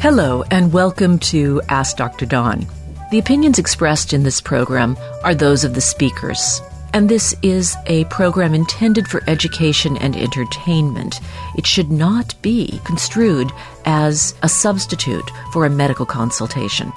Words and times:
Hello, 0.00 0.44
and 0.52 0.72
welcome 0.72 1.18
to 1.18 1.60
Ask 1.68 1.96
Dr. 1.96 2.24
Dawn. 2.24 2.64
The 3.10 3.18
opinions 3.18 3.58
expressed 3.58 4.12
in 4.12 4.22
this 4.22 4.40
program 4.40 4.96
are 5.24 5.34
those 5.34 5.64
of 5.64 5.74
the 5.74 5.80
speakers, 5.80 6.62
and 6.94 7.08
this 7.08 7.34
is 7.42 7.76
a 7.86 8.04
program 8.04 8.54
intended 8.54 9.08
for 9.08 9.24
education 9.26 9.96
and 9.96 10.14
entertainment. 10.14 11.20
It 11.56 11.66
should 11.66 11.90
not 11.90 12.40
be 12.42 12.80
construed 12.84 13.50
as 13.86 14.36
a 14.44 14.48
substitute 14.48 15.28
for 15.52 15.66
a 15.66 15.70
medical 15.70 16.06
consultation. 16.06 16.92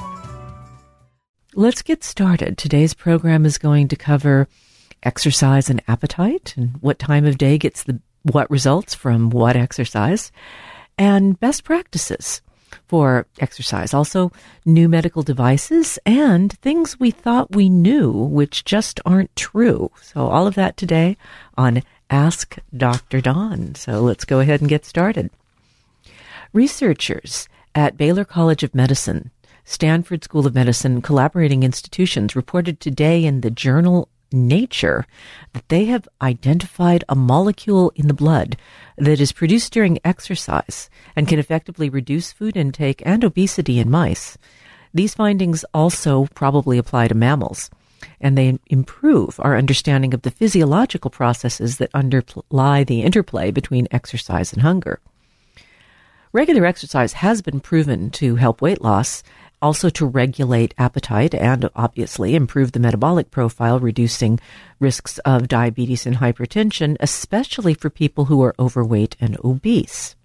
Let's 1.56 1.82
get 1.82 2.04
started. 2.04 2.56
Today's 2.56 2.94
program 2.94 3.48
is 3.48 3.58
going 3.58 3.88
to 3.88 3.96
cover 3.96 4.48
exercise 5.02 5.72
and 5.72 5.82
appetite 5.88 6.54
and 6.56 6.78
what 6.82 7.00
time 7.00 7.26
of 7.26 7.40
day 7.40 7.58
gets 7.58 7.82
the 7.82 8.00
what 8.22 8.52
results 8.52 8.94
from 8.94 9.32
what 9.32 9.56
exercise 9.56 10.32
and 11.00 11.40
best 11.40 11.64
practices 11.64 12.44
for 12.88 13.26
exercise. 13.40 13.94
Also, 13.94 14.32
new 14.66 14.88
medical 14.90 15.24
devices 15.24 16.00
and 16.06 16.54
things 16.60 17.00
we 17.00 17.12
thought 17.12 17.56
we 17.56 17.70
knew, 17.70 18.12
which 18.12 18.66
just 18.66 19.00
aren't 19.06 19.36
true. 19.36 19.92
So, 20.02 20.28
all 20.28 20.48
of 20.48 20.56
that 20.56 20.78
today 20.78 21.18
on 21.58 21.84
Ask 22.10 22.58
Dr. 22.76 23.22
Dawn. 23.22 23.76
So, 23.76 24.02
let's 24.02 24.26
go 24.26 24.40
ahead 24.40 24.62
and 24.62 24.70
get 24.70 24.86
started. 24.86 25.30
Researchers 26.54 27.48
at 27.74 27.98
Baylor 27.98 28.26
College 28.26 28.64
of 28.64 28.76
Medicine, 28.76 29.32
Stanford 29.64 30.24
School 30.24 30.46
of 30.46 30.54
Medicine, 30.54 31.02
collaborating 31.02 31.64
institutions 31.64 32.36
reported 32.36 32.80
today 32.80 33.24
in 33.24 33.42
the 33.42 33.52
journal 33.52 34.10
Nature 34.32 35.06
that 35.54 35.68
they 35.68 35.86
have 35.86 36.08
identified 36.22 37.04
a 37.10 37.16
molecule 37.16 37.92
in 37.96 38.08
the 38.08 38.14
blood 38.14 38.56
that 38.98 39.20
is 39.20 39.32
produced 39.32 39.74
during 39.74 40.00
exercise 40.06 40.90
and 41.16 41.28
can 41.28 41.40
effectively 41.40 41.90
reduce 41.90 42.32
food 42.32 42.56
intake 42.56 43.04
and 43.06 43.24
obesity 43.24 43.80
in 43.80 43.90
mice. 43.90 44.38
These 44.94 45.16
findings 45.16 45.66
also 45.74 46.28
probably 46.34 46.78
apply 46.78 47.10
to 47.10 47.16
mammals, 47.16 47.70
and 48.20 48.38
they 48.38 48.60
improve 48.68 49.40
our 49.40 49.58
understanding 49.58 50.14
of 50.14 50.22
the 50.22 50.32
physiological 50.32 51.12
processes 51.12 51.78
that 51.78 51.92
underlie 51.94 52.84
the 52.84 53.02
interplay 53.02 53.52
between 53.52 53.88
exercise 53.92 54.54
and 54.54 54.62
hunger. 54.62 55.00
Regular 56.34 56.66
exercise 56.66 57.14
has 57.14 57.42
been 57.42 57.60
proven 57.60 58.10
to 58.12 58.36
help 58.36 58.62
weight 58.62 58.82
loss, 58.82 59.24
also 59.62 59.90
to 59.90 60.06
regulate 60.06 60.74
appetite 60.78 61.36
and 61.36 61.70
obviously 61.76 62.36
improve 62.36 62.72
the 62.72 62.80
metabolic 62.80 63.32
profile, 63.32 63.80
reducing 63.80 64.40
risks 64.80 65.18
of 65.20 65.48
diabetes 65.48 66.06
and 66.06 66.18
hypertension, 66.18 66.98
especially 67.00 67.74
for 67.74 67.90
people 67.90 68.26
who 68.26 68.42
are 68.42 68.56
overweight 68.58 69.16
and 69.20 69.38
obese. 69.44 70.16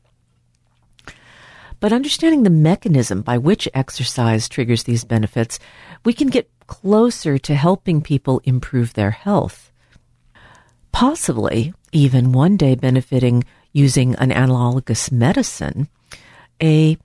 But 1.79 1.93
understanding 1.93 2.43
the 2.43 2.51
mechanism 2.51 3.21
by 3.21 3.39
which 3.39 3.69
exercise 3.75 4.49
triggers 4.49 4.85
these 4.85 5.05
benefits, 5.05 5.59
we 6.05 6.13
can 6.13 6.29
get 6.29 6.51
closer 6.67 7.39
to 7.39 7.55
helping 7.55 8.01
people 8.01 8.41
improve 8.45 8.95
their 8.95 9.11
health. 9.11 9.71
Possibly 10.93 11.75
even 11.93 12.33
one 12.33 12.57
day 12.57 12.75
benefiting 12.75 13.45
using 13.73 14.15
an 14.15 14.33
analogous 14.33 15.13
medicine, 15.13 15.89
a 16.63 16.97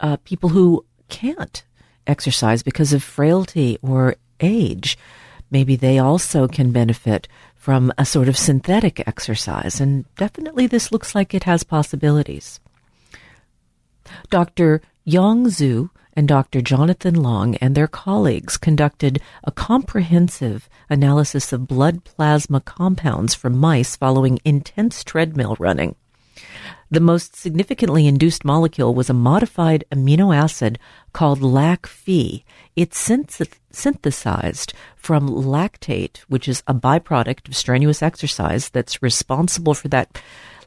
uh, 0.00 0.16
people 0.24 0.50
who 0.50 0.84
can't 1.08 1.64
exercise 2.06 2.62
because 2.62 2.92
of 2.92 3.02
frailty 3.02 3.78
or 3.82 4.16
age. 4.40 4.98
Maybe 5.50 5.76
they 5.76 5.98
also 5.98 6.48
can 6.48 6.72
benefit 6.72 7.28
from 7.54 7.92
a 7.98 8.04
sort 8.04 8.28
of 8.28 8.36
synthetic 8.36 9.06
exercise, 9.06 9.80
and 9.80 10.04
definitely 10.16 10.66
this 10.66 10.92
looks 10.92 11.14
like 11.14 11.34
it 11.34 11.44
has 11.44 11.62
possibilities. 11.64 12.60
Dr. 14.30 14.80
Yong 15.04 15.46
Xu 15.46 15.90
and 16.14 16.26
Dr. 16.26 16.60
Jonathan 16.60 17.14
Long 17.14 17.54
and 17.56 17.74
their 17.74 17.86
colleagues 17.86 18.56
conducted 18.56 19.20
a 19.44 19.52
comprehensive 19.52 20.68
analysis 20.90 21.52
of 21.52 21.68
blood 21.68 22.04
plasma 22.04 22.60
compounds 22.60 23.34
from 23.34 23.56
mice 23.56 23.96
following 23.96 24.40
intense 24.44 25.04
treadmill 25.04 25.56
running. 25.58 25.94
The 26.90 27.00
most 27.00 27.36
significantly 27.36 28.06
induced 28.06 28.46
molecule 28.46 28.94
was 28.94 29.10
a 29.10 29.14
modified 29.14 29.84
amino 29.92 30.34
acid 30.34 30.78
called 31.12 31.42
LAC-Phe. 31.42 32.44
It's 32.76 32.98
synthesized 33.70 34.72
from 34.96 35.28
lactate, 35.28 36.18
which 36.28 36.48
is 36.48 36.62
a 36.66 36.72
byproduct 36.72 37.48
of 37.48 37.56
strenuous 37.56 38.02
exercise 38.02 38.70
that's 38.70 39.02
responsible 39.02 39.74
for 39.74 39.88
that 39.88 40.18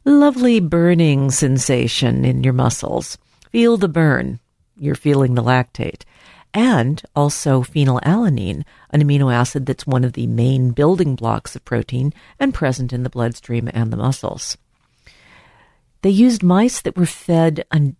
lovely 0.05 0.59
burning 0.59 1.31
sensation 1.31 2.23
in 2.23 2.43
your 2.43 2.53
muscles. 2.53 3.17
Feel 3.49 3.77
the 3.77 3.89
burn. 3.89 4.39
You're 4.75 4.93
feeling 4.93 5.33
the 5.33 5.43
lactate. 5.43 6.03
And 6.53 7.01
also 7.15 7.61
phenylalanine, 7.61 8.63
an 8.91 9.01
amino 9.01 9.33
acid 9.33 9.65
that's 9.65 9.87
one 9.87 10.03
of 10.03 10.13
the 10.13 10.27
main 10.27 10.71
building 10.71 11.15
blocks 11.15 11.55
of 11.55 11.65
protein 11.65 12.13
and 12.39 12.53
present 12.53 12.93
in 12.93 13.01
the 13.01 13.09
bloodstream 13.09 13.69
and 13.73 13.91
the 13.91 13.97
muscles. 13.97 14.57
They 16.01 16.09
used 16.09 16.43
mice 16.43 16.81
that 16.81 16.97
were 16.97 17.05
fed 17.05 17.65
an, 17.71 17.95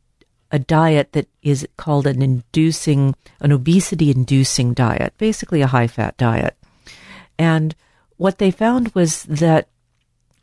a 0.52 0.60
diet 0.60 1.14
that 1.14 1.28
is 1.42 1.68
called 1.78 2.08
an 2.08 2.22
inducing, 2.22 3.16
an 3.40 3.52
obesity 3.52 4.12
inducing 4.12 4.74
diet, 4.74 5.14
basically 5.18 5.62
a 5.62 5.68
high 5.68 5.88
fat 5.88 6.18
diet. 6.18 6.58
And 7.38 7.76
what 8.18 8.38
they 8.38 8.52
found 8.52 8.94
was 8.94 9.24
that 9.24 9.68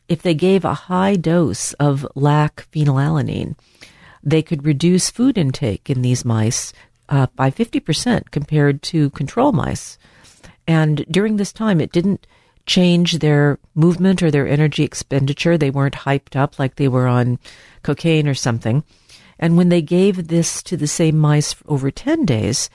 if 0.09 0.23
they 0.23 0.35
gave 0.35 0.65
a 0.65 0.75
high 0.75 1.17
dose 1.17 1.75
of 1.75 2.07
lac 2.15 2.67
phenylalanine, 2.73 3.57
they 4.23 4.43
could 4.43 4.65
reduce 4.65 5.11
food 5.11 5.39
intake 5.39 5.91
in 5.91 6.03
these 6.03 6.25
mice 6.25 6.73
uh, 7.09 7.27
by 7.37 7.51
50% 7.51 8.31
compared 8.31 8.83
to 8.83 9.11
control 9.11 9.53
mice. 9.53 9.99
And 10.67 11.05
during 11.11 11.37
this 11.37 11.53
time, 11.53 11.81
it 11.81 11.93
didn't 11.93 12.27
change 12.69 13.19
their 13.19 13.59
movement 13.75 14.23
or 14.23 14.31
their 14.31 14.47
energy 14.47 14.85
expenditure. 14.85 15.59
They 15.59 15.71
weren't 15.71 15.95
hyped 15.95 16.37
up 16.37 16.59
like 16.59 16.77
they 16.77 16.87
were 16.87 17.09
on 17.09 17.39
cocaine 17.83 18.29
or 18.29 18.35
something. 18.35 18.85
And 19.39 19.57
when 19.57 19.71
they 19.71 19.83
gave 19.83 20.29
this 20.29 20.63
to 20.65 20.77
the 20.77 20.87
same 20.87 21.19
mice 21.19 21.57
over 21.67 21.91
10 21.91 22.25
days, 22.25 22.71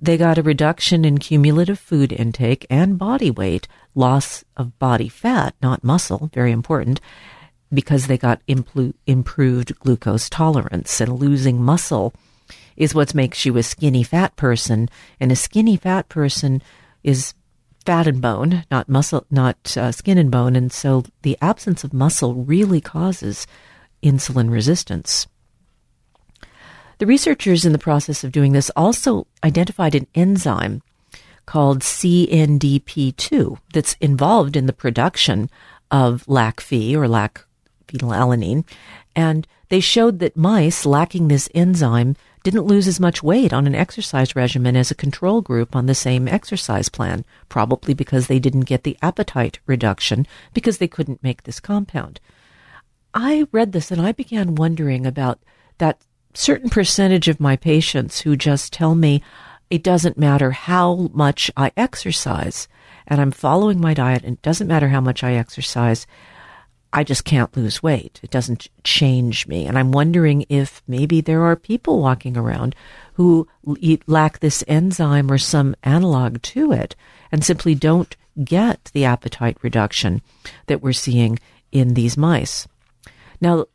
they 0.00 0.16
got 0.16 0.38
a 0.38 0.42
reduction 0.42 1.04
in 1.04 1.18
cumulative 1.18 1.78
food 1.78 2.12
intake 2.12 2.66
and 2.70 2.98
body 2.98 3.30
weight, 3.30 3.68
loss 3.94 4.44
of 4.56 4.78
body 4.78 5.08
fat, 5.08 5.54
not 5.62 5.84
muscle, 5.84 6.30
very 6.34 6.52
important, 6.52 7.00
because 7.72 8.06
they 8.06 8.18
got 8.18 8.44
impl- 8.46 8.94
improved 9.06 9.78
glucose 9.78 10.28
tolerance. 10.28 11.00
And 11.00 11.18
losing 11.18 11.62
muscle 11.62 12.14
is 12.76 12.94
what 12.94 13.14
makes 13.14 13.44
you 13.44 13.56
a 13.56 13.62
skinny 13.62 14.02
fat 14.02 14.36
person. 14.36 14.88
And 15.20 15.32
a 15.32 15.36
skinny 15.36 15.76
fat 15.76 16.08
person 16.08 16.62
is 17.02 17.34
fat 17.82 18.06
and 18.06 18.20
bone, 18.20 18.64
not 18.70 18.88
muscle, 18.88 19.26
not 19.30 19.76
uh, 19.76 19.92
skin 19.92 20.18
and 20.18 20.30
bone. 20.30 20.56
And 20.56 20.72
so 20.72 21.04
the 21.22 21.36
absence 21.40 21.84
of 21.84 21.92
muscle 21.92 22.34
really 22.34 22.80
causes 22.80 23.46
insulin 24.02 24.50
resistance. 24.50 25.26
The 26.98 27.06
researchers 27.06 27.64
in 27.64 27.72
the 27.72 27.78
process 27.78 28.22
of 28.22 28.32
doing 28.32 28.52
this 28.52 28.70
also 28.76 29.26
identified 29.42 29.94
an 29.94 30.06
enzyme 30.14 30.82
called 31.46 31.80
CNDP2 31.80 33.58
that's 33.72 33.96
involved 34.00 34.56
in 34.56 34.66
the 34.66 34.72
production 34.72 35.50
of 35.90 36.26
LAC-Phe 36.28 36.94
or 36.94 37.08
lac 37.08 37.44
phenylalanine. 37.88 38.64
And 39.16 39.46
they 39.68 39.80
showed 39.80 40.20
that 40.20 40.36
mice 40.36 40.86
lacking 40.86 41.28
this 41.28 41.48
enzyme 41.54 42.16
didn't 42.42 42.66
lose 42.66 42.88
as 42.88 43.00
much 43.00 43.22
weight 43.22 43.52
on 43.52 43.66
an 43.66 43.74
exercise 43.74 44.34
regimen 44.34 44.76
as 44.76 44.90
a 44.90 44.96
control 44.96 45.40
group 45.40 45.76
on 45.76 45.86
the 45.86 45.94
same 45.94 46.26
exercise 46.26 46.88
plan, 46.88 47.24
probably 47.48 47.94
because 47.94 48.26
they 48.26 48.38
didn't 48.38 48.62
get 48.62 48.82
the 48.82 48.96
appetite 49.02 49.58
reduction 49.66 50.26
because 50.52 50.78
they 50.78 50.88
couldn't 50.88 51.22
make 51.22 51.44
this 51.44 51.60
compound. 51.60 52.20
I 53.14 53.46
read 53.52 53.72
this 53.72 53.90
and 53.90 54.00
I 54.00 54.12
began 54.12 54.54
wondering 54.54 55.06
about 55.06 55.38
that 55.78 56.00
certain 56.34 56.70
percentage 56.70 57.28
of 57.28 57.40
my 57.40 57.56
patients 57.56 58.20
who 58.20 58.36
just 58.36 58.72
tell 58.72 58.94
me 58.94 59.22
it 59.70 59.82
doesn't 59.82 60.18
matter 60.18 60.50
how 60.50 61.10
much 61.12 61.50
I 61.56 61.72
exercise 61.76 62.68
and 63.06 63.20
I'm 63.20 63.30
following 63.30 63.80
my 63.80 63.94
diet 63.94 64.22
and 64.24 64.34
it 64.34 64.42
doesn't 64.42 64.68
matter 64.68 64.88
how 64.88 65.00
much 65.00 65.22
I 65.22 65.34
exercise. 65.34 66.06
I 66.92 67.04
just 67.04 67.24
can't 67.24 67.56
lose 67.56 67.82
weight. 67.82 68.20
It 68.22 68.30
doesn't 68.30 68.68
change 68.84 69.46
me. 69.46 69.66
And 69.66 69.78
I'm 69.78 69.92
wondering 69.92 70.44
if 70.48 70.82
maybe 70.86 71.20
there 71.20 71.42
are 71.44 71.56
people 71.56 72.00
walking 72.00 72.36
around 72.36 72.74
who 73.14 73.48
lack 74.06 74.38
this 74.38 74.62
enzyme 74.68 75.30
or 75.30 75.38
some 75.38 75.74
analog 75.82 76.42
to 76.42 76.72
it 76.72 76.94
and 77.30 77.44
simply 77.44 77.74
don't 77.74 78.14
get 78.44 78.90
the 78.92 79.04
appetite 79.04 79.56
reduction 79.62 80.22
that 80.66 80.82
we're 80.82 80.92
seeing 80.92 81.38
in 81.70 81.94
these 81.94 82.16
mice. 82.16 82.68
Now, 83.40 83.66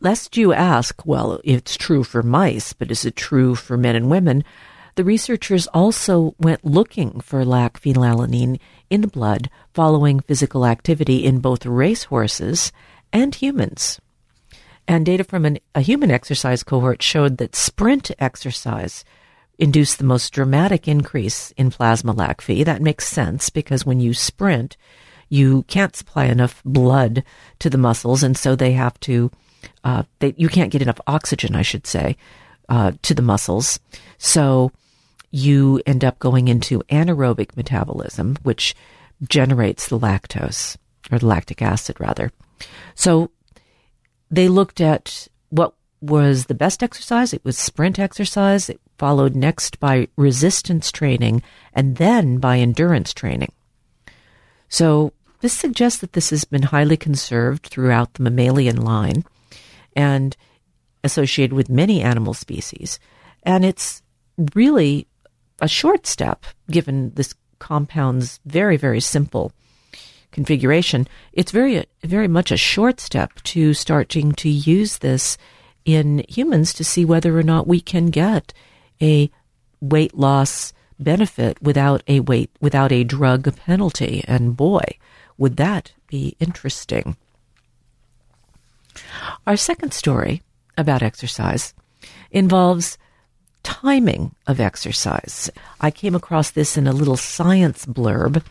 lest 0.00 0.36
you 0.36 0.52
ask, 0.52 1.04
well, 1.04 1.40
it's 1.44 1.76
true 1.76 2.04
for 2.04 2.22
mice, 2.22 2.72
but 2.72 2.90
is 2.90 3.04
it 3.04 3.16
true 3.16 3.54
for 3.54 3.76
men 3.76 3.96
and 3.96 4.10
women? 4.10 4.44
The 4.94 5.04
researchers 5.04 5.66
also 5.68 6.34
went 6.38 6.64
looking 6.64 7.20
for 7.20 7.44
lac 7.44 7.80
phenylalanine 7.80 8.60
in 8.90 9.00
the 9.00 9.08
blood 9.08 9.48
following 9.72 10.20
physical 10.20 10.66
activity 10.66 11.24
in 11.24 11.40
both 11.40 11.64
racehorses 11.64 12.72
and 13.12 13.34
humans. 13.34 14.00
And 14.86 15.06
data 15.06 15.24
from 15.24 15.46
an, 15.46 15.58
a 15.74 15.80
human 15.80 16.10
exercise 16.10 16.62
cohort 16.62 17.02
showed 17.02 17.38
that 17.38 17.56
sprint 17.56 18.10
exercise 18.18 19.04
induced 19.58 19.98
the 19.98 20.04
most 20.04 20.32
dramatic 20.32 20.88
increase 20.88 21.52
in 21.52 21.70
plasma 21.70 22.12
lac 22.12 22.40
Phe. 22.40 22.64
That 22.64 22.82
makes 22.82 23.06
sense 23.06 23.48
because 23.48 23.86
when 23.86 24.00
you 24.00 24.12
sprint, 24.12 24.76
you 25.28 25.62
can't 25.62 25.96
supply 25.96 26.26
enough 26.26 26.62
blood 26.64 27.24
to 27.60 27.70
the 27.70 27.78
muscles, 27.78 28.22
and 28.22 28.36
so 28.36 28.54
they 28.54 28.72
have 28.72 28.98
to. 29.00 29.30
Uh, 29.84 30.02
they, 30.18 30.34
you 30.36 30.48
can't 30.48 30.72
get 30.72 30.82
enough 30.82 31.00
oxygen, 31.06 31.54
I 31.54 31.62
should 31.62 31.86
say, 31.86 32.16
uh, 32.68 32.92
to 33.02 33.14
the 33.14 33.22
muscles. 33.22 33.78
So 34.18 34.72
you 35.32 35.82
end 35.86 36.04
up 36.04 36.18
going 36.18 36.46
into 36.46 36.82
anaerobic 36.90 37.56
metabolism, 37.56 38.36
which 38.42 38.76
generates 39.28 39.88
the 39.88 39.98
lactose 39.98 40.76
or 41.10 41.18
the 41.18 41.26
lactic 41.26 41.60
acid, 41.60 41.98
rather. 41.98 42.30
So 42.94 43.30
they 44.30 44.46
looked 44.46 44.80
at 44.80 45.26
what 45.48 45.74
was 46.00 46.46
the 46.46 46.54
best 46.54 46.82
exercise. 46.82 47.32
It 47.32 47.44
was 47.44 47.56
sprint 47.56 47.98
exercise. 47.98 48.68
It 48.68 48.80
followed 48.98 49.34
next 49.34 49.80
by 49.80 50.08
resistance 50.16 50.92
training 50.92 51.42
and 51.72 51.96
then 51.96 52.38
by 52.38 52.58
endurance 52.58 53.14
training. 53.14 53.52
So 54.68 55.12
this 55.40 55.52
suggests 55.52 56.00
that 56.00 56.12
this 56.12 56.30
has 56.30 56.44
been 56.44 56.62
highly 56.62 56.96
conserved 56.96 57.66
throughout 57.66 58.14
the 58.14 58.22
mammalian 58.22 58.82
line 58.82 59.24
and 59.96 60.36
associated 61.04 61.52
with 61.52 61.68
many 61.68 62.00
animal 62.02 62.34
species. 62.34 62.98
And 63.42 63.64
it's 63.64 64.02
really 64.54 65.06
a 65.62 65.68
short 65.68 66.06
step 66.06 66.44
given 66.70 67.12
this 67.14 67.34
compound's 67.60 68.40
very, 68.44 68.76
very 68.76 69.00
simple 69.00 69.52
configuration, 70.32 71.06
it's 71.32 71.52
very, 71.52 71.84
very 72.02 72.28
much 72.28 72.50
a 72.50 72.56
short 72.56 73.00
step 73.00 73.34
to 73.44 73.72
starting 73.72 74.32
to 74.32 74.48
use 74.48 74.98
this 74.98 75.38
in 75.84 76.24
humans 76.28 76.72
to 76.74 76.84
see 76.84 77.04
whether 77.04 77.38
or 77.38 77.42
not 77.42 77.68
we 77.68 77.80
can 77.80 78.06
get 78.06 78.52
a 79.00 79.30
weight 79.80 80.14
loss 80.16 80.72
benefit 80.98 81.60
without 81.62 82.02
a 82.08 82.20
weight, 82.20 82.50
without 82.60 82.92
a 82.92 83.04
drug 83.04 83.54
penalty. 83.56 84.24
And 84.26 84.56
boy, 84.56 84.84
would 85.38 85.56
that 85.58 85.92
be 86.08 86.36
interesting. 86.40 87.16
Our 89.46 89.56
second 89.56 89.92
story 89.92 90.42
about 90.76 91.02
exercise 91.02 91.74
involves 92.30 92.98
timing 93.62 94.34
of 94.46 94.60
exercise. 94.60 95.50
I 95.80 95.90
came 95.90 96.14
across 96.14 96.50
this 96.50 96.76
in 96.76 96.86
a 96.86 96.92
little 96.92 97.16
science 97.16 97.86
blurb 97.86 98.42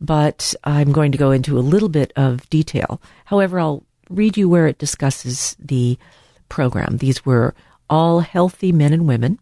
but 0.00 0.54
I'm 0.64 0.92
going 0.92 1.12
to 1.12 1.18
go 1.18 1.30
into 1.30 1.58
a 1.58 1.60
little 1.60 1.88
bit 1.88 2.12
of 2.16 2.48
detail. 2.50 3.00
However, 3.26 3.58
I'll 3.58 3.84
read 4.10 4.36
you 4.36 4.48
where 4.48 4.66
it 4.66 4.78
discusses 4.78 5.56
the 5.58 5.98
program. 6.48 6.98
These 6.98 7.24
were 7.24 7.54
all 7.88 8.20
healthy 8.20 8.72
men 8.72 8.92
and 8.92 9.06
women. 9.06 9.38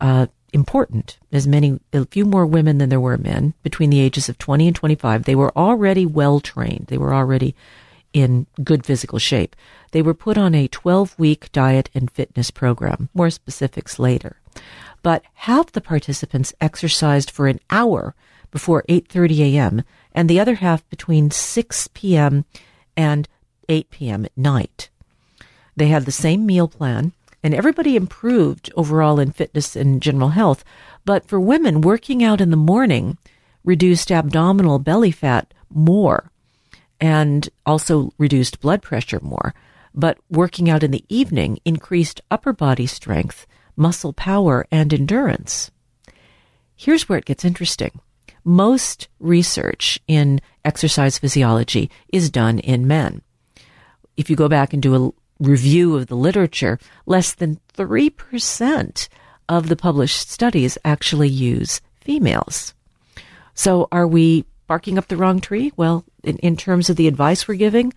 Uh, 0.00 0.26
important, 0.52 1.18
as 1.32 1.46
many, 1.46 1.80
a 1.92 2.04
few 2.06 2.24
more 2.24 2.46
women 2.46 2.78
than 2.78 2.88
there 2.88 3.00
were 3.00 3.16
men 3.16 3.54
between 3.62 3.90
the 3.90 4.00
ages 4.00 4.28
of 4.28 4.38
20 4.38 4.68
and 4.68 4.76
25. 4.76 5.24
They 5.24 5.34
were 5.34 5.56
already 5.56 6.04
well 6.04 6.40
trained. 6.40 6.86
They 6.88 6.98
were 6.98 7.14
already 7.14 7.54
in 8.16 8.46
good 8.64 8.86
physical 8.86 9.18
shape. 9.18 9.54
They 9.92 10.00
were 10.00 10.14
put 10.14 10.38
on 10.38 10.54
a 10.54 10.68
12 10.68 11.18
week 11.18 11.52
diet 11.52 11.90
and 11.94 12.10
fitness 12.10 12.50
program. 12.50 13.10
More 13.12 13.28
specifics 13.28 13.98
later. 13.98 14.40
But 15.02 15.22
half 15.34 15.70
the 15.70 15.82
participants 15.82 16.54
exercised 16.58 17.30
for 17.30 17.46
an 17.46 17.60
hour 17.68 18.14
before 18.50 18.84
8:30 18.88 19.40
a.m. 19.52 19.82
and 20.14 20.30
the 20.30 20.40
other 20.40 20.54
half 20.54 20.88
between 20.88 21.30
6 21.30 21.88
p.m. 21.92 22.46
and 22.96 23.28
8 23.68 23.90
p.m. 23.90 24.24
at 24.24 24.36
night. 24.36 24.88
They 25.76 25.88
had 25.88 26.06
the 26.06 26.22
same 26.24 26.46
meal 26.46 26.68
plan 26.68 27.12
and 27.42 27.52
everybody 27.52 27.96
improved 27.96 28.72
overall 28.76 29.20
in 29.20 29.30
fitness 29.30 29.76
and 29.76 30.00
general 30.00 30.30
health, 30.30 30.64
but 31.04 31.28
for 31.28 31.38
women 31.38 31.82
working 31.82 32.24
out 32.24 32.40
in 32.40 32.50
the 32.50 32.56
morning 32.56 33.18
reduced 33.62 34.10
abdominal 34.10 34.78
belly 34.78 35.10
fat 35.10 35.52
more 35.68 36.30
and 37.00 37.48
also 37.64 38.12
reduced 38.18 38.60
blood 38.60 38.82
pressure 38.82 39.20
more. 39.22 39.54
But 39.94 40.18
working 40.30 40.68
out 40.68 40.82
in 40.82 40.90
the 40.90 41.04
evening 41.08 41.58
increased 41.64 42.20
upper 42.30 42.52
body 42.52 42.86
strength, 42.86 43.46
muscle 43.76 44.12
power, 44.12 44.66
and 44.70 44.92
endurance. 44.92 45.70
Here's 46.74 47.08
where 47.08 47.18
it 47.18 47.24
gets 47.24 47.44
interesting 47.44 48.00
most 48.46 49.08
research 49.18 49.98
in 50.06 50.40
exercise 50.64 51.18
physiology 51.18 51.90
is 52.12 52.30
done 52.30 52.60
in 52.60 52.86
men. 52.86 53.20
If 54.16 54.30
you 54.30 54.36
go 54.36 54.48
back 54.48 54.72
and 54.72 54.80
do 54.80 54.94
a 54.94 55.12
review 55.40 55.96
of 55.96 56.06
the 56.06 56.14
literature, 56.14 56.78
less 57.06 57.34
than 57.34 57.60
3% 57.74 59.08
of 59.48 59.68
the 59.68 59.76
published 59.76 60.30
studies 60.30 60.78
actually 60.84 61.28
use 61.28 61.80
females. 62.00 62.72
So 63.54 63.88
are 63.90 64.06
we 64.06 64.44
barking 64.66 64.96
up 64.96 65.08
the 65.08 65.16
wrong 65.16 65.40
tree? 65.40 65.72
Well, 65.76 66.04
in, 66.26 66.36
in 66.38 66.56
terms 66.56 66.90
of 66.90 66.96
the 66.96 67.08
advice 67.08 67.46
we're 67.46 67.54
giving, 67.54 67.92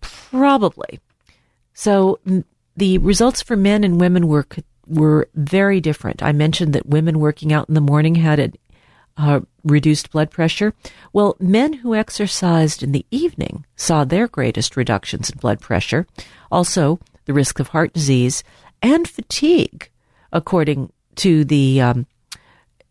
probably. 0.00 1.00
So 1.74 2.20
the 2.76 2.98
results 2.98 3.42
for 3.42 3.56
men 3.56 3.84
and 3.84 4.00
women 4.00 4.28
were 4.28 4.46
were 4.86 5.28
very 5.34 5.80
different. 5.80 6.22
I 6.22 6.32
mentioned 6.32 6.72
that 6.72 6.86
women 6.86 7.18
working 7.18 7.52
out 7.52 7.68
in 7.68 7.74
the 7.74 7.80
morning 7.80 8.14
had 8.14 8.38
a 8.38 8.52
uh, 9.18 9.40
reduced 9.64 10.10
blood 10.10 10.30
pressure? 10.30 10.72
Well, 11.12 11.36
men 11.40 11.72
who 11.74 11.94
exercised 11.94 12.82
in 12.82 12.92
the 12.92 13.04
evening 13.10 13.66
saw 13.76 14.04
their 14.04 14.28
greatest 14.28 14.76
reductions 14.76 15.28
in 15.28 15.38
blood 15.38 15.60
pressure, 15.60 16.06
also 16.50 17.00
the 17.24 17.34
risk 17.34 17.58
of 17.58 17.68
heart 17.68 17.92
disease 17.92 18.44
and 18.80 19.08
fatigue, 19.08 19.90
according 20.32 20.92
to 21.16 21.44
the 21.44 21.80
um, 21.80 22.06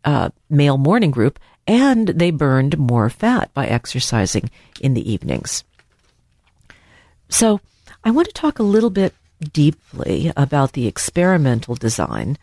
uh, 0.04 0.30
male 0.50 0.78
morning 0.78 1.12
group, 1.12 1.40
and 1.68 2.08
they 2.08 2.32
burned 2.32 2.78
more 2.78 3.10
fat 3.10 3.54
by 3.54 3.68
exercising 3.68 4.50
in 4.80 4.94
the 4.94 5.12
evenings. 5.12 5.64
So, 7.30 7.60
I 8.04 8.12
want 8.12 8.28
to 8.28 8.34
talk 8.34 8.58
a 8.58 8.64
little 8.64 8.90
bit 8.90 9.14
deeply 9.52 10.32
about 10.38 10.74
the 10.74 10.88
experimental 10.88 11.76
design 11.76 12.38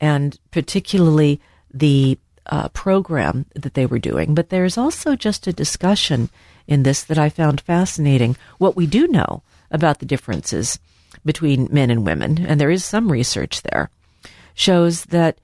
and 0.00 0.38
particularly 0.52 1.40
the 1.72 2.18
uh, 2.46 2.68
program 2.68 3.46
that 3.54 3.74
they 3.74 3.84
were 3.84 3.98
doing, 3.98 4.34
but 4.34 4.48
there's 4.48 4.78
also 4.78 5.16
just 5.16 5.46
a 5.46 5.52
discussion 5.52 6.30
in 6.66 6.82
this 6.82 7.02
that 7.04 7.18
I 7.18 7.28
found 7.28 7.60
fascinating. 7.60 8.36
What 8.58 8.76
we 8.76 8.86
do 8.86 9.06
know 9.08 9.42
about 9.70 9.98
the 9.98 10.06
differences 10.06 10.78
between 11.24 11.68
men 11.70 11.90
and 11.90 12.06
women, 12.06 12.46
and 12.46 12.60
there 12.60 12.70
is 12.70 12.84
some 12.84 13.10
research 13.10 13.62
there, 13.62 13.90
shows 14.54 15.04
that 15.06 15.38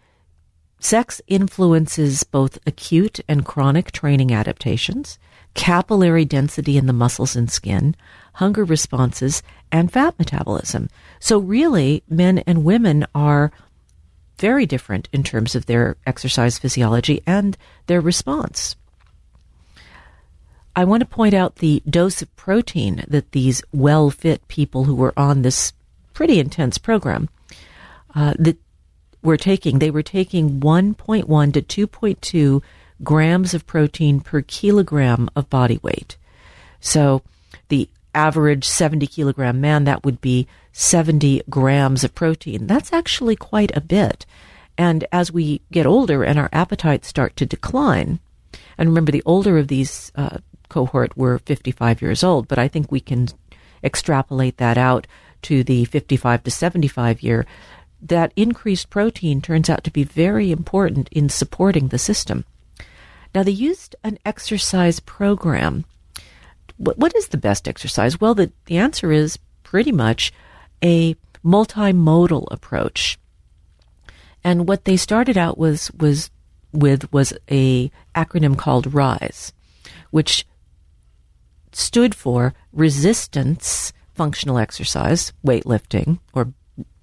sex 0.84 1.22
influences 1.26 2.24
both 2.24 2.58
acute 2.66 3.18
and 3.26 3.46
chronic 3.46 3.90
training 3.90 4.32
adaptations, 4.32 5.18
capillary 5.54 6.26
density 6.26 6.76
in 6.76 6.86
the 6.86 6.92
muscles 6.92 7.34
and 7.34 7.50
skin, 7.50 7.96
hunger 8.34 8.64
responses, 8.64 9.42
and 9.72 9.90
fat 9.90 10.14
metabolism. 10.18 10.90
So, 11.20 11.38
really, 11.38 12.02
men 12.06 12.38
and 12.40 12.64
women 12.64 13.06
are 13.14 13.50
very 14.38 14.66
different 14.66 15.08
in 15.10 15.22
terms 15.22 15.54
of 15.54 15.64
their 15.64 15.96
exercise 16.06 16.58
physiology 16.58 17.22
and 17.26 17.56
their 17.86 18.02
response. 18.02 18.76
I 20.76 20.84
want 20.84 21.00
to 21.00 21.06
point 21.06 21.32
out 21.32 21.56
the 21.56 21.82
dose 21.88 22.20
of 22.20 22.36
protein 22.36 23.04
that 23.08 23.32
these 23.32 23.62
well 23.72 24.10
fit 24.10 24.46
people 24.48 24.84
who 24.84 24.94
were 24.94 25.14
on 25.16 25.40
this 25.40 25.72
pretty 26.12 26.38
intense 26.38 26.76
program 26.76 27.30
uh, 28.14 28.34
that 28.38 28.58
were 29.24 29.36
taking. 29.36 29.78
They 29.78 29.90
were 29.90 30.02
taking 30.02 30.60
1.1 30.60 31.52
to 31.54 31.88
2.2 31.88 32.62
grams 33.02 33.54
of 33.54 33.66
protein 33.66 34.20
per 34.20 34.42
kilogram 34.42 35.28
of 35.34 35.50
body 35.50 35.80
weight. 35.82 36.16
So 36.80 37.22
the 37.68 37.88
average 38.14 38.64
70 38.68 39.06
kilogram 39.08 39.60
man, 39.60 39.84
that 39.84 40.04
would 40.04 40.20
be 40.20 40.46
70 40.72 41.42
grams 41.50 42.04
of 42.04 42.14
protein. 42.14 42.66
That's 42.66 42.92
actually 42.92 43.36
quite 43.36 43.76
a 43.76 43.80
bit. 43.80 44.26
And 44.76 45.06
as 45.12 45.32
we 45.32 45.60
get 45.72 45.86
older 45.86 46.24
and 46.24 46.38
our 46.38 46.48
appetites 46.52 47.08
start 47.08 47.36
to 47.36 47.46
decline, 47.46 48.20
and 48.76 48.88
remember 48.88 49.12
the 49.12 49.22
older 49.24 49.58
of 49.58 49.68
these 49.68 50.12
uh, 50.16 50.38
cohort 50.68 51.16
were 51.16 51.38
55 51.38 52.02
years 52.02 52.24
old, 52.24 52.48
but 52.48 52.58
I 52.58 52.68
think 52.68 52.90
we 52.90 53.00
can 53.00 53.28
extrapolate 53.82 54.56
that 54.56 54.76
out 54.76 55.06
to 55.42 55.62
the 55.62 55.84
55 55.84 56.42
to 56.44 56.50
75 56.50 57.22
year, 57.22 57.46
that 58.04 58.32
increased 58.36 58.90
protein 58.90 59.40
turns 59.40 59.68
out 59.68 59.82
to 59.84 59.90
be 59.90 60.04
very 60.04 60.52
important 60.52 61.08
in 61.10 61.28
supporting 61.28 61.88
the 61.88 61.98
system. 61.98 62.44
Now, 63.34 63.42
they 63.42 63.50
used 63.50 63.96
an 64.04 64.18
exercise 64.24 65.00
program 65.00 65.84
what, 66.76 66.98
what 66.98 67.14
is 67.14 67.28
the 67.28 67.36
best 67.36 67.68
exercise? 67.68 68.20
Well, 68.20 68.34
the, 68.34 68.52
the 68.66 68.78
answer 68.78 69.12
is 69.12 69.38
pretty 69.62 69.92
much 69.92 70.32
a 70.82 71.16
multimodal 71.44 72.46
approach. 72.50 73.18
And 74.42 74.68
what 74.68 74.84
they 74.84 74.96
started 74.96 75.38
out 75.38 75.56
was, 75.56 75.90
was 75.92 76.30
with 76.72 77.10
was 77.12 77.32
a 77.50 77.90
acronym 78.14 78.58
called 78.58 78.92
RISE, 78.92 79.52
which 80.10 80.46
stood 81.72 82.14
for 82.14 82.54
resistance, 82.72 83.92
functional 84.14 84.58
exercise, 84.58 85.32
weightlifting 85.46 86.18
or 86.32 86.52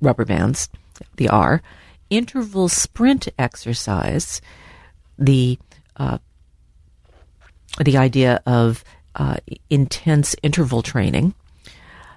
rubber 0.01 0.25
bands, 0.25 0.69
the 1.17 1.29
R, 1.29 1.61
interval 2.09 2.69
sprint 2.69 3.27
exercise, 3.39 4.41
the 5.17 5.57
uh, 5.97 6.17
the 7.83 7.97
idea 7.97 8.41
of 8.45 8.83
uh, 9.15 9.37
intense 9.69 10.35
interval 10.43 10.81
training, 10.81 11.33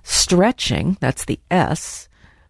stretching, 0.03 0.97
that's 1.01 1.25
the 1.25 1.39
S, 1.51 2.09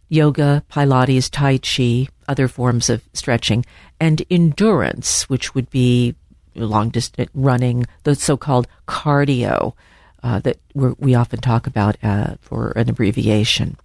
yoga, 0.09 0.63
Pilates, 0.71 1.31
Tai 1.31 1.59
Chi, 1.59 2.09
other 2.29 2.49
forms 2.49 2.89
of 2.89 3.03
stretching, 3.13 3.65
and 4.01 4.23
endurance, 4.31 5.29
which 5.29 5.55
would 5.55 5.71
be 5.71 6.15
long 6.55 6.89
distance 6.91 7.31
running, 7.35 7.85
the 8.05 8.15
so 8.15 8.37
called 8.37 8.67
cardio 8.87 9.75
uh, 10.23 10.39
that 10.41 10.59
we 10.75 11.15
often 11.15 11.41
talk 11.41 11.67
about 11.67 11.97
uh, 12.03 12.37
for 12.41 12.73
an 12.77 12.89
abbreviation. 12.89 13.77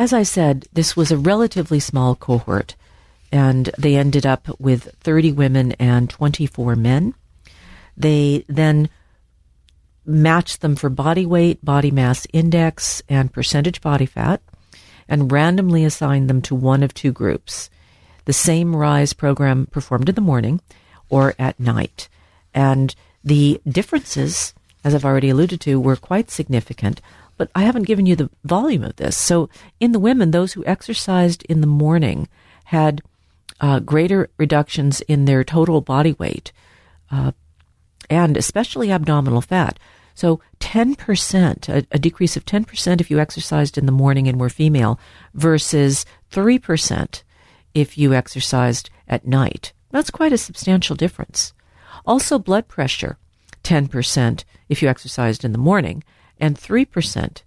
As 0.00 0.14
I 0.14 0.22
said, 0.22 0.66
this 0.72 0.96
was 0.96 1.12
a 1.12 1.18
relatively 1.18 1.78
small 1.78 2.14
cohort, 2.14 2.74
and 3.30 3.68
they 3.76 3.96
ended 3.96 4.24
up 4.24 4.48
with 4.58 4.94
30 5.00 5.32
women 5.32 5.72
and 5.72 6.08
24 6.08 6.74
men. 6.74 7.12
They 7.98 8.46
then 8.48 8.88
matched 10.06 10.62
them 10.62 10.74
for 10.74 10.88
body 10.88 11.26
weight, 11.26 11.62
body 11.62 11.90
mass 11.90 12.26
index, 12.32 13.02
and 13.10 13.30
percentage 13.30 13.82
body 13.82 14.06
fat, 14.06 14.40
and 15.06 15.30
randomly 15.30 15.84
assigned 15.84 16.30
them 16.30 16.40
to 16.48 16.54
one 16.54 16.82
of 16.82 16.94
two 16.94 17.12
groups. 17.12 17.68
The 18.24 18.32
same 18.32 18.74
RISE 18.74 19.12
program 19.12 19.66
performed 19.66 20.08
in 20.08 20.14
the 20.14 20.22
morning 20.22 20.62
or 21.10 21.34
at 21.38 21.60
night. 21.60 22.08
And 22.54 22.94
the 23.22 23.60
differences, 23.68 24.54
as 24.82 24.94
I've 24.94 25.04
already 25.04 25.28
alluded 25.28 25.60
to, 25.60 25.78
were 25.78 25.96
quite 25.96 26.30
significant, 26.30 27.02
but 27.40 27.50
I 27.54 27.62
haven't 27.62 27.84
given 27.84 28.04
you 28.04 28.16
the 28.16 28.28
volume 28.44 28.84
of 28.84 28.96
this. 28.96 29.16
So, 29.16 29.48
in 29.80 29.92
the 29.92 29.98
women, 29.98 30.30
those 30.30 30.52
who 30.52 30.62
exercised 30.66 31.42
in 31.44 31.62
the 31.62 31.66
morning 31.66 32.28
had 32.64 33.00
uh, 33.62 33.78
greater 33.78 34.28
reductions 34.36 35.00
in 35.00 35.24
their 35.24 35.42
total 35.42 35.80
body 35.80 36.12
weight 36.18 36.52
uh, 37.10 37.32
and 38.10 38.36
especially 38.36 38.92
abdominal 38.92 39.40
fat. 39.40 39.78
So, 40.14 40.42
10%, 40.58 41.70
a, 41.70 41.86
a 41.90 41.98
decrease 41.98 42.36
of 42.36 42.44
10% 42.44 43.00
if 43.00 43.10
you 43.10 43.18
exercised 43.18 43.78
in 43.78 43.86
the 43.86 43.90
morning 43.90 44.28
and 44.28 44.38
were 44.38 44.50
female, 44.50 45.00
versus 45.32 46.04
3% 46.30 47.22
if 47.72 47.96
you 47.96 48.12
exercised 48.12 48.90
at 49.08 49.26
night. 49.26 49.72
That's 49.88 50.10
quite 50.10 50.34
a 50.34 50.36
substantial 50.36 50.94
difference. 50.94 51.54
Also, 52.04 52.38
blood 52.38 52.68
pressure 52.68 53.16
10% 53.64 54.44
if 54.68 54.82
you 54.82 54.90
exercised 54.90 55.42
in 55.42 55.52
the 55.52 55.58
morning, 55.58 56.04
and 56.40 56.56
3% 56.56 57.42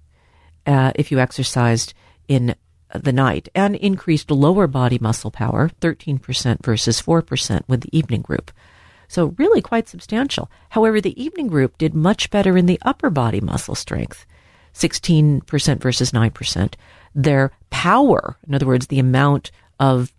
uh, 0.65 0.91
if 0.95 1.11
you 1.11 1.19
exercised 1.19 1.93
in 2.27 2.55
the 2.93 3.11
night, 3.11 3.49
and 3.55 3.75
increased 3.75 4.29
lower 4.29 4.67
body 4.67 4.99
muscle 4.99 5.31
power 5.31 5.69
13% 5.81 6.63
versus 6.63 7.01
4% 7.01 7.61
with 7.67 7.81
the 7.81 7.97
evening 7.97 8.21
group. 8.21 8.51
So, 9.07 9.35
really 9.37 9.61
quite 9.61 9.89
substantial. 9.89 10.49
However, 10.69 11.01
the 11.01 11.21
evening 11.21 11.47
group 11.47 11.77
did 11.77 11.93
much 11.93 12.29
better 12.29 12.57
in 12.57 12.65
the 12.65 12.79
upper 12.83 13.09
body 13.09 13.41
muscle 13.41 13.75
strength 13.75 14.25
16% 14.73 15.79
versus 15.79 16.11
9%. 16.11 16.73
Their 17.13 17.51
power, 17.69 18.37
in 18.47 18.55
other 18.55 18.65
words, 18.65 18.87
the 18.87 18.99
amount 18.99 19.51
of 19.79 20.11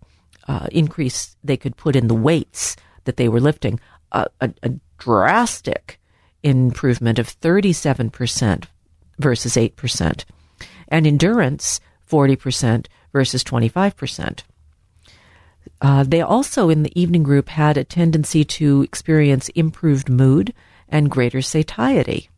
uh, 0.47 0.67
increase 0.71 1.35
they 1.43 1.57
could 1.57 1.75
put 1.75 1.95
in 1.95 2.07
the 2.07 2.13
weights 2.13 2.75
that 3.03 3.17
they 3.17 3.27
were 3.27 3.41
lifting, 3.41 3.79
a, 4.11 4.27
a, 4.39 4.53
a 4.63 4.71
drastic 4.97 5.99
improvement 6.45 7.19
of 7.19 7.27
37% 7.27 8.65
versus 9.17 9.55
8%, 9.55 10.25
and 10.87 11.07
endurance 11.07 11.79
40% 12.09 12.85
versus 13.11 13.43
25%. 13.43 14.43
Uh, 15.81 16.03
they 16.03 16.21
also, 16.21 16.69
in 16.69 16.83
the 16.83 16.99
evening 16.99 17.23
group, 17.23 17.49
had 17.49 17.77
a 17.77 17.83
tendency 17.83 18.45
to 18.45 18.83
experience 18.83 19.49
improved 19.49 20.09
mood 20.09 20.53
and 20.87 21.09
greater 21.09 21.41
satiety. 21.41 22.29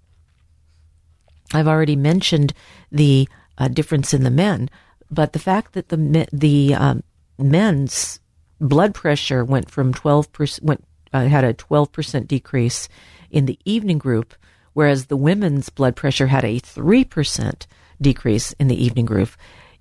I've 1.54 1.68
already 1.68 1.96
mentioned 1.96 2.54
the 2.92 3.28
uh, 3.58 3.68
difference 3.68 4.14
in 4.14 4.24
the 4.24 4.32
men, 4.32 4.70
but 5.12 5.34
the 5.34 5.40
fact 5.40 5.74
that 5.74 5.90
the 5.90 6.28
the 6.32 6.74
um, 6.76 7.04
men's 7.38 8.20
blood 8.60 8.94
pressure 8.94 9.46
went 9.46 9.70
from 9.70 9.94
12% 9.94 10.62
went 10.64 10.84
uh, 11.14 11.26
had 11.26 11.44
a 11.44 11.54
12% 11.54 12.28
decrease 12.28 12.90
in 13.32 13.46
the 13.46 13.60
evening 13.66 13.98
group, 13.98 14.34
whereas 14.74 15.06
the 15.06 15.18
women's 15.18 15.70
blood 15.70 15.96
pressure 15.96 16.28
had 16.28 16.44
a 16.44 16.60
3% 16.60 17.66
decrease 18.00 18.54
in 18.54 18.68
the 18.68 18.84
evening 18.84 19.06
group, 19.06 19.30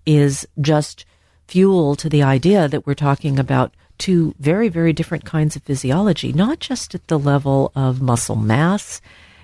is 0.05 0.47
just 0.61 1.05
fuel 1.47 1.97
to 1.97 2.09
the 2.09 2.23
idea 2.23 2.69
that 2.69 2.87
we're 2.87 2.95
talking 2.95 3.39
about 3.39 3.75
two 3.99 4.35
very, 4.39 4.69
very 4.69 4.93
different 4.93 5.25
kinds 5.25 5.57
of 5.57 5.63
physiology, 5.63 6.33
not 6.33 6.61
just 6.61 6.95
at 6.95 7.07
the 7.09 7.19
level 7.19 7.73
of 7.75 8.03
muscle 8.03 8.37
mass 8.37 9.01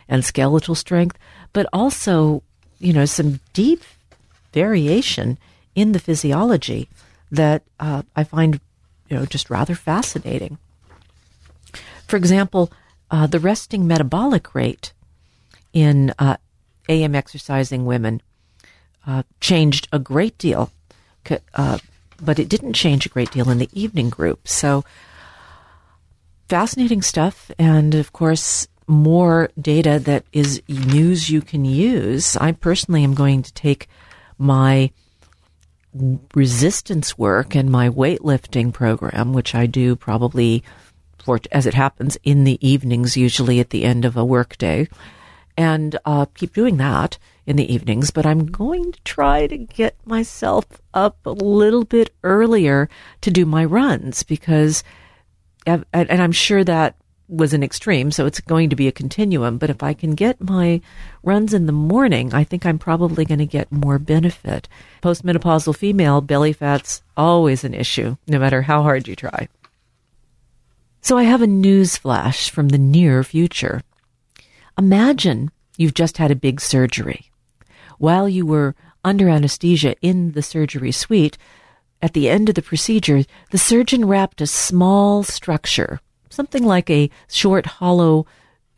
and 0.08 0.24
skeletal 0.24 0.74
strength, 0.74 1.18
but 1.52 1.66
also, 1.72 2.42
you 2.78 2.92
know, 2.92 3.04
some 3.04 3.40
deep 3.52 3.82
variation 4.52 5.38
in 5.74 5.92
the 5.92 5.98
physiology 5.98 6.88
that 7.30 7.62
uh, 7.80 8.02
I 8.14 8.24
find, 8.24 8.60
you 9.08 9.16
know, 9.16 9.24
just 9.24 9.48
rather 9.48 9.74
fascinating. 9.74 10.58
For 12.06 12.16
example, 12.16 12.70
uh, 13.12 13.26
the 13.26 13.38
resting 13.38 13.86
metabolic 13.86 14.54
rate 14.54 14.94
in 15.72 16.12
uh, 16.18 16.36
AM 16.88 17.14
exercising 17.14 17.84
women 17.84 18.22
uh, 19.06 19.22
changed 19.38 19.86
a 19.92 19.98
great 19.98 20.36
deal, 20.38 20.72
uh, 21.54 21.78
but 22.20 22.38
it 22.38 22.48
didn't 22.48 22.72
change 22.72 23.04
a 23.04 23.10
great 23.10 23.30
deal 23.30 23.50
in 23.50 23.58
the 23.58 23.68
evening 23.74 24.08
group. 24.08 24.48
So, 24.48 24.84
fascinating 26.48 27.02
stuff, 27.02 27.50
and 27.58 27.94
of 27.94 28.12
course, 28.12 28.66
more 28.86 29.50
data 29.60 29.98
that 30.00 30.24
is 30.32 30.62
news 30.68 31.28
you 31.28 31.42
can 31.42 31.64
use. 31.64 32.36
I 32.36 32.52
personally 32.52 33.04
am 33.04 33.14
going 33.14 33.42
to 33.42 33.52
take 33.52 33.88
my 34.38 34.90
resistance 36.34 37.18
work 37.18 37.54
and 37.54 37.70
my 37.70 37.90
weightlifting 37.90 38.72
program, 38.72 39.34
which 39.34 39.54
I 39.54 39.66
do 39.66 39.96
probably 39.96 40.64
for, 41.24 41.40
as 41.50 41.66
it 41.66 41.74
happens, 41.74 42.16
in 42.22 42.44
the 42.44 42.58
evenings, 42.66 43.16
usually 43.16 43.60
at 43.60 43.70
the 43.70 43.84
end 43.84 44.04
of 44.04 44.16
a 44.16 44.24
workday, 44.24 44.88
and 45.56 45.98
uh, 46.04 46.26
keep 46.34 46.54
doing 46.54 46.76
that 46.78 47.18
in 47.46 47.56
the 47.56 47.72
evenings. 47.72 48.10
But 48.10 48.26
I'm 48.26 48.46
going 48.46 48.92
to 48.92 49.00
try 49.02 49.46
to 49.46 49.58
get 49.58 49.96
myself 50.06 50.64
up 50.94 51.18
a 51.24 51.30
little 51.30 51.84
bit 51.84 52.14
earlier 52.22 52.88
to 53.20 53.30
do 53.30 53.44
my 53.44 53.64
runs 53.64 54.22
because, 54.22 54.82
and 55.66 55.84
I'm 55.94 56.32
sure 56.32 56.64
that 56.64 56.96
was 57.28 57.54
an 57.54 57.62
extreme, 57.62 58.10
so 58.10 58.26
it's 58.26 58.40
going 58.40 58.68
to 58.68 58.76
be 58.76 58.88
a 58.88 58.92
continuum. 58.92 59.56
But 59.56 59.70
if 59.70 59.82
I 59.82 59.94
can 59.94 60.14
get 60.14 60.40
my 60.40 60.82
runs 61.22 61.54
in 61.54 61.66
the 61.66 61.72
morning, 61.72 62.34
I 62.34 62.44
think 62.44 62.66
I'm 62.66 62.78
probably 62.78 63.24
going 63.24 63.38
to 63.38 63.46
get 63.46 63.72
more 63.72 63.98
benefit. 63.98 64.68
Postmenopausal 65.02 65.74
female 65.74 66.20
belly 66.20 66.52
fat's 66.52 67.02
always 67.16 67.64
an 67.64 67.72
issue, 67.72 68.16
no 68.26 68.38
matter 68.38 68.62
how 68.62 68.82
hard 68.82 69.08
you 69.08 69.16
try. 69.16 69.48
So 71.04 71.18
I 71.18 71.24
have 71.24 71.42
a 71.42 71.48
news 71.48 71.96
flash 71.96 72.48
from 72.48 72.68
the 72.68 72.78
near 72.78 73.24
future. 73.24 73.82
Imagine 74.78 75.50
you've 75.76 75.94
just 75.94 76.18
had 76.18 76.30
a 76.30 76.36
big 76.36 76.60
surgery. 76.60 77.28
While 77.98 78.28
you 78.28 78.46
were 78.46 78.76
under 79.02 79.28
anesthesia 79.28 79.96
in 80.00 80.30
the 80.30 80.42
surgery 80.42 80.92
suite, 80.92 81.36
at 82.00 82.12
the 82.12 82.30
end 82.30 82.48
of 82.48 82.54
the 82.54 82.62
procedure, 82.62 83.24
the 83.50 83.58
surgeon 83.58 84.04
wrapped 84.04 84.40
a 84.40 84.46
small 84.46 85.24
structure, 85.24 85.98
something 86.30 86.64
like 86.64 86.88
a 86.88 87.10
short 87.28 87.66
hollow 87.66 88.24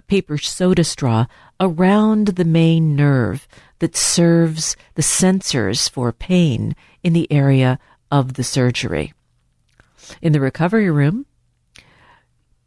paper 0.09 0.39
soda 0.39 0.83
straw, 0.83 1.27
around 1.61 2.29
the 2.29 2.45
main 2.47 2.97
nerve 2.97 3.47
that 3.81 3.95
serves 3.95 4.77
the 4.95 5.03
sensors 5.03 5.91
for 5.91 6.11
pain 6.11 6.75
in 7.03 7.13
the 7.13 7.31
area 7.31 7.79
of 8.11 8.35
the 8.35 8.45
surgery. 8.45 9.13
In 10.23 10.33
the 10.33 10.41
recovery 10.41 10.91
room, 10.91 11.27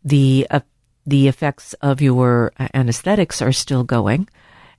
the 0.07 0.47
uh, 0.49 0.61
the 1.05 1.27
effects 1.27 1.73
of 1.81 2.01
your 2.01 2.51
uh, 2.59 2.67
anesthetics 2.73 3.41
are 3.41 3.51
still 3.51 3.83
going 3.83 4.27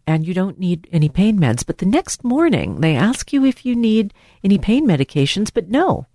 and 0.07 0.27
you 0.27 0.33
don't 0.33 0.59
need 0.59 0.89
any 0.91 1.09
pain 1.09 1.39
meds. 1.39 1.65
But 1.67 1.79
the 1.79 1.87
next 1.87 2.25
morning, 2.25 2.81
they 2.81 2.97
ask 2.97 3.33
you 3.33 3.45
if 3.45 3.65
you 3.67 3.77
need 3.77 4.15
any 4.43 4.59
pain 4.59 4.87
medications, 4.87 5.51
but 5.53 5.69
no. 5.69 6.07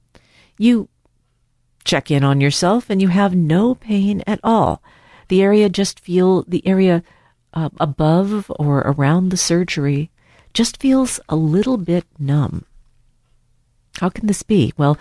You 0.57 0.89
check 1.83 2.09
in 2.09 2.23
on 2.23 2.41
yourself 2.41 2.89
and 2.89 3.01
you 3.01 3.09
have 3.09 3.35
no 3.35 3.75
pain 3.75 4.23
at 4.25 4.39
all. 4.43 4.81
The 5.27 5.41
area 5.41 5.69
just 5.69 5.99
feel 5.99 6.43
the 6.43 6.65
area 6.65 7.03
uh, 7.53 7.69
above 7.79 8.51
or 8.57 8.79
around 8.79 9.29
the 9.29 9.37
surgery 9.37 10.09
just 10.53 10.81
feels 10.81 11.19
a 11.29 11.35
little 11.35 11.77
bit 11.77 12.05
numb. 12.17 12.65
How 13.99 14.09
can 14.09 14.25
this 14.25 14.41
be? 14.41 14.73
Well, 14.75 14.97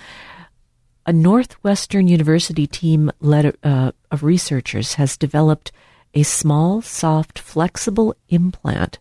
a 1.05 1.13
Northwestern 1.13 2.07
University 2.09 2.67
team 2.67 3.11
led, 3.21 3.57
uh, 3.63 3.93
of 4.11 4.23
researchers 4.23 4.95
has 4.95 5.17
developed 5.17 5.73
a 6.15 6.23
small, 6.23 6.83
soft, 6.83 7.39
flexible 7.39 8.15
implant 8.29 8.99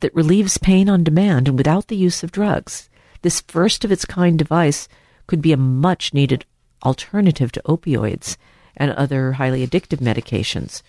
that 0.00 0.14
relieves 0.14 0.58
pain 0.58 0.88
on 0.88 1.02
demand 1.02 1.48
and 1.48 1.56
without 1.56 1.88
the 1.88 1.96
use 1.96 2.22
of 2.22 2.30
drugs. 2.30 2.88
This 3.22 3.40
first 3.40 3.84
of 3.84 3.90
its 3.90 4.04
kind 4.04 4.38
device 4.38 4.88
could 5.26 5.40
be 5.40 5.52
a 5.52 5.56
much 5.56 6.12
needed 6.12 6.44
alternative 6.84 7.50
to 7.52 7.62
opioids 7.62 8.36
and 8.76 8.90
other 8.92 9.32
highly 9.32 9.66
addictive 9.66 9.98
medications. 9.98 10.82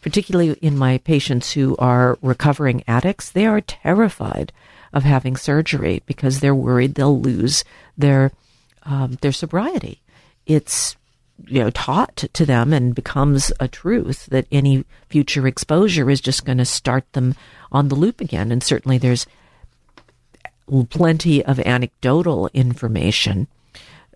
Particularly 0.00 0.52
in 0.60 0.78
my 0.78 0.98
patients 0.98 1.52
who 1.52 1.76
are 1.78 2.18
recovering 2.22 2.84
addicts, 2.86 3.30
they 3.30 3.46
are 3.46 3.60
terrified 3.60 4.52
of 4.92 5.02
having 5.02 5.36
surgery 5.36 6.02
because 6.06 6.40
they're 6.40 6.54
worried 6.54 6.94
they'll 6.94 7.20
lose 7.20 7.64
their 7.98 8.30
um, 8.84 9.18
their 9.20 9.32
sobriety. 9.32 10.00
It's 10.46 10.96
you 11.46 11.64
know 11.64 11.70
taught 11.70 12.16
to 12.16 12.46
them 12.46 12.72
and 12.72 12.94
becomes 12.94 13.52
a 13.58 13.66
truth 13.66 14.26
that 14.26 14.46
any 14.52 14.84
future 15.08 15.46
exposure 15.46 16.10
is 16.10 16.20
just 16.20 16.44
going 16.44 16.58
to 16.58 16.64
start 16.64 17.12
them 17.12 17.34
on 17.72 17.88
the 17.88 17.96
loop 17.96 18.20
again. 18.20 18.52
And 18.52 18.62
certainly 18.62 18.98
there's 18.98 19.26
plenty 20.90 21.44
of 21.44 21.60
anecdotal 21.60 22.48
information 22.54 23.48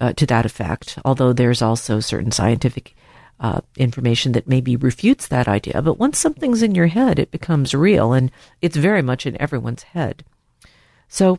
uh, 0.01 0.13
to 0.15 0.27
that 0.27 0.47
effect, 0.47 0.99
although 1.05 1.33
there's 1.33 1.63
also 1.63 2.01
certain 2.01 2.31
scientific 2.31 2.95
uh, 3.41 3.61
information 3.77 4.33
that 4.33 4.49
maybe 4.49 4.77
refutes 4.77 5.29
that 5.29 5.49
idea. 5.49 5.83
But 5.83 5.99
once 5.99 6.19
something's 6.19 6.63
in 6.63 6.75
your 6.75 6.89
head, 6.89 7.19
it 7.19 7.31
becomes 7.31 7.75
real, 7.75 8.13
and 8.13 8.31
it's 8.61 8.77
very 8.77 9.03
much 9.03 9.27
in 9.27 9.41
everyone's 9.41 9.85
head. 9.85 10.25
So, 11.09 11.39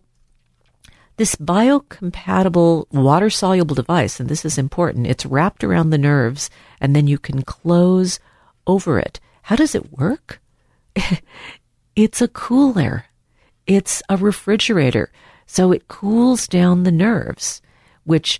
this 1.19 1.35
biocompatible 1.35 2.89
water 2.93 3.29
soluble 3.29 3.75
device, 3.75 4.21
and 4.21 4.29
this 4.29 4.45
is 4.45 4.57
important, 4.57 5.05
it's 5.05 5.25
wrapped 5.25 5.65
around 5.65 5.89
the 5.89 5.97
nerves, 5.97 6.49
and 6.79 6.95
then 6.95 7.07
you 7.07 7.17
can 7.17 7.41
close 7.41 8.21
over 8.65 8.97
it. 8.97 9.19
How 9.41 9.57
does 9.57 9.75
it 9.75 9.91
work? 9.91 10.39
it's 11.97 12.21
a 12.21 12.29
cooler. 12.29 13.07
It's 13.67 14.01
a 14.07 14.15
refrigerator. 14.15 15.11
So 15.45 15.73
it 15.73 15.89
cools 15.89 16.47
down 16.47 16.83
the 16.83 16.91
nerves, 16.91 17.61
which 18.05 18.39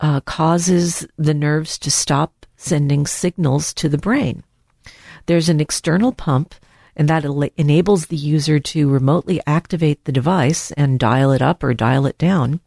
uh, 0.00 0.20
causes 0.22 1.06
the 1.16 1.34
nerves 1.34 1.78
to 1.78 1.90
stop 1.90 2.46
sending 2.56 3.06
signals 3.06 3.72
to 3.74 3.88
the 3.88 3.96
brain. 3.96 4.42
There's 5.26 5.48
an 5.48 5.60
external 5.60 6.10
pump, 6.10 6.56
and 6.98 7.08
that 7.08 7.24
enables 7.56 8.06
the 8.06 8.16
user 8.16 8.58
to 8.58 8.90
remotely 8.90 9.40
activate 9.46 10.04
the 10.04 10.12
device 10.12 10.72
and 10.72 10.98
dial 10.98 11.30
it 11.30 11.40
up 11.40 11.62
or 11.62 11.72
dial 11.72 12.04
it 12.06 12.18
down. 12.18 12.60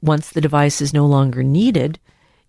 Once 0.00 0.30
the 0.30 0.40
device 0.40 0.80
is 0.80 0.94
no 0.94 1.04
longer 1.04 1.42
needed, 1.42 1.98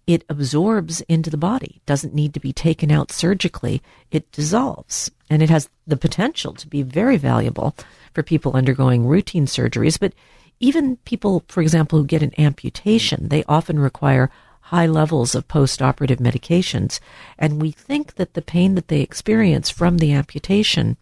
it 0.06 0.24
absorbs 0.30 1.02
into 1.02 1.32
the 1.32 1.38
body, 1.38 1.82
doesn't 1.88 2.14
need 2.14 2.34
to 2.36 2.40
be 2.40 2.54
taken 2.54 2.92
out 2.92 3.12
surgically. 3.12 3.82
It 4.12 4.32
dissolves, 4.32 5.10
and 5.30 5.42
it 5.42 5.50
has 5.50 5.70
the 5.88 5.98
potential 5.98 6.54
to 6.54 6.68
be 6.68 6.84
very 6.84 7.18
valuable 7.18 7.76
for 8.14 8.22
people 8.22 8.54
undergoing 8.54 9.08
routine 9.08 9.48
surgeries. 9.48 10.00
But 10.00 10.14
even 10.60 10.98
people, 10.98 11.44
for 11.48 11.62
example, 11.62 11.98
who 11.98 12.06
get 12.06 12.22
an 12.22 12.40
amputation, 12.40 13.30
they 13.30 13.44
often 13.46 13.80
require 13.80 14.30
high 14.70 14.88
levels 14.88 15.36
of 15.36 15.48
post 15.48 15.80
operative 15.80 16.18
medications. 16.18 17.00
And 17.38 17.62
we 17.62 17.70
think 17.70 18.16
that 18.16 18.34
the 18.34 18.42
pain 18.42 18.74
that 18.74 18.88
they 18.88 19.02
experience 19.02 19.70
from 19.70 20.00
the 20.00 20.12
amputation 20.12 20.98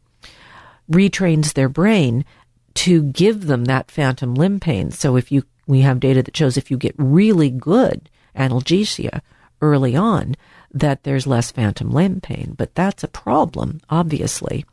retrains 0.91 1.53
their 1.53 1.70
brain 1.70 2.25
to 2.74 3.03
give 3.03 3.48
them 3.48 3.65
that 3.65 3.89
phantom 3.89 4.36
limb 4.36 4.60
pain. 4.60 4.91
So 4.91 5.15
if 5.15 5.32
you, 5.32 5.43
we 5.65 5.79
have 5.79 6.01
data 6.01 6.22
that 6.24 6.36
shows 6.36 6.58
if 6.58 6.70
you 6.70 6.77
get 6.77 6.96
really 6.98 7.50
good 7.50 8.10
analgesia 8.36 9.22
early 9.62 9.96
on, 9.96 10.36
that 10.74 11.03
there's 11.03 11.25
less 11.25 11.50
phantom 11.50 11.89
limb 11.89 12.20
pain. 12.20 12.55
But 12.58 12.75
that's 12.75 13.03
a 13.03 13.08
problem, 13.08 13.79
obviously, 13.89 14.65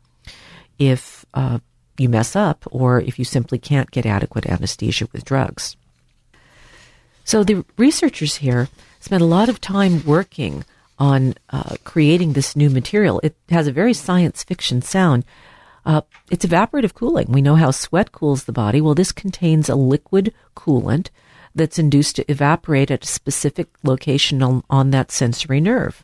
if 0.77 1.25
uh, 1.33 1.59
you 1.97 2.09
mess 2.09 2.35
up 2.35 2.65
or 2.69 2.99
if 2.99 3.17
you 3.17 3.23
simply 3.23 3.57
can't 3.57 3.91
get 3.91 4.05
adequate 4.05 4.47
anesthesia 4.47 5.07
with 5.13 5.23
drugs. 5.23 5.77
So 7.23 7.43
the 7.43 7.65
researchers 7.77 8.37
here 8.37 8.69
spent 8.99 9.21
a 9.21 9.25
lot 9.25 9.49
of 9.49 9.61
time 9.61 10.03
working 10.05 10.65
on 10.99 11.33
uh, 11.49 11.75
creating 11.83 12.33
this 12.33 12.55
new 12.55 12.69
material. 12.69 13.19
It 13.23 13.35
has 13.49 13.67
a 13.67 13.71
very 13.71 13.93
science 13.93 14.43
fiction 14.43 14.81
sound. 14.81 15.25
Uh, 15.83 16.01
it's 16.29 16.45
evaporative 16.45 16.93
cooling. 16.93 17.31
We 17.31 17.41
know 17.41 17.55
how 17.55 17.71
sweat 17.71 18.11
cools 18.11 18.43
the 18.43 18.51
body. 18.51 18.81
Well, 18.81 18.93
this 18.93 19.11
contains 19.11 19.67
a 19.67 19.75
liquid 19.75 20.33
coolant 20.55 21.09
that's 21.55 21.79
induced 21.79 22.17
to 22.17 22.31
evaporate 22.31 22.91
at 22.91 23.03
a 23.03 23.07
specific 23.07 23.67
location 23.83 24.43
on, 24.43 24.63
on 24.69 24.91
that 24.91 25.11
sensory 25.11 25.59
nerve. 25.59 26.03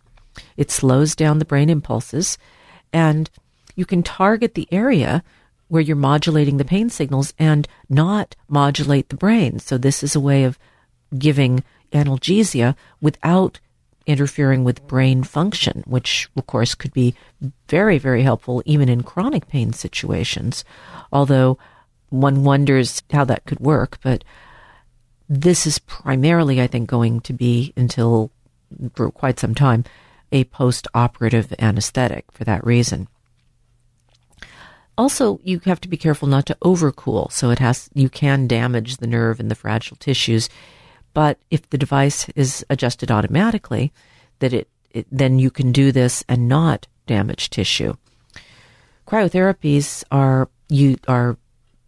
It 0.56 0.72
slows 0.72 1.16
down 1.16 1.40
the 1.40 1.46
brain 1.46 1.70
impulses, 1.70 2.38
and 2.92 3.30
you 3.76 3.86
can 3.86 4.04
target 4.04 4.56
the 4.56 4.68
area 4.72 5.24
where 5.68 5.82
you're 5.82 5.96
modulating 5.96 6.58
the 6.58 6.66
pain 6.66 6.90
signals 6.90 7.34
and 7.38 7.68
not 7.90 8.36
modulate 8.48 9.10
the 9.10 9.16
brain. 9.16 9.60
So, 9.60 9.78
this 9.78 10.02
is 10.02 10.16
a 10.16 10.20
way 10.20 10.44
of 10.44 10.58
giving 11.18 11.64
analgesia 11.92 12.76
without 13.02 13.60
interfering 14.06 14.64
with 14.64 14.88
brain 14.88 15.24
function, 15.24 15.84
which 15.86 16.30
of 16.36 16.48
course 16.48 16.74
could 16.74 16.94
be 16.94 17.14
very, 17.68 17.98
very 17.98 18.24
helpful 18.24 18.64
even 18.66 18.90
in 18.90 19.04
chronic 19.04 19.48
pain 19.48 19.74
situations. 19.74 20.64
Although 21.12 21.58
one 22.10 22.44
wonders 22.44 23.04
how 23.12 23.26
that 23.26 23.46
could 23.46 23.60
work, 23.60 24.00
but 24.02 24.24
this 25.30 25.68
is 25.68 25.78
primarily, 25.80 26.62
I 26.62 26.68
think, 26.68 26.90
going 26.90 27.20
to 27.22 27.34
be 27.34 27.74
until 27.76 28.32
for 28.96 29.12
quite 29.12 29.40
some 29.40 29.54
time 29.54 29.84
a 30.32 30.46
post 30.46 30.88
operative 30.94 31.54
anesthetic 31.60 32.32
for 32.32 32.44
that 32.46 32.66
reason. 32.66 33.08
Also, 34.98 35.40
you 35.44 35.60
have 35.66 35.80
to 35.82 35.88
be 35.88 35.98
careful 35.98 36.28
not 36.28 36.46
to 36.48 36.58
overcool, 36.64 37.32
so 37.32 37.52
it 37.52 37.60
has 37.60 37.90
you 37.94 38.10
can 38.10 38.48
damage 38.48 38.98
the 38.98 39.08
nerve 39.08 39.40
and 39.40 39.52
the 39.52 39.56
fragile 39.56 39.98
tissues 39.98 40.50
but 41.18 41.40
if 41.50 41.68
the 41.72 41.80
device 41.80 42.30
is 42.36 42.64
adjusted 42.70 43.10
automatically, 43.10 43.92
that 44.38 44.54
it, 44.54 44.68
it 44.92 45.08
then 45.12 45.40
you 45.40 45.50
can 45.50 45.72
do 45.72 45.92
this 45.92 46.24
and 46.30 46.48
not 46.48 46.86
damage 47.08 47.50
tissue. 47.50 47.96
Cryotherapies 49.08 50.04
are 50.12 50.48
you 50.70 50.98
are 51.08 51.36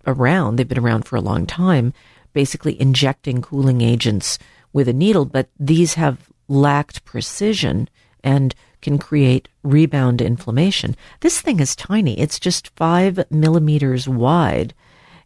around. 0.08 0.56
They've 0.56 0.68
been 0.68 0.80
around 0.80 1.04
for 1.04 1.16
a 1.16 1.22
long 1.22 1.46
time, 1.46 1.94
basically 2.34 2.82
injecting 2.82 3.44
cooling 3.44 3.82
agents 3.82 4.40
with 4.74 4.88
a 4.88 4.94
needle, 4.94 5.26
but 5.26 5.48
these 5.60 5.94
have 5.94 6.32
lacked 6.48 7.06
precision 7.06 7.88
and 8.24 8.56
can 8.82 8.98
create 8.98 9.48
rebound 9.62 10.24
inflammation. 10.24 10.96
This 11.20 11.40
thing 11.40 11.60
is 11.60 11.76
tiny. 11.76 12.20
It's 12.20 12.40
just 12.40 12.76
five 12.76 13.24
millimeters 13.30 14.10
wide, 14.10 14.74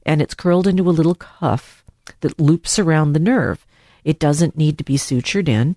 and 0.06 0.22
it's 0.22 0.34
curled 0.34 0.68
into 0.68 0.90
a 0.90 0.92
little 0.92 1.16
cuff 1.16 1.86
that 2.20 2.38
loops 2.38 2.78
around 2.78 3.14
the 3.14 3.20
nerve. 3.20 3.66
It 4.04 4.20
doesn't 4.20 4.58
need 4.58 4.78
to 4.78 4.84
be 4.84 4.98
sutured 4.98 5.48
in, 5.48 5.76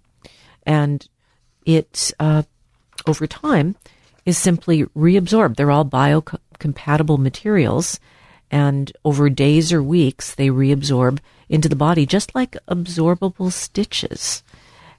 and 0.64 1.06
it 1.64 2.12
uh, 2.18 2.42
over 3.06 3.26
time 3.26 3.76
is 4.24 4.36
simply 4.36 4.84
reabsorbed. 4.84 5.56
They're 5.56 5.70
all 5.70 5.84
biocompatible 5.84 7.18
materials, 7.18 8.00
and 8.50 8.92
over 9.04 9.30
days 9.30 9.72
or 9.72 9.82
weeks 9.82 10.34
they 10.34 10.48
reabsorb 10.48 11.18
into 11.48 11.68
the 11.68 11.76
body 11.76 12.06
just 12.06 12.34
like 12.34 12.56
absorbable 12.68 13.52
stitches. 13.52 14.42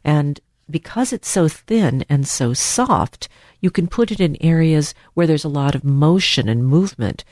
And 0.04 0.40
because 0.70 1.14
it's 1.14 1.30
so 1.30 1.48
thin 1.48 2.06
and 2.10 2.28
so 2.28 2.54
soft, 2.54 3.30
you 3.62 3.72
can 3.72 3.88
put 3.88 4.12
it 4.12 4.20
in 4.20 4.42
areas 4.42 4.94
where 5.14 5.28
there's 5.28 5.46
a 5.46 5.50
lot 5.50 5.76
of 5.76 5.84
motion 5.84 6.48
and 6.50 6.66
movement, 6.66 7.24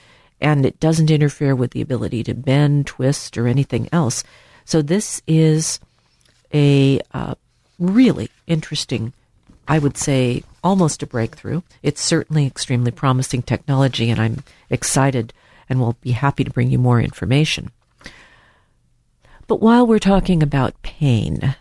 and 0.42 0.66
it 0.66 0.80
doesn't 0.80 1.12
interfere 1.12 1.56
with 1.56 1.72
the 1.72 1.82
ability 1.82 2.24
to 2.24 2.34
bend, 2.34 2.88
twist, 2.88 3.38
or 3.38 3.48
anything 3.48 3.88
else. 3.92 4.24
So 4.66 4.82
this 4.82 5.22
is 5.28 5.80
a 6.54 7.00
uh, 7.14 7.36
really 7.80 8.30
interesting, 8.48 9.14
I 9.68 9.80
would 9.80 9.98
say, 9.98 10.44
almost 10.64 11.04
a 11.04 11.08
breakthrough. 11.08 11.62
It's 11.84 12.02
certainly 12.02 12.48
extremely 12.48 12.92
promising 12.92 13.44
technology, 13.44 14.10
and 14.10 14.20
I'm 14.20 14.44
excited 14.70 15.34
and 15.70 15.80
will 15.80 15.98
be 16.02 16.12
happy 16.12 16.44
to 16.44 16.52
bring 16.52 16.72
you 16.72 16.80
more 16.80 17.00
information. 17.00 17.72
But 19.48 19.62
while 19.62 19.86
we're 19.86 20.00
talking 20.00 20.42
about 20.42 20.82
pain, 20.82 21.56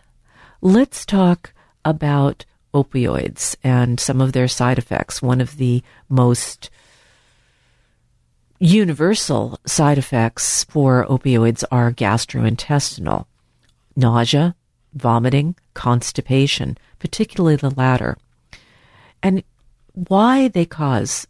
let's 0.63 1.05
talk 1.05 1.53
about 1.85 2.47
opioids 2.73 3.57
and 3.63 4.01
some 4.01 4.23
of 4.23 4.33
their 4.33 4.49
side 4.49 4.79
effects. 4.79 5.21
One 5.21 5.43
of 5.43 5.59
the 5.59 5.83
most 6.09 6.71
universal 8.65 9.61
side 9.67 9.99
effects 9.99 10.65
for 10.65 11.05
opioids 11.11 11.65
are 11.71 11.93
gastrointestinal 11.93 13.27
nausea, 13.95 14.57
vomiting, 14.95 15.55
constipation, 15.75 16.79
particularly 16.99 17.57
the 17.57 17.69
latter. 17.69 18.17
And 19.23 19.45
why 19.93 20.49
they 20.49 20.65
cause 20.65 21.27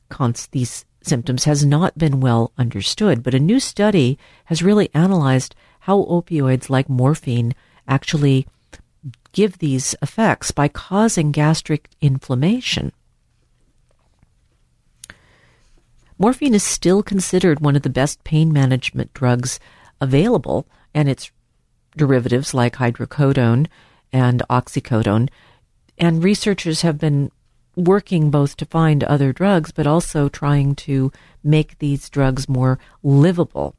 these 0.53 0.85
symptoms 1.03 1.45
has 1.45 1.67
not 1.67 1.99
been 1.99 2.21
well 2.21 2.53
understood, 2.57 3.25
but 3.25 3.35
a 3.35 3.41
new 3.41 3.59
study 3.59 4.17
has 4.45 4.63
really 4.63 4.89
analyzed 4.95 5.57
how 5.81 6.05
opioids 6.05 6.71
like 6.71 6.89
morphine 6.89 7.53
actually 7.89 8.47
give 9.33 9.59
these 9.59 9.97
effects 10.01 10.53
by 10.53 10.69
causing 10.69 11.33
gastric 11.33 11.91
inflammation. 12.01 12.93
Morphine 16.25 16.55
is 16.55 16.63
still 16.63 17.03
considered 17.03 17.61
one 17.61 17.77
of 17.77 17.83
the 17.83 17.91
best 17.91 18.25
pain 18.25 18.51
management 18.51 19.13
drugs 19.13 19.61
available, 20.01 20.67
and 20.95 21.07
its 21.07 21.31
derivatives 21.99 22.55
like 22.55 22.77
hydrocodone 22.77 23.67
and 24.11 24.43
oxycodone. 24.49 25.29
And 25.99 26.25
researchers 26.25 26.81
have 26.81 26.97
been 26.97 27.31
working 27.77 28.31
both 28.31 28.57
to 28.57 28.65
find 28.65 29.05
other 29.05 29.35
drugs, 29.35 29.71
but 29.71 29.87
also 29.87 30.31
trying 30.31 30.75
to 30.77 31.13
make 31.43 31.79
these 31.79 32.09
drugs 32.09 32.49
more 32.49 32.79
livable. 33.03 33.77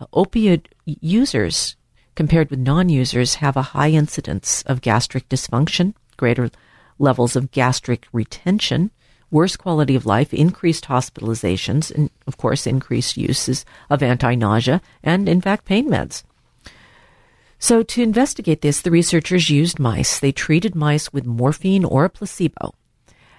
Uh, 0.00 0.06
opioid 0.12 0.66
users, 0.84 1.76
compared 2.16 2.50
with 2.50 2.58
non 2.58 2.88
users, 2.88 3.36
have 3.36 3.56
a 3.56 3.70
high 3.70 3.90
incidence 3.90 4.64
of 4.66 4.80
gastric 4.80 5.28
dysfunction, 5.28 5.94
greater 6.16 6.50
levels 6.98 7.36
of 7.36 7.52
gastric 7.52 8.08
retention, 8.12 8.90
worse 9.30 9.56
quality 9.56 9.94
of 9.94 10.06
life, 10.06 10.32
increased 10.32 10.86
hospitalizations, 10.86 11.90
and 11.94 12.10
of 12.26 12.36
course, 12.36 12.66
increased 12.66 13.16
uses 13.16 13.64
of 13.90 14.02
anti 14.02 14.34
nausea 14.34 14.80
and, 15.02 15.28
in 15.28 15.40
fact, 15.40 15.64
pain 15.64 15.88
meds. 15.88 16.22
So, 17.58 17.82
to 17.82 18.02
investigate 18.02 18.60
this, 18.60 18.80
the 18.80 18.90
researchers 18.90 19.50
used 19.50 19.78
mice. 19.78 20.20
They 20.20 20.32
treated 20.32 20.74
mice 20.74 21.12
with 21.12 21.26
morphine 21.26 21.84
or 21.84 22.04
a 22.04 22.10
placebo, 22.10 22.74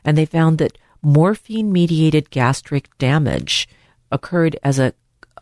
and 0.04 0.18
they 0.18 0.26
found 0.26 0.58
that 0.58 0.78
morphine 1.02 1.72
mediated 1.72 2.30
gastric 2.32 2.96
damage 2.98 3.70
occurred 4.12 4.58
as 4.64 4.80
a 4.80 4.94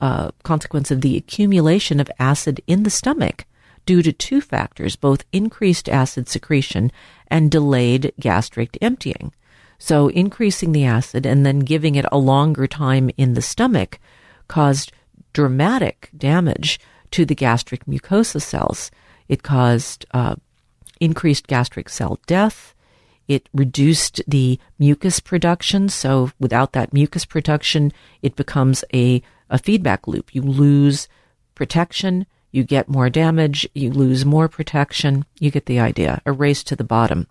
uh, 0.02 0.32
consequence 0.44 0.92
of 0.92 1.02
the 1.02 1.16
accumulation 1.16 2.00
of 2.00 2.12
acid 2.20 2.62
in 2.68 2.84
the 2.84 2.90
stomach 2.90 3.46
due 3.86 4.02
to 4.02 4.12
two 4.12 4.42
factors, 4.42 4.96
both 4.96 5.26
increased 5.32 5.88
acid 5.88 6.28
secretion 6.28 6.92
and 7.28 7.52
delayed 7.52 8.12
gastric 8.20 8.78
emptying. 8.82 9.32
So, 9.78 10.08
increasing 10.08 10.72
the 10.72 10.86
acid 10.86 11.26
and 11.26 11.46
then 11.46 11.60
giving 11.60 11.96
it 11.96 12.06
a 12.12 12.18
longer 12.18 12.68
time 12.68 13.10
in 13.18 13.34
the 13.34 13.42
stomach 13.42 14.00
caused 14.48 14.92
dramatic 15.34 16.10
damage 16.18 16.80
to 17.12 17.26
the 17.26 17.36
gastric 17.36 17.86
mucosa 17.86 18.42
cells. 18.42 18.90
It 19.28 19.44
caused 19.44 20.06
uh, 20.12 20.36
increased 21.00 21.48
gastric 21.48 21.90
cell 21.90 22.20
death. 22.26 22.74
It 23.28 23.50
reduced 23.54 24.22
the 24.28 24.60
mucus 24.80 25.20
production. 25.20 25.90
So, 25.90 26.32
without 26.40 26.74
that 26.74 26.94
mucus 26.94 27.26
production, 27.26 27.92
it 28.22 28.36
becomes 28.36 28.84
a, 28.94 29.22
a 29.50 29.58
feedback 29.58 30.08
loop. 30.08 30.34
You 30.34 30.42
lose 30.42 31.08
protection, 31.54 32.26
you 32.56 32.64
get 32.64 32.88
more 32.88 33.10
damage, 33.10 33.68
you 33.74 33.92
lose 33.92 34.26
more 34.26 34.48
protection. 34.48 35.26
You 35.42 35.52
get 35.52 35.66
the 35.66 35.82
idea. 35.82 36.22
A 36.26 36.32
race 36.32 36.64
to 36.64 36.76
the 36.78 36.86
bottom. 36.86 37.28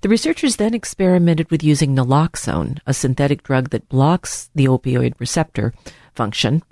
The 0.00 0.08
researchers 0.08 0.56
then 0.56 0.74
experimented 0.74 1.50
with 1.50 1.64
using 1.64 1.94
naloxone, 1.94 2.78
a 2.86 2.94
synthetic 2.94 3.42
drug 3.42 3.70
that 3.70 3.88
blocks 3.88 4.48
the 4.54 4.66
opioid 4.66 5.14
receptor 5.18 5.74
function, 6.14 6.62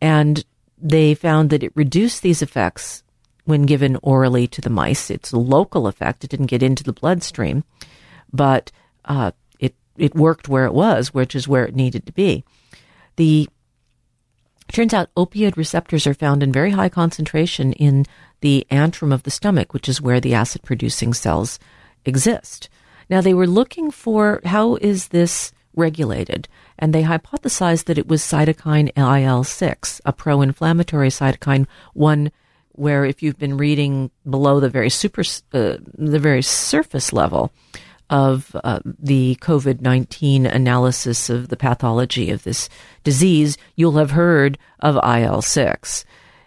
and 0.00 0.44
they 0.76 1.14
found 1.14 1.50
that 1.50 1.62
it 1.62 1.72
reduced 1.76 2.22
these 2.22 2.42
effects 2.42 3.04
when 3.44 3.62
given 3.62 3.96
orally 4.02 4.46
to 4.48 4.60
the 4.60 4.70
mice. 4.70 5.10
It's 5.10 5.32
a 5.32 5.38
local 5.38 5.86
effect; 5.86 6.24
it 6.24 6.30
didn't 6.30 6.46
get 6.46 6.62
into 6.62 6.82
the 6.82 6.92
bloodstream, 6.92 7.62
but 8.32 8.72
uh, 9.04 9.30
it 9.60 9.76
it 9.96 10.16
worked 10.16 10.48
where 10.48 10.66
it 10.66 10.74
was, 10.74 11.14
which 11.14 11.36
is 11.36 11.46
where 11.46 11.64
it 11.64 11.76
needed 11.76 12.06
to 12.06 12.12
be. 12.12 12.44
The 13.16 13.48
turns 14.72 14.92
out 14.92 15.14
opioid 15.16 15.56
receptors 15.56 16.06
are 16.08 16.14
found 16.14 16.42
in 16.42 16.52
very 16.52 16.72
high 16.72 16.88
concentration 16.88 17.72
in 17.74 18.04
the 18.40 18.66
antrum 18.70 19.12
of 19.12 19.22
the 19.22 19.30
stomach, 19.30 19.72
which 19.72 19.88
is 19.88 20.00
where 20.00 20.20
the 20.20 20.34
acid 20.34 20.62
producing 20.62 21.14
cells 21.14 21.58
exist. 22.08 22.68
Now 23.08 23.20
they 23.20 23.34
were 23.34 23.46
looking 23.46 23.90
for 23.90 24.40
how 24.44 24.76
is 24.76 25.08
this 25.08 25.52
regulated, 25.74 26.48
and 26.78 26.92
they 26.92 27.04
hypothesized 27.04 27.84
that 27.84 27.98
it 27.98 28.08
was 28.08 28.22
cytokine 28.22 28.90
IL 28.96 29.44
six, 29.44 30.00
a 30.04 30.12
pro-inflammatory 30.12 31.08
cytokine, 31.08 31.66
one 31.94 32.32
where 32.72 33.04
if 33.04 33.22
you've 33.22 33.38
been 33.38 33.56
reading 33.56 34.10
below 34.28 34.60
the 34.60 34.68
very 34.68 34.90
super 34.90 35.22
uh, 35.52 35.78
the 35.94 36.18
very 36.18 36.42
surface 36.42 37.12
level 37.12 37.52
of 38.10 38.56
uh, 38.64 38.80
the 38.84 39.36
COVID 39.40 39.80
19 39.80 40.46
analysis 40.46 41.28
of 41.28 41.48
the 41.48 41.56
pathology 41.56 42.30
of 42.30 42.44
this 42.44 42.68
disease, 43.04 43.58
you'll 43.76 43.98
have 43.98 44.12
heard 44.12 44.58
of 44.80 44.98
IL 45.04 45.42
6. 45.42 46.04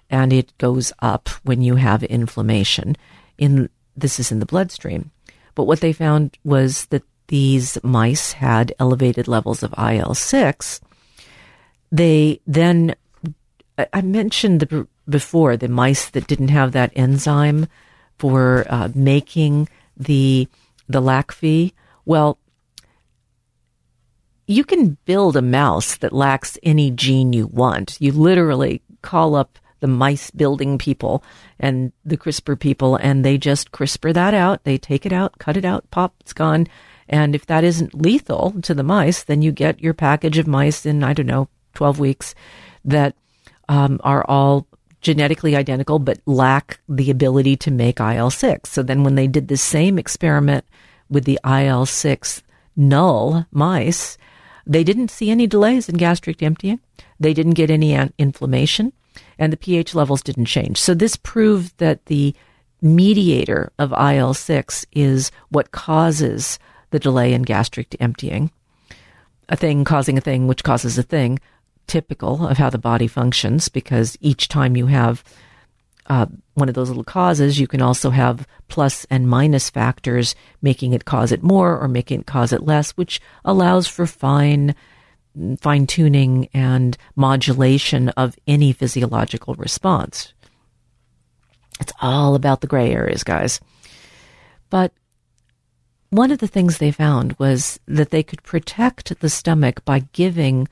And 0.10 0.34
it 0.34 0.58
goes 0.58 0.92
up 1.00 1.30
when 1.44 1.62
you 1.62 1.76
have 1.76 2.04
inflammation. 2.04 2.98
In, 3.38 3.70
this 3.96 4.20
is 4.20 4.32
in 4.32 4.40
the 4.40 4.46
bloodstream. 4.46 5.12
But 5.56 5.66
what 5.66 5.82
they 5.82 5.94
found 5.94 6.38
was 6.44 6.86
that 6.88 7.04
these 7.28 7.78
mice 7.84 8.34
had 8.34 8.74
elevated 8.80 9.28
levels 9.28 9.64
of 9.64 9.74
IL 9.78 10.14
6. 10.14 10.82
They 11.92 12.42
then, 12.46 12.96
I 13.94 14.02
mentioned 14.02 14.62
the, 14.62 14.88
before 15.08 15.58
the 15.58 15.68
mice 15.68 16.10
that 16.10 16.28
didn't 16.28 16.50
have 16.50 16.72
that 16.74 16.92
enzyme 16.96 17.68
for 18.18 18.66
uh, 18.70 18.90
making 18.94 19.68
the 19.98 20.48
the 20.88 21.02
LAC-Phe. 21.02 21.74
Well, 22.06 22.38
you 24.46 24.64
can 24.66 24.98
build 25.06 25.38
a 25.38 25.42
mouse 25.42 25.96
that 25.98 26.12
lacks 26.12 26.58
any 26.62 26.92
gene 26.92 27.32
you 27.32 27.48
want. 27.48 27.98
You 28.00 28.12
literally 28.12 28.82
call 29.02 29.36
up 29.36 29.58
the 29.82 29.88
mice 29.88 30.32
building 30.32 30.78
people 30.78 31.24
and 31.60 31.92
the 32.06 32.18
CRISPR 32.18 32.58
people, 32.58 32.96
and 32.96 33.26
they 33.26 33.38
just 33.38 33.72
CRISPR 33.72 34.14
that 34.14 34.34
out. 34.34 34.64
They 34.64 34.78
take 34.78 35.06
it 35.06 35.12
out, 35.12 35.38
cut 35.38 35.58
it 35.58 35.66
out, 35.66 35.90
pop, 35.92 36.16
it's 36.22 36.34
gone. 36.34 36.68
And 37.10 37.36
if 37.36 37.46
that 37.48 37.66
isn't 37.66 37.94
lethal 37.94 38.54
to 38.62 38.74
the 38.74 38.84
mice, 38.84 39.24
then 39.24 39.42
you 39.42 39.52
get 39.52 39.82
your 39.82 39.94
package 39.94 40.38
of 40.38 40.48
mice 40.48 40.86
in, 40.86 41.04
I 41.04 41.14
don't 41.14 41.26
know, 41.26 41.50
12 41.74 42.00
weeks 42.00 42.34
that 42.86 43.16
um, 43.68 44.00
are 44.04 44.24
all 44.28 44.68
genetically 45.02 45.56
identical 45.56 45.98
but 45.98 46.20
lack 46.26 46.80
the 46.88 47.10
ability 47.10 47.58
to 47.58 47.72
make 47.72 48.00
IL 48.00 48.30
6. 48.30 48.70
So 48.70 48.84
then 48.84 49.04
when 49.04 49.16
they 49.16 49.28
did 49.28 49.48
the 49.48 49.58
same 49.58 49.98
experiment 49.98 50.64
with 51.10 51.26
the 51.26 51.40
IL 51.44 51.86
6 51.86 52.44
null 52.76 53.46
mice, 53.52 54.18
they 54.66 54.84
didn't 54.84 55.10
see 55.10 55.32
any 55.32 55.48
delays 55.48 55.90
in 55.90 55.98
gastric 55.98 56.44
emptying. 56.44 56.80
They 57.20 57.34
didn't 57.34 57.54
get 57.54 57.72
any 57.72 57.94
inflammation 58.18 58.94
and 59.42 59.52
the 59.52 59.58
pH 59.58 59.96
levels 59.96 60.22
didn't 60.22 60.46
change. 60.46 60.78
So 60.78 60.94
this 60.94 61.16
proved 61.16 61.76
that 61.80 62.06
the 62.06 62.36
mediator 62.80 63.72
of 63.80 63.92
IL 63.92 64.36
6 64.36 64.86
is 64.92 65.32
what 65.50 65.72
causes 65.72 66.60
the 66.92 67.00
delay 67.00 67.34
in 67.34 67.42
gastric 67.42 67.96
emptying. 68.00 68.52
A 69.50 69.56
thing 69.56 69.84
causing 69.84 70.16
a 70.16 70.22
thing 70.22 70.48
which 70.48 70.64
causes 70.64 71.00
a 71.00 71.04
thing, 71.04 71.40
typical 71.88 72.48
of 72.48 72.60
how 72.60 72.70
the 72.70 72.78
body 72.78 73.08
functions, 73.08 73.68
because 73.68 74.16
each 74.22 74.48
time 74.48 74.78
you 74.78 74.86
have 74.86 75.24
uh, 76.06 76.28
one 76.54 76.70
of 76.70 76.76
those 76.76 76.90
little 76.90 77.04
causes, 77.04 77.60
you 77.60 77.66
can 77.66 77.82
also 77.82 78.12
have 78.12 78.48
plus 78.68 79.08
and 79.10 79.28
minus 79.28 79.72
factors 79.72 80.36
making 80.62 80.94
it 80.94 81.06
cause 81.06 81.32
it 81.32 81.42
more 81.42 81.80
or 81.80 81.88
making 81.88 82.20
it 82.20 82.28
cause 82.28 82.54
it 82.54 82.62
less, 82.62 82.92
which 82.92 83.20
allows 83.44 83.88
for 83.88 84.06
fine 84.06 84.76
fine 85.60 85.88
tuning 85.88 86.50
and 86.54 86.98
modulation 87.16 88.10
of 88.10 88.36
any 88.48 88.74
physiological 88.74 89.56
response. 89.56 90.34
It's 91.80 91.94
all 92.02 92.36
about 92.36 92.62
the 92.62 92.68
gray 92.68 92.92
areas, 92.92 93.24
guys. 93.24 93.60
But 94.70 94.94
one 96.10 96.32
of 96.32 96.40
the 96.40 96.48
things 96.48 96.78
they 96.78 96.92
found 96.92 97.34
was 97.40 97.80
that 97.88 98.12
they 98.12 98.24
could 98.24 98.44
protect 98.44 99.20
the 99.20 99.30
stomach 99.30 99.84
by 99.86 100.00
giving 100.12 100.68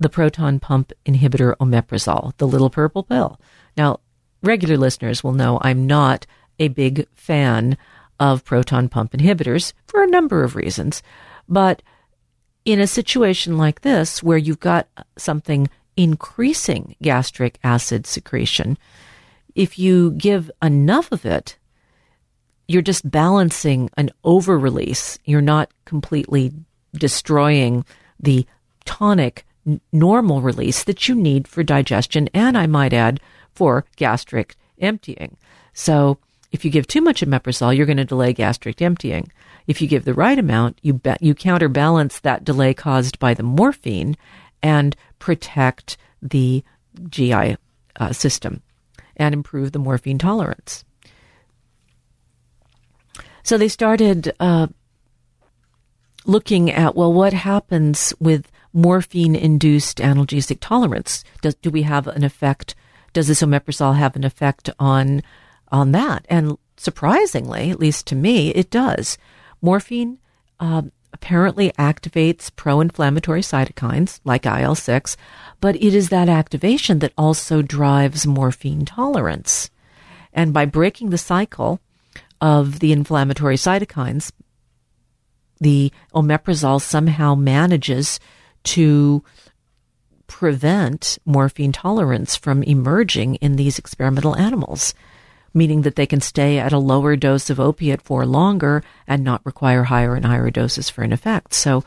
the 0.00 0.08
proton 0.08 0.58
pump 0.58 0.92
inhibitor 1.06 1.56
omeprazole, 1.56 2.36
the 2.38 2.48
little 2.48 2.70
purple 2.70 3.04
pill. 3.04 3.40
Now, 3.76 4.00
regular 4.42 4.76
listeners 4.76 5.22
will 5.22 5.32
know 5.32 5.58
I'm 5.62 5.86
not 5.86 6.26
a 6.58 6.68
big 6.68 7.06
fan 7.14 7.78
of 8.18 8.44
proton 8.44 8.88
pump 8.88 9.12
inhibitors 9.12 9.72
for 9.86 10.02
a 10.02 10.08
number 10.08 10.44
of 10.44 10.56
reasons, 10.56 11.02
but 11.48 11.82
in 12.64 12.80
a 12.80 12.86
situation 12.86 13.58
like 13.58 13.80
this, 13.80 14.22
where 14.22 14.38
you've 14.38 14.60
got 14.60 14.88
something 15.16 15.68
increasing 15.96 16.96
gastric 17.02 17.58
acid 17.64 18.06
secretion, 18.06 18.78
if 19.54 19.78
you 19.78 20.12
give 20.12 20.50
enough 20.62 21.12
of 21.12 21.26
it, 21.26 21.56
you're 22.68 22.82
just 22.82 23.10
balancing 23.10 23.90
an 23.96 24.10
over 24.24 24.58
release. 24.58 25.18
You're 25.24 25.40
not 25.42 25.70
completely 25.84 26.52
destroying 26.94 27.84
the 28.20 28.46
tonic 28.84 29.44
normal 29.92 30.40
release 30.40 30.84
that 30.84 31.08
you 31.08 31.14
need 31.14 31.46
for 31.46 31.62
digestion 31.62 32.28
and, 32.34 32.56
I 32.56 32.66
might 32.66 32.92
add, 32.92 33.20
for 33.54 33.84
gastric 33.96 34.56
emptying. 34.78 35.36
So, 35.74 36.18
if 36.50 36.64
you 36.64 36.70
give 36.70 36.86
too 36.86 37.00
much 37.00 37.22
omeprazole, 37.22 37.74
you're 37.76 37.86
going 37.86 37.96
to 37.96 38.04
delay 38.04 38.32
gastric 38.32 38.82
emptying. 38.82 39.30
If 39.66 39.80
you 39.80 39.88
give 39.88 40.04
the 40.04 40.14
right 40.14 40.38
amount, 40.38 40.78
you 40.82 40.94
be- 40.94 41.16
you 41.20 41.34
counterbalance 41.34 42.20
that 42.20 42.44
delay 42.44 42.74
caused 42.74 43.18
by 43.18 43.34
the 43.34 43.42
morphine 43.42 44.16
and 44.62 44.96
protect 45.18 45.96
the 46.20 46.64
GI 47.08 47.56
uh, 47.96 48.12
system 48.12 48.62
and 49.16 49.34
improve 49.34 49.72
the 49.72 49.78
morphine 49.78 50.18
tolerance. 50.18 50.84
So 53.42 53.58
they 53.58 53.68
started 53.68 54.32
uh, 54.38 54.68
looking 56.24 56.70
at, 56.70 56.94
well, 56.94 57.12
what 57.12 57.32
happens 57.32 58.14
with 58.20 58.50
morphine 58.72 59.34
induced 59.34 59.98
analgesic 59.98 60.58
tolerance? 60.60 61.24
Does, 61.40 61.54
do 61.56 61.70
we 61.70 61.82
have 61.82 62.06
an 62.06 62.24
effect? 62.24 62.74
Does 63.12 63.28
this 63.28 63.42
omeprazole 63.42 63.96
have 63.96 64.16
an 64.16 64.24
effect 64.24 64.70
on, 64.78 65.22
on 65.70 65.92
that? 65.92 66.24
And 66.28 66.56
surprisingly, 66.76 67.70
at 67.70 67.80
least 67.80 68.06
to 68.08 68.16
me, 68.16 68.50
it 68.50 68.70
does. 68.70 69.18
Morphine 69.62 70.18
uh, 70.60 70.82
apparently 71.12 71.70
activates 71.78 72.50
pro 72.54 72.80
inflammatory 72.80 73.40
cytokines 73.42 74.20
like 74.24 74.44
IL 74.44 74.74
6, 74.74 75.16
but 75.60 75.76
it 75.76 75.94
is 75.94 76.08
that 76.08 76.28
activation 76.28 76.98
that 76.98 77.12
also 77.16 77.62
drives 77.62 78.26
morphine 78.26 78.84
tolerance. 78.84 79.70
And 80.32 80.52
by 80.52 80.64
breaking 80.64 81.10
the 81.10 81.18
cycle 81.18 81.80
of 82.40 82.80
the 82.80 82.90
inflammatory 82.90 83.56
cytokines, 83.56 84.32
the 85.60 85.92
omeprazole 86.12 86.80
somehow 86.80 87.36
manages 87.36 88.18
to 88.64 89.22
prevent 90.26 91.18
morphine 91.24 91.72
tolerance 91.72 92.34
from 92.34 92.62
emerging 92.64 93.36
in 93.36 93.56
these 93.56 93.78
experimental 93.78 94.34
animals 94.36 94.94
meaning 95.54 95.82
that 95.82 95.96
they 95.96 96.06
can 96.06 96.20
stay 96.20 96.58
at 96.58 96.72
a 96.72 96.78
lower 96.78 97.16
dose 97.16 97.50
of 97.50 97.60
opiate 97.60 98.02
for 98.02 98.24
longer 98.26 98.82
and 99.06 99.22
not 99.22 99.44
require 99.44 99.84
higher 99.84 100.14
and 100.14 100.24
higher 100.24 100.50
doses 100.50 100.88
for 100.88 101.02
an 101.02 101.12
effect. 101.12 101.54
So 101.54 101.84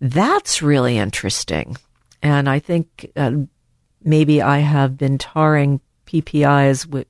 that's 0.00 0.62
really 0.62 0.98
interesting. 0.98 1.76
And 2.22 2.48
I 2.48 2.58
think 2.58 3.10
uh, 3.16 3.32
maybe 4.02 4.42
I 4.42 4.58
have 4.58 4.96
been 4.96 5.18
tarring 5.18 5.80
PPIs 6.06 6.86
with, 6.86 7.06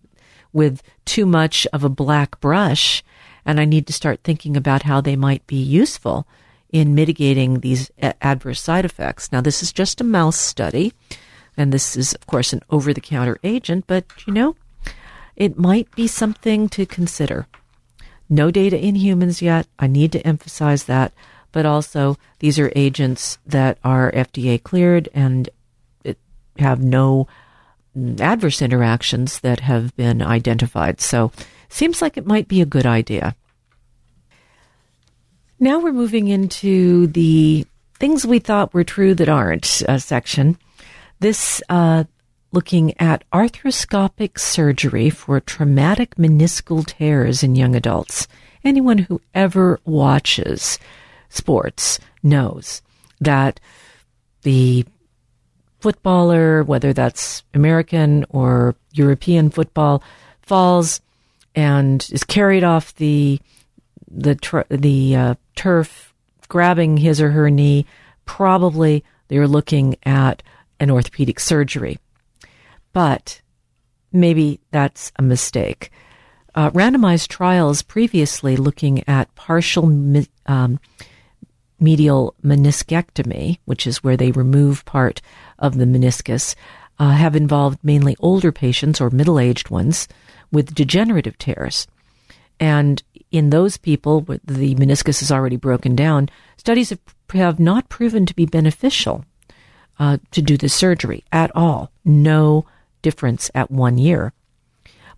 with 0.53 0.83
too 1.05 1.27
much 1.27 1.66
of 1.72 1.85
a 1.85 1.88
black 1.88 2.40
brush, 2.40 3.03
and 3.44 3.61
I 3.61 3.64
need 3.64 3.87
to 3.87 3.92
start 3.92 4.20
thinking 4.22 4.57
about 4.57 4.83
how 4.83 5.01
they 5.01 5.16
might 5.16 5.46
be 5.46 5.57
useful 5.57 6.27
in 6.70 6.94
mitigating 6.94 7.61
these 7.61 7.90
adverse 7.98 8.61
side 8.61 8.85
effects. 8.85 9.33
Now, 9.33 9.40
this 9.40 9.62
is 9.62 9.72
just 9.72 10.01
a 10.01 10.05
mouse 10.05 10.37
study, 10.38 10.92
and 11.57 11.72
this 11.72 11.96
is, 11.96 12.12
of 12.14 12.27
course, 12.27 12.53
an 12.53 12.61
over 12.68 12.92
the 12.92 13.01
counter 13.01 13.38
agent, 13.42 13.85
but 13.87 14.05
you 14.27 14.33
know, 14.33 14.55
it 15.38 15.57
might 15.57 15.88
be 15.94 16.09
something 16.09 16.68
to 16.70 16.85
consider. 16.85 17.46
No 18.29 18.51
data 18.51 18.79
in 18.79 18.96
humans 18.96 19.40
yet. 19.40 19.68
I 19.79 19.87
need 19.87 20.12
to 20.12 20.27
emphasize 20.27 20.85
that. 20.85 21.14
But 21.53 21.64
also, 21.64 22.18
these 22.40 22.59
are 22.59 22.72
agents 22.74 23.38
that 23.46 23.79
are 23.83 24.12
FDA 24.12 24.62
cleared 24.62 25.09
and 25.14 25.48
have 26.59 26.83
no 26.83 27.29
adverse 28.20 28.61
interactions 28.61 29.40
that 29.40 29.61
have 29.61 29.94
been 29.96 30.20
identified. 30.20 31.01
So, 31.01 31.31
seems 31.68 32.03
like 32.03 32.16
it 32.16 32.27
might 32.27 32.48
be 32.48 32.61
a 32.61 32.66
good 32.66 32.85
idea. 32.85 33.37
Now 35.61 35.79
we're 35.79 35.92
moving 35.92 36.29
into 36.29 37.07
the 37.07 37.64
things 37.98 38.27
we 38.27 38.40
thought 38.40 38.74
were 38.74 38.85
true 38.85 39.14
that 39.14 39.29
aren't 39.29 39.83
uh, 39.88 39.98
section. 39.98 40.59
This 41.20 41.62
uh, 41.68 42.05
looking 42.53 42.99
at 43.01 43.25
arthroscopic 43.33 44.39
surgery 44.39 45.11
for 45.11 45.41
traumatic 45.41 46.15
meniscal 46.17 46.85
tears 46.85 47.43
in 47.43 47.55
young 47.55 47.75
adults. 47.75 48.27
Anyone 48.65 48.99
who 48.99 49.21
ever 49.35 49.81
watches 49.85 50.79
sports 51.29 51.99
knows 52.23 52.83
that 53.21 53.61
the 54.43 54.85
footballer, 55.81 56.63
whether 56.65 56.93
that's 56.93 57.43
American 57.55 58.25
or 58.31 58.75
European 58.93 59.51
football, 59.51 60.03
falls 60.43 61.01
and 61.55 62.09
is 62.13 62.25
carried 62.25 62.65
off 62.65 62.95
the 62.97 63.41
the 64.11 64.35
tr- 64.35 64.61
the 64.71 65.15
uh, 65.15 65.35
turf, 65.55 66.15
grabbing 66.49 66.97
his 66.97 67.21
or 67.21 67.31
her 67.31 67.51
knee. 67.51 67.85
Probably 68.25 69.05
they're 69.29 69.49
looking 69.49 69.97
at 70.05 70.43
an 70.81 70.91
orthopedic 70.91 71.41
surgery 71.41 71.99
but 72.92 73.40
maybe 74.12 74.61
that's 74.70 75.12
a 75.16 75.22
mistake. 75.22 75.90
Uh, 76.55 76.70
randomized 76.70 77.29
trials 77.29 77.83
previously 77.83 78.57
looking 78.57 79.07
at 79.09 79.35
partial 79.35 79.85
um, 80.46 80.81
medial 81.79 82.35
meniscectomy, 82.44 83.59
which 83.64 83.87
is 83.87 84.03
where 84.03 84.16
they 84.16 84.33
remove 84.33 84.85
part 84.85 85.20
of 85.59 85.77
the 85.77 85.85
meniscus, 85.85 86.55
uh, 86.98 87.11
have 87.11 87.37
involved 87.37 87.79
mainly 87.83 88.16
older 88.18 88.51
patients 88.51 89.01
or 89.01 89.11
middle 89.11 89.38
aged 89.38 89.70
ones 89.70 90.09
with 90.51 90.74
degenerative 90.74 91.38
tears. 91.38 91.87
And 92.59 93.03
in 93.31 93.51
those 93.51 93.77
people, 93.77 94.22
the 94.22 94.74
meniscus 94.74 95.22
is 95.22 95.31
already 95.31 95.57
broken 95.57 95.94
down, 95.94 96.29
studies 96.57 96.90
have, 96.90 97.01
have 97.35 97.61
not 97.61 97.88
proven 97.88 98.27
to 98.27 98.35
be 98.35 98.46
beneficial 98.46 99.24
uh, 99.98 100.18
to 100.33 100.42
do 100.42 100.57
the 100.57 100.68
surgery 100.68 101.24
at 101.31 101.55
all. 101.55 101.92
No 102.05 102.66
difference 103.03 103.51
at 103.55 103.71
one 103.71 103.99
year. 103.99 104.33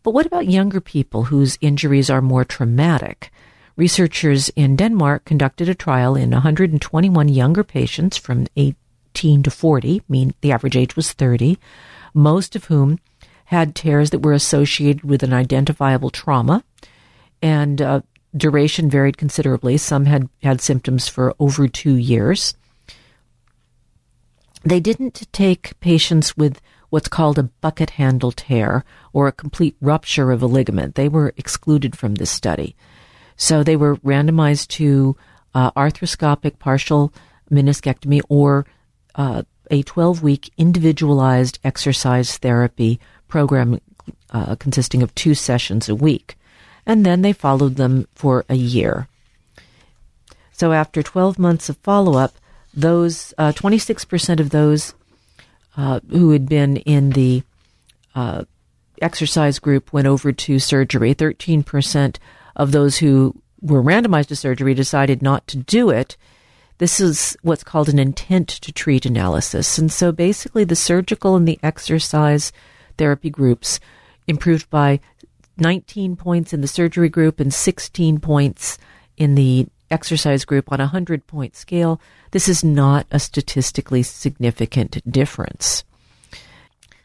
But 0.02 0.12
what 0.12 0.26
about 0.26 0.48
younger 0.48 0.80
people 0.80 1.24
whose 1.24 1.58
injuries 1.60 2.10
are 2.10 2.22
more 2.22 2.44
traumatic? 2.44 3.30
Researchers 3.76 4.50
in 4.56 4.76
Denmark 4.76 5.24
conducted 5.24 5.68
a 5.68 5.74
trial 5.74 6.16
in 6.16 6.30
121 6.30 7.28
younger 7.28 7.64
patients 7.64 8.16
from 8.16 8.46
18 8.56 9.42
to 9.42 9.50
40, 9.50 10.02
mean 10.08 10.34
the 10.40 10.52
average 10.52 10.76
age 10.76 10.96
was 10.96 11.12
30, 11.12 11.58
most 12.14 12.56
of 12.56 12.64
whom 12.66 12.98
had 13.46 13.74
tears 13.74 14.10
that 14.10 14.22
were 14.22 14.32
associated 14.32 15.02
with 15.02 15.22
an 15.22 15.32
identifiable 15.32 16.10
trauma, 16.10 16.62
and 17.42 17.82
uh, 17.82 18.00
duration 18.36 18.88
varied 18.88 19.16
considerably. 19.16 19.76
Some 19.76 20.04
had 20.06 20.28
had 20.42 20.60
symptoms 20.60 21.08
for 21.08 21.34
over 21.38 21.66
two 21.66 21.94
years. 21.94 22.54
They 24.62 24.78
didn't 24.78 25.26
take 25.32 25.78
patients 25.80 26.36
with 26.36 26.60
what's 26.90 27.08
called 27.08 27.38
a 27.38 27.44
bucket 27.44 27.90
handle 27.90 28.32
tear 28.32 28.84
or 29.12 29.26
a 29.26 29.32
complete 29.32 29.76
rupture 29.80 30.30
of 30.30 30.42
a 30.42 30.46
ligament. 30.46 30.94
They 30.94 31.08
were 31.08 31.32
excluded 31.36 31.96
from 31.96 32.16
this 32.16 32.30
study. 32.30 32.76
So 33.36 33.62
they 33.62 33.76
were 33.76 33.96
randomized 33.96 34.68
to 34.68 35.16
uh, 35.54 35.70
arthroscopic 35.72 36.58
partial 36.58 37.12
meniscectomy 37.50 38.20
or 38.28 38.66
uh, 39.14 39.42
a 39.70 39.82
12 39.82 40.22
week 40.22 40.50
individualized 40.58 41.58
exercise 41.64 42.36
therapy 42.38 43.00
program 43.28 43.80
uh, 44.30 44.56
consisting 44.56 45.02
of 45.02 45.14
two 45.14 45.34
sessions 45.34 45.88
a 45.88 45.94
week. 45.94 46.36
And 46.86 47.06
then 47.06 47.22
they 47.22 47.32
followed 47.32 47.76
them 47.76 48.08
for 48.14 48.44
a 48.48 48.54
year. 48.54 49.08
So 50.52 50.72
after 50.72 51.02
12 51.02 51.38
months 51.38 51.68
of 51.68 51.76
follow 51.78 52.18
up, 52.18 52.34
those 52.74 53.34
26% 53.38 54.38
uh, 54.38 54.42
of 54.42 54.50
those 54.50 54.94
uh, 55.76 56.00
who 56.10 56.30
had 56.30 56.48
been 56.48 56.76
in 56.78 57.10
the 57.10 57.42
uh, 58.14 58.44
exercise 59.00 59.58
group 59.58 59.92
went 59.92 60.06
over 60.06 60.32
to 60.32 60.58
surgery. 60.58 61.14
13% 61.14 62.16
of 62.56 62.72
those 62.72 62.98
who 62.98 63.40
were 63.60 63.82
randomized 63.82 64.28
to 64.28 64.36
surgery 64.36 64.74
decided 64.74 65.22
not 65.22 65.46
to 65.46 65.58
do 65.58 65.90
it. 65.90 66.16
This 66.78 66.98
is 66.98 67.36
what's 67.42 67.64
called 67.64 67.88
an 67.88 67.98
intent 67.98 68.48
to 68.48 68.72
treat 68.72 69.04
analysis. 69.04 69.78
And 69.78 69.92
so 69.92 70.12
basically, 70.12 70.64
the 70.64 70.76
surgical 70.76 71.36
and 71.36 71.46
the 71.46 71.58
exercise 71.62 72.52
therapy 72.96 73.30
groups 73.30 73.80
improved 74.26 74.68
by 74.70 75.00
19 75.58 76.16
points 76.16 76.52
in 76.52 76.62
the 76.62 76.68
surgery 76.68 77.08
group 77.08 77.38
and 77.38 77.52
16 77.52 78.18
points 78.20 78.78
in 79.16 79.34
the 79.34 79.66
exercise 79.90 80.44
group 80.44 80.70
on 80.72 80.80
a 80.80 80.84
100 80.84 81.26
point 81.26 81.56
scale, 81.56 82.00
this 82.30 82.48
is 82.48 82.62
not 82.62 83.06
a 83.10 83.18
statistically 83.18 84.02
significant 84.02 85.02
difference. 85.10 85.84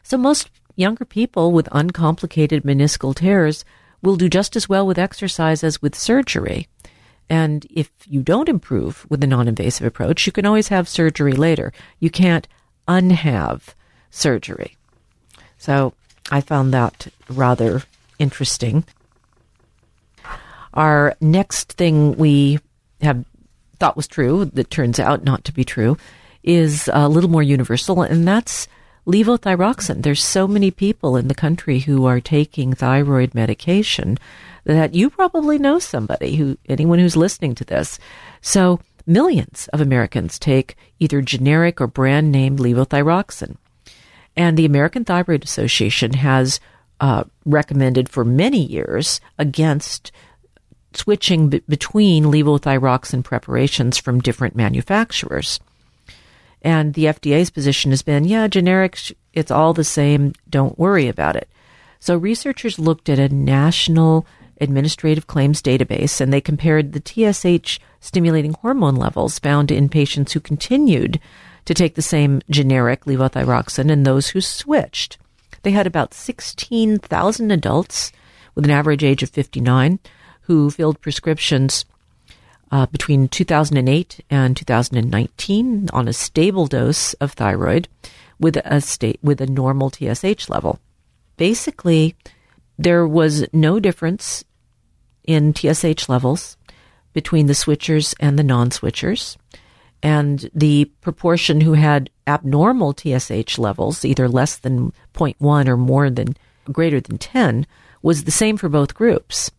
So, 0.02 0.16
most 0.16 0.50
younger 0.76 1.04
people 1.04 1.52
with 1.52 1.68
uncomplicated 1.72 2.62
meniscal 2.62 3.14
tears 3.14 3.64
will 4.02 4.16
do 4.16 4.28
just 4.28 4.56
as 4.56 4.68
well 4.68 4.86
with 4.86 4.98
exercise 4.98 5.64
as 5.64 5.82
with 5.82 5.94
surgery. 5.94 6.68
And 7.28 7.66
if 7.70 7.90
you 8.06 8.22
don't 8.22 8.48
improve 8.48 9.04
with 9.08 9.22
a 9.24 9.26
non 9.26 9.48
invasive 9.48 9.86
approach, 9.86 10.26
you 10.26 10.32
can 10.32 10.46
always 10.46 10.68
have 10.68 10.88
surgery 10.88 11.32
later. 11.32 11.72
You 11.98 12.10
can't 12.10 12.46
unhave 12.86 13.74
surgery. 14.10 14.76
So 15.58 15.94
I 16.30 16.40
found 16.40 16.72
that 16.72 17.08
rather 17.28 17.82
interesting. 18.18 18.84
Our 20.74 21.16
next 21.20 21.72
thing 21.72 22.16
we 22.16 22.60
have 23.06 23.24
thought 23.78 23.96
was 23.96 24.06
true 24.06 24.44
that 24.44 24.70
turns 24.70 24.98
out 24.98 25.24
not 25.24 25.44
to 25.44 25.52
be 25.52 25.64
true 25.64 25.96
is 26.42 26.88
a 26.92 27.08
little 27.08 27.30
more 27.30 27.42
universal, 27.42 28.02
and 28.02 28.26
that's 28.26 28.68
levothyroxine. 29.06 30.02
There's 30.02 30.22
so 30.22 30.46
many 30.46 30.70
people 30.70 31.16
in 31.16 31.28
the 31.28 31.34
country 31.34 31.80
who 31.80 32.06
are 32.06 32.20
taking 32.20 32.72
thyroid 32.72 33.34
medication 33.34 34.18
that 34.64 34.94
you 34.94 35.10
probably 35.10 35.58
know 35.58 35.78
somebody 35.78 36.36
who 36.36 36.58
anyone 36.68 36.98
who's 36.98 37.16
listening 37.16 37.54
to 37.56 37.64
this. 37.64 37.98
So 38.40 38.80
millions 39.06 39.68
of 39.72 39.80
Americans 39.80 40.38
take 40.38 40.76
either 40.98 41.22
generic 41.22 41.80
or 41.80 41.86
brand 41.86 42.32
name 42.32 42.56
levothyroxine. 42.56 43.56
And 44.36 44.56
the 44.56 44.66
American 44.66 45.04
Thyroid 45.04 45.44
Association 45.44 46.12
has 46.14 46.60
uh, 47.00 47.24
recommended 47.44 48.08
for 48.08 48.24
many 48.24 48.62
years 48.64 49.20
against 49.38 50.12
switching 50.96 51.48
b- 51.48 51.62
between 51.68 52.24
levothyroxine 52.24 53.24
preparations 53.24 53.98
from 53.98 54.20
different 54.20 54.56
manufacturers. 54.56 55.60
And 56.62 56.94
the 56.94 57.04
FDA's 57.04 57.50
position 57.50 57.92
has 57.92 58.02
been, 58.02 58.24
yeah, 58.24 58.48
generics, 58.48 59.12
it's 59.32 59.50
all 59.50 59.72
the 59.72 59.84
same. 59.84 60.32
Don't 60.48 60.78
worry 60.78 61.08
about 61.08 61.36
it. 61.36 61.48
So 62.00 62.16
researchers 62.16 62.78
looked 62.78 63.08
at 63.08 63.18
a 63.18 63.28
national 63.28 64.26
administrative 64.60 65.26
claims 65.26 65.60
database 65.60 66.20
and 66.20 66.32
they 66.32 66.40
compared 66.40 66.92
the 66.92 67.02
TSH 67.04 67.78
stimulating 68.00 68.54
hormone 68.54 68.96
levels 68.96 69.38
found 69.38 69.70
in 69.70 69.88
patients 69.88 70.32
who 70.32 70.40
continued 70.40 71.20
to 71.66 71.74
take 71.74 71.94
the 71.94 72.02
same 72.02 72.40
generic 72.48 73.04
levothyroxine 73.04 73.90
and 73.90 74.06
those 74.06 74.28
who 74.28 74.40
switched. 74.40 75.18
They 75.62 75.72
had 75.72 75.86
about 75.86 76.14
16,000 76.14 77.50
adults 77.50 78.12
with 78.54 78.64
an 78.64 78.70
average 78.70 79.04
age 79.04 79.22
of 79.22 79.30
59 79.30 79.98
who 80.46 80.70
filled 80.70 81.00
prescriptions 81.00 81.84
uh, 82.70 82.86
between 82.86 83.28
2008 83.28 84.20
and 84.30 84.56
2019 84.56 85.88
on 85.92 86.08
a 86.08 86.12
stable 86.12 86.66
dose 86.66 87.14
of 87.14 87.32
thyroid 87.32 87.88
with 88.38 88.56
a 88.64 88.80
state 88.80 89.18
with 89.22 89.40
a 89.40 89.46
normal 89.46 89.90
TSH 89.90 90.48
level. 90.48 90.78
Basically, 91.36 92.16
there 92.78 93.06
was 93.06 93.46
no 93.52 93.80
difference 93.80 94.44
in 95.24 95.54
TSH 95.54 96.08
levels 96.08 96.56
between 97.12 97.46
the 97.46 97.52
switchers 97.54 98.14
and 98.20 98.38
the 98.38 98.44
non-switchers 98.44 99.36
and 100.02 100.50
the 100.54 100.84
proportion 101.00 101.62
who 101.62 101.72
had 101.72 102.10
abnormal 102.26 102.92
TSH 102.92 103.58
levels, 103.58 104.04
either 104.04 104.28
less 104.28 104.56
than 104.56 104.92
0.1 105.14 105.68
or 105.68 105.76
more 105.76 106.10
than 106.10 106.36
greater 106.70 107.00
than 107.00 107.18
10, 107.18 107.66
was 108.02 108.24
the 108.24 108.30
same 108.30 108.56
for 108.56 108.68
both 108.68 108.94
groups. 108.94 109.50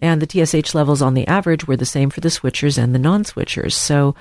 And 0.00 0.20
the 0.20 0.46
TSH 0.46 0.74
levels 0.74 1.00
on 1.00 1.14
the 1.14 1.26
average 1.26 1.66
were 1.66 1.76
the 1.76 1.86
same 1.86 2.10
for 2.10 2.20
the 2.20 2.28
switchers 2.28 2.76
and 2.76 2.94
the 2.94 2.98
non 2.98 3.24
switchers. 3.24 3.72
So, 3.72 4.14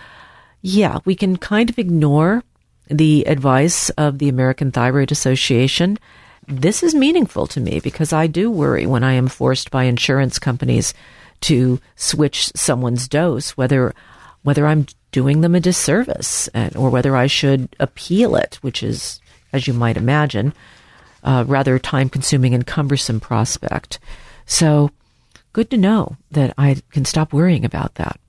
yeah, 0.61 0.99
we 1.05 1.15
can 1.15 1.37
kind 1.37 1.69
of 1.69 1.77
ignore 1.77 2.43
the 2.89 3.27
advice 3.27 3.89
of 3.91 4.19
the 4.19 4.29
American 4.29 4.71
Thyroid 4.71 5.11
Association. 5.11 5.97
This 6.47 6.83
is 6.83 6.93
meaningful 6.93 7.47
to 7.47 7.59
me 7.59 7.79
because 7.79 8.13
I 8.13 8.27
do 8.27 8.51
worry 8.51 8.85
when 8.85 9.03
I 9.03 9.13
am 9.13 9.27
forced 9.27 9.71
by 9.71 9.83
insurance 9.83 10.39
companies 10.39 10.93
to 11.41 11.79
switch 11.95 12.51
someone's 12.55 13.07
dose, 13.07 13.51
whether 13.51 13.93
whether 14.43 14.67
I'm 14.67 14.85
doing 15.11 15.41
them 15.41 15.55
a 15.55 15.59
disservice 15.59 16.47
and, 16.49 16.75
or 16.75 16.91
whether 16.91 17.15
I 17.15 17.25
should 17.25 17.75
appeal 17.79 18.35
it, 18.35 18.59
which 18.61 18.83
is, 18.83 19.19
as 19.51 19.65
you 19.65 19.73
might 19.73 19.97
imagine, 19.97 20.53
a 21.23 21.43
rather 21.43 21.79
time 21.79 22.09
consuming 22.09 22.53
and 22.53 22.67
cumbersome 22.67 23.19
prospect. 23.19 23.97
So, 24.45 24.91
good 25.55 25.69
to 25.69 25.77
know 25.77 26.17
that 26.29 26.53
I 26.57 26.75
can 26.91 27.05
stop 27.05 27.31
worrying 27.31 27.63
about 27.63 27.95
that. 27.95 28.19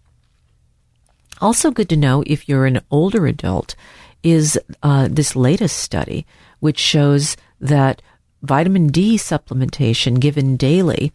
Also, 1.40 1.72
good 1.72 1.88
to 1.88 1.96
know 1.96 2.22
if 2.24 2.48
you're 2.48 2.66
an 2.66 2.82
older 2.88 3.26
adult 3.26 3.74
is 4.22 4.56
uh, 4.84 5.08
this 5.10 5.34
latest 5.34 5.76
study, 5.76 6.24
which 6.60 6.78
shows 6.78 7.36
that 7.60 8.00
vitamin 8.42 8.86
D 8.86 9.16
supplementation 9.16 10.20
given 10.20 10.56
daily 10.56 11.10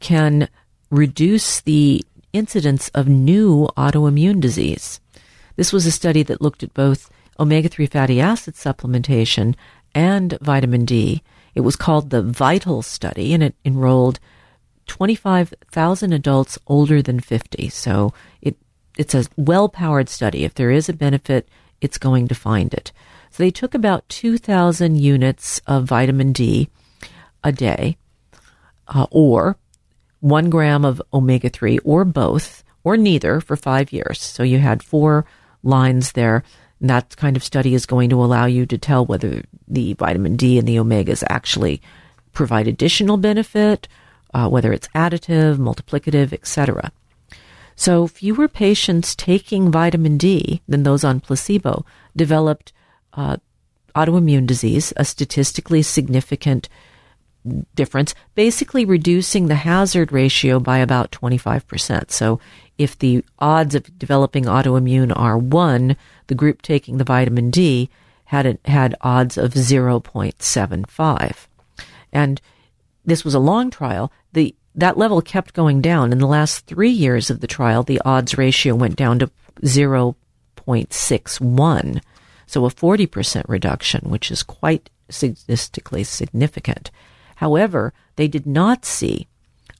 can 0.00 0.48
reduce 0.88 1.60
the 1.60 2.02
incidence 2.32 2.88
of 2.94 3.08
new 3.08 3.68
autoimmune 3.76 4.40
disease. 4.40 5.00
This 5.56 5.70
was 5.70 5.84
a 5.84 5.92
study 5.92 6.22
that 6.22 6.40
looked 6.40 6.62
at 6.62 6.72
both 6.72 7.10
omega 7.38 7.68
3 7.68 7.84
fatty 7.88 8.22
acid 8.22 8.54
supplementation 8.54 9.54
and 9.94 10.38
vitamin 10.40 10.86
D. 10.86 11.22
It 11.54 11.60
was 11.60 11.76
called 11.76 12.08
the 12.08 12.22
VITAL 12.22 12.80
study, 12.80 13.34
and 13.34 13.42
it 13.42 13.54
enrolled 13.66 14.18
25,000 14.88 16.12
adults 16.12 16.58
older 16.66 17.00
than 17.00 17.20
50. 17.20 17.68
So 17.68 18.12
it, 18.42 18.56
it's 18.96 19.14
a 19.14 19.26
well 19.36 19.68
powered 19.68 20.08
study. 20.08 20.44
If 20.44 20.54
there 20.54 20.70
is 20.70 20.88
a 20.88 20.92
benefit, 20.92 21.48
it's 21.80 21.98
going 21.98 22.28
to 22.28 22.34
find 22.34 22.74
it. 22.74 22.92
So 23.30 23.42
they 23.42 23.50
took 23.50 23.74
about 23.74 24.08
2,000 24.08 24.96
units 24.96 25.60
of 25.66 25.84
vitamin 25.84 26.32
D 26.32 26.68
a 27.44 27.52
day, 27.52 27.96
uh, 28.88 29.06
or 29.10 29.56
one 30.20 30.50
gram 30.50 30.84
of 30.84 31.00
omega 31.12 31.48
3 31.48 31.78
or 31.80 32.04
both 32.04 32.64
or 32.82 32.96
neither 32.96 33.40
for 33.40 33.56
five 33.56 33.92
years. 33.92 34.20
So 34.20 34.42
you 34.42 34.58
had 34.58 34.82
four 34.82 35.24
lines 35.62 36.12
there. 36.12 36.42
And 36.80 36.90
that 36.90 37.16
kind 37.16 37.36
of 37.36 37.44
study 37.44 37.74
is 37.74 37.86
going 37.86 38.10
to 38.10 38.22
allow 38.22 38.46
you 38.46 38.64
to 38.66 38.78
tell 38.78 39.04
whether 39.04 39.42
the 39.66 39.94
vitamin 39.94 40.36
D 40.36 40.58
and 40.58 40.66
the 40.66 40.76
omegas 40.76 41.24
actually 41.28 41.82
provide 42.32 42.68
additional 42.68 43.16
benefit, 43.16 43.88
uh, 44.34 44.48
whether 44.48 44.72
it's 44.72 44.88
additive, 44.88 45.56
multiplicative, 45.56 46.32
etc. 46.32 46.92
So 47.76 48.06
fewer 48.06 48.48
patients 48.48 49.14
taking 49.14 49.70
vitamin 49.70 50.18
D 50.18 50.62
than 50.68 50.82
those 50.82 51.04
on 51.04 51.20
placebo 51.20 51.84
developed 52.16 52.72
uh, 53.12 53.36
autoimmune 53.94 54.46
disease, 54.46 54.92
a 54.96 55.04
statistically 55.04 55.82
significant 55.82 56.68
difference, 57.74 58.14
basically 58.34 58.84
reducing 58.84 59.46
the 59.46 59.54
hazard 59.54 60.12
ratio 60.12 60.60
by 60.60 60.78
about 60.78 61.12
25%. 61.12 62.10
So 62.10 62.40
if 62.76 62.98
the 62.98 63.24
odds 63.38 63.74
of 63.74 63.98
developing 63.98 64.44
autoimmune 64.44 65.12
are 65.16 65.38
1, 65.38 65.96
the 66.26 66.34
group 66.34 66.62
taking 66.62 66.98
the 66.98 67.04
vitamin 67.04 67.50
D 67.50 67.90
had 68.26 68.58
had 68.66 68.94
odds 69.00 69.38
of 69.38 69.54
0.75. 69.54 71.46
And 72.12 72.40
this 73.08 73.24
was 73.24 73.34
a 73.34 73.40
long 73.40 73.70
trial. 73.70 74.12
The 74.32 74.54
that 74.74 74.98
level 74.98 75.22
kept 75.22 75.54
going 75.54 75.80
down. 75.80 76.12
In 76.12 76.18
the 76.18 76.26
last 76.26 76.66
3 76.66 76.90
years 76.90 77.30
of 77.30 77.40
the 77.40 77.48
trial, 77.48 77.82
the 77.82 78.00
odds 78.04 78.38
ratio 78.38 78.76
went 78.76 78.94
down 78.96 79.18
to 79.18 79.28
0.61. 79.62 82.00
So 82.46 82.64
a 82.64 82.70
40% 82.70 83.44
reduction, 83.48 84.08
which 84.08 84.30
is 84.30 84.44
quite 84.44 84.88
statistically 85.10 86.04
significant. 86.04 86.92
However, 87.36 87.94
they 88.16 88.28
did 88.28 88.46
not 88.46 88.84
see 88.84 89.26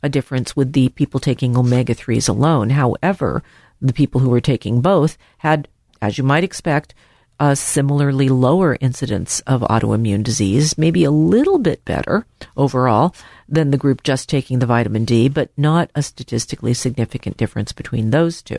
a 0.02 0.08
difference 0.08 0.56
with 0.56 0.72
the 0.72 0.88
people 0.88 1.20
taking 1.20 1.56
omega 1.56 1.94
3s 1.94 2.28
alone. 2.28 2.70
However, 2.70 3.44
the 3.80 3.92
people 3.92 4.20
who 4.20 4.30
were 4.30 4.40
taking 4.40 4.80
both 4.80 5.16
had, 5.38 5.68
as 6.02 6.18
you 6.18 6.24
might 6.24 6.42
expect, 6.44 6.92
a 7.40 7.54
similarly 7.54 8.28
lower 8.28 8.76
incidence 8.80 9.40
of 9.40 9.60
autoimmune 9.62 10.22
disease, 10.22 10.76
maybe 10.76 11.04
a 11.04 11.10
little 11.10 11.58
bit 11.58 11.84
better 11.84 12.26
overall 12.56 13.14
than 13.48 13.70
the 13.70 13.76
group 13.76 14.02
just 14.02 14.28
taking 14.28 14.58
the 14.58 14.66
vitamin 14.66 15.04
D, 15.04 15.28
but 15.28 15.50
not 15.56 15.90
a 15.94 16.02
statistically 16.02 16.74
significant 16.74 17.36
difference 17.36 17.72
between 17.72 18.10
those 18.10 18.42
two. 18.42 18.58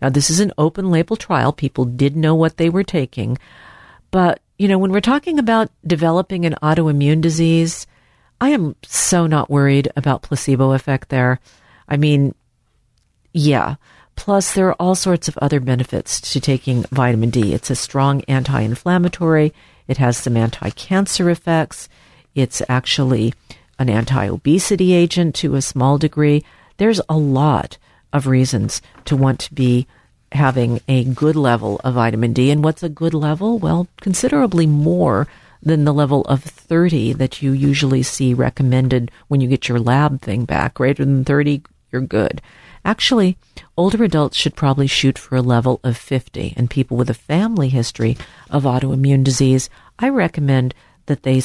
Now, 0.00 0.08
this 0.08 0.30
is 0.30 0.40
an 0.40 0.52
open 0.58 0.90
label 0.90 1.16
trial. 1.16 1.52
People 1.52 1.84
did 1.84 2.16
know 2.16 2.34
what 2.34 2.56
they 2.56 2.68
were 2.68 2.84
taking, 2.84 3.38
but 4.10 4.40
you 4.58 4.68
know, 4.68 4.78
when 4.78 4.92
we're 4.92 5.00
talking 5.00 5.38
about 5.38 5.70
developing 5.86 6.46
an 6.46 6.56
autoimmune 6.62 7.20
disease, 7.20 7.86
I 8.40 8.50
am 8.50 8.74
so 8.82 9.26
not 9.26 9.50
worried 9.50 9.90
about 9.96 10.22
placebo 10.22 10.72
effect 10.72 11.10
there. 11.10 11.40
I 11.88 11.96
mean, 11.96 12.34
yeah. 13.32 13.76
Plus, 14.16 14.52
there 14.52 14.68
are 14.68 14.76
all 14.80 14.94
sorts 14.94 15.28
of 15.28 15.38
other 15.38 15.60
benefits 15.60 16.20
to 16.32 16.40
taking 16.40 16.82
vitamin 16.84 17.30
D. 17.30 17.54
It's 17.54 17.70
a 17.70 17.76
strong 17.76 18.22
anti 18.22 18.60
inflammatory, 18.60 19.54
it 19.86 19.98
has 19.98 20.16
some 20.16 20.36
anti 20.36 20.70
cancer 20.70 21.30
effects, 21.30 21.88
it's 22.34 22.60
actually 22.68 23.34
an 23.78 23.88
anti 23.88 24.26
obesity 24.26 24.92
agent 24.92 25.34
to 25.36 25.54
a 25.54 25.62
small 25.62 25.98
degree. 25.98 26.44
There's 26.78 27.00
a 27.08 27.16
lot 27.16 27.78
of 28.12 28.26
reasons 28.26 28.82
to 29.04 29.16
want 29.16 29.40
to 29.40 29.54
be 29.54 29.86
having 30.32 30.80
a 30.88 31.04
good 31.04 31.36
level 31.36 31.80
of 31.84 31.94
vitamin 31.94 32.32
D. 32.32 32.50
And 32.50 32.64
what's 32.64 32.82
a 32.82 32.88
good 32.88 33.14
level? 33.14 33.58
Well, 33.58 33.86
considerably 34.00 34.66
more 34.66 35.26
than 35.62 35.84
the 35.84 35.94
level 35.94 36.22
of 36.22 36.42
30 36.42 37.14
that 37.14 37.42
you 37.42 37.52
usually 37.52 38.02
see 38.02 38.34
recommended 38.34 39.10
when 39.28 39.40
you 39.40 39.48
get 39.48 39.68
your 39.68 39.80
lab 39.80 40.20
thing 40.20 40.44
back. 40.44 40.74
Greater 40.74 41.04
than 41.04 41.24
30, 41.24 41.62
you're 41.90 42.02
good. 42.02 42.40
Actually, 42.86 43.36
older 43.76 44.04
adults 44.04 44.36
should 44.36 44.54
probably 44.54 44.86
shoot 44.86 45.18
for 45.18 45.34
a 45.34 45.42
level 45.42 45.80
of 45.82 45.96
50, 45.96 46.54
and 46.56 46.70
people 46.70 46.96
with 46.96 47.10
a 47.10 47.14
family 47.14 47.68
history 47.68 48.16
of 48.48 48.62
autoimmune 48.62 49.24
disease, 49.24 49.68
I 49.98 50.08
recommend 50.08 50.72
that 51.06 51.24
they 51.24 51.42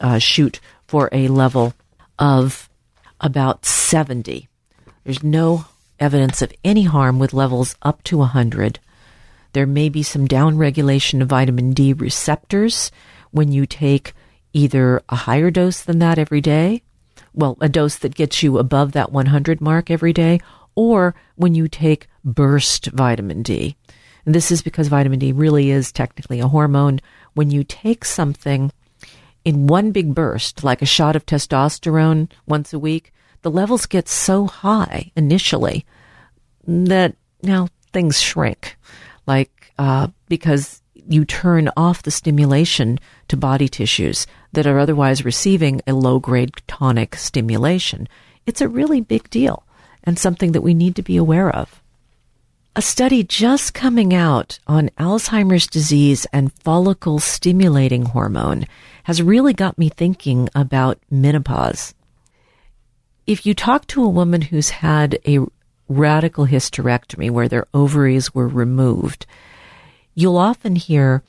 uh, 0.00 0.18
shoot 0.18 0.58
for 0.88 1.08
a 1.12 1.28
level 1.28 1.74
of 2.18 2.68
about 3.20 3.64
70. 3.64 4.48
There's 5.04 5.22
no 5.22 5.66
evidence 6.00 6.42
of 6.42 6.52
any 6.64 6.82
harm 6.82 7.20
with 7.20 7.32
levels 7.32 7.76
up 7.82 8.02
to 8.04 8.18
100. 8.18 8.80
There 9.52 9.66
may 9.66 9.90
be 9.90 10.02
some 10.02 10.26
downregulation 10.26 11.22
of 11.22 11.28
vitamin 11.28 11.72
D 11.72 11.92
receptors 11.92 12.90
when 13.30 13.52
you 13.52 13.64
take 13.64 14.12
either 14.52 15.02
a 15.08 15.14
higher 15.14 15.52
dose 15.52 15.82
than 15.82 16.00
that 16.00 16.18
every 16.18 16.40
day, 16.40 16.82
well, 17.32 17.56
a 17.60 17.68
dose 17.68 17.96
that 17.98 18.14
gets 18.14 18.42
you 18.42 18.58
above 18.58 18.92
that 18.92 19.12
100 19.12 19.60
mark 19.60 19.90
every 19.90 20.12
day, 20.12 20.40
or 20.80 21.14
when 21.36 21.54
you 21.54 21.68
take 21.68 22.08
burst 22.24 22.86
vitamin 22.86 23.42
D. 23.42 23.76
And 24.24 24.34
this 24.34 24.50
is 24.50 24.62
because 24.62 24.88
vitamin 24.88 25.18
D 25.18 25.30
really 25.30 25.70
is 25.70 25.92
technically 25.92 26.40
a 26.40 26.48
hormone. 26.48 27.00
When 27.34 27.50
you 27.50 27.64
take 27.64 28.02
something 28.02 28.72
in 29.44 29.66
one 29.66 29.92
big 29.92 30.14
burst, 30.14 30.64
like 30.64 30.80
a 30.80 30.86
shot 30.86 31.16
of 31.16 31.26
testosterone 31.26 32.30
once 32.46 32.72
a 32.72 32.78
week, 32.78 33.12
the 33.42 33.50
levels 33.50 33.84
get 33.84 34.08
so 34.08 34.46
high 34.46 35.12
initially 35.16 35.84
that 36.66 37.14
now 37.42 37.68
things 37.92 38.18
shrink, 38.18 38.78
like 39.26 39.74
uh, 39.78 40.08
because 40.28 40.80
you 40.94 41.26
turn 41.26 41.68
off 41.76 42.04
the 42.04 42.10
stimulation 42.10 42.98
to 43.28 43.36
body 43.36 43.68
tissues 43.68 44.26
that 44.54 44.66
are 44.66 44.78
otherwise 44.78 45.26
receiving 45.26 45.82
a 45.86 45.92
low 45.92 46.18
grade 46.18 46.54
tonic 46.66 47.16
stimulation. 47.16 48.08
It's 48.46 48.62
a 48.62 48.68
really 48.68 49.02
big 49.02 49.28
deal 49.28 49.62
and 50.04 50.18
something 50.18 50.52
that 50.52 50.62
we 50.62 50.74
need 50.74 50.96
to 50.96 51.02
be 51.02 51.16
aware 51.16 51.50
of. 51.50 51.80
A 52.76 52.82
study 52.82 53.24
just 53.24 53.74
coming 53.74 54.14
out 54.14 54.60
on 54.66 54.90
Alzheimer's 54.98 55.66
disease 55.66 56.26
and 56.32 56.52
follicle 56.52 57.18
stimulating 57.18 58.04
hormone 58.04 58.64
has 59.04 59.22
really 59.22 59.52
got 59.52 59.76
me 59.76 59.88
thinking 59.88 60.48
about 60.54 60.98
menopause. 61.10 61.94
If 63.26 63.44
you 63.44 63.54
talk 63.54 63.86
to 63.88 64.04
a 64.04 64.08
woman 64.08 64.42
who's 64.42 64.70
had 64.70 65.18
a 65.26 65.40
radical 65.88 66.46
hysterectomy 66.46 67.30
where 67.30 67.48
their 67.48 67.66
ovaries 67.74 68.32
were 68.32 68.48
removed, 68.48 69.26
you'll 70.14 70.38
often 70.38 70.76
hear 70.76 71.24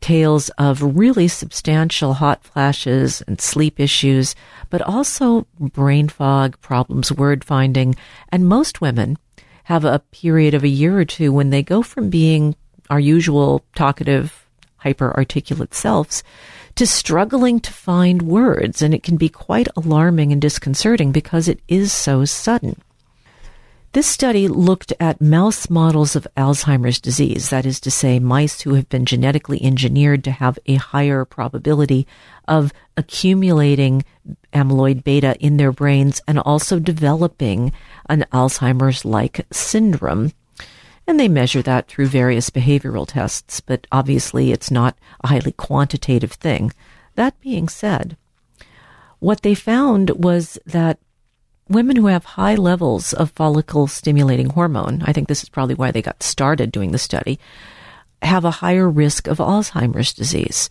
tales 0.00 0.48
of 0.58 0.96
really 0.96 1.28
substantial 1.28 2.14
hot 2.14 2.42
flashes 2.44 3.22
and 3.22 3.40
sleep 3.40 3.78
issues, 3.78 4.34
but 4.70 4.82
also 4.82 5.46
brain 5.58 6.08
fog, 6.08 6.60
problems 6.60 7.12
word 7.12 7.44
finding. 7.44 7.94
And 8.30 8.48
most 8.48 8.80
women 8.80 9.18
have 9.64 9.84
a 9.84 10.02
period 10.10 10.54
of 10.54 10.64
a 10.64 10.68
year 10.68 10.98
or 10.98 11.04
two 11.04 11.32
when 11.32 11.50
they 11.50 11.62
go 11.62 11.82
from 11.82 12.10
being 12.10 12.54
our 12.90 13.00
usual 13.00 13.64
talkative, 13.74 14.46
hyper 14.78 15.14
articulate 15.16 15.74
selves 15.74 16.22
to 16.76 16.86
struggling 16.86 17.60
to 17.60 17.72
find 17.72 18.22
words. 18.22 18.80
And 18.80 18.94
it 18.94 19.02
can 19.02 19.16
be 19.16 19.28
quite 19.28 19.68
alarming 19.76 20.32
and 20.32 20.40
disconcerting 20.40 21.12
because 21.12 21.48
it 21.48 21.60
is 21.68 21.92
so 21.92 22.24
sudden. 22.24 22.80
This 23.92 24.06
study 24.06 24.48
looked 24.48 24.92
at 25.00 25.20
mouse 25.20 25.70
models 25.70 26.14
of 26.14 26.28
Alzheimer's 26.36 27.00
disease, 27.00 27.48
that 27.48 27.64
is 27.64 27.80
to 27.80 27.90
say, 27.90 28.18
mice 28.18 28.60
who 28.60 28.74
have 28.74 28.86
been 28.90 29.06
genetically 29.06 29.62
engineered 29.62 30.22
to 30.24 30.30
have 30.30 30.58
a 30.66 30.74
higher 30.74 31.24
probability 31.24 32.06
of 32.46 32.70
accumulating 32.98 34.04
amyloid 34.52 35.04
beta 35.04 35.36
in 35.40 35.56
their 35.56 35.72
brains 35.72 36.20
and 36.28 36.38
also 36.38 36.78
developing 36.78 37.72
an 38.10 38.26
Alzheimer's 38.30 39.06
like 39.06 39.46
syndrome. 39.50 40.32
And 41.06 41.18
they 41.18 41.28
measure 41.28 41.62
that 41.62 41.88
through 41.88 42.08
various 42.08 42.50
behavioral 42.50 43.06
tests, 43.08 43.60
but 43.60 43.86
obviously 43.90 44.52
it's 44.52 44.70
not 44.70 44.98
a 45.24 45.28
highly 45.28 45.52
quantitative 45.52 46.32
thing. 46.32 46.72
That 47.14 47.40
being 47.40 47.70
said, 47.70 48.18
what 49.18 49.40
they 49.40 49.54
found 49.54 50.10
was 50.10 50.58
that 50.66 50.98
women 51.68 51.96
who 51.96 52.06
have 52.06 52.24
high 52.24 52.54
levels 52.54 53.12
of 53.12 53.30
follicle 53.30 53.86
stimulating 53.86 54.50
hormone, 54.50 55.02
I 55.04 55.12
think 55.12 55.28
this 55.28 55.42
is 55.42 55.48
probably 55.48 55.74
why 55.74 55.90
they 55.90 56.02
got 56.02 56.22
started 56.22 56.72
doing 56.72 56.92
the 56.92 56.98
study, 56.98 57.38
have 58.22 58.44
a 58.44 58.50
higher 58.50 58.88
risk 58.88 59.26
of 59.26 59.38
Alzheimer's 59.38 60.12
disease. 60.12 60.68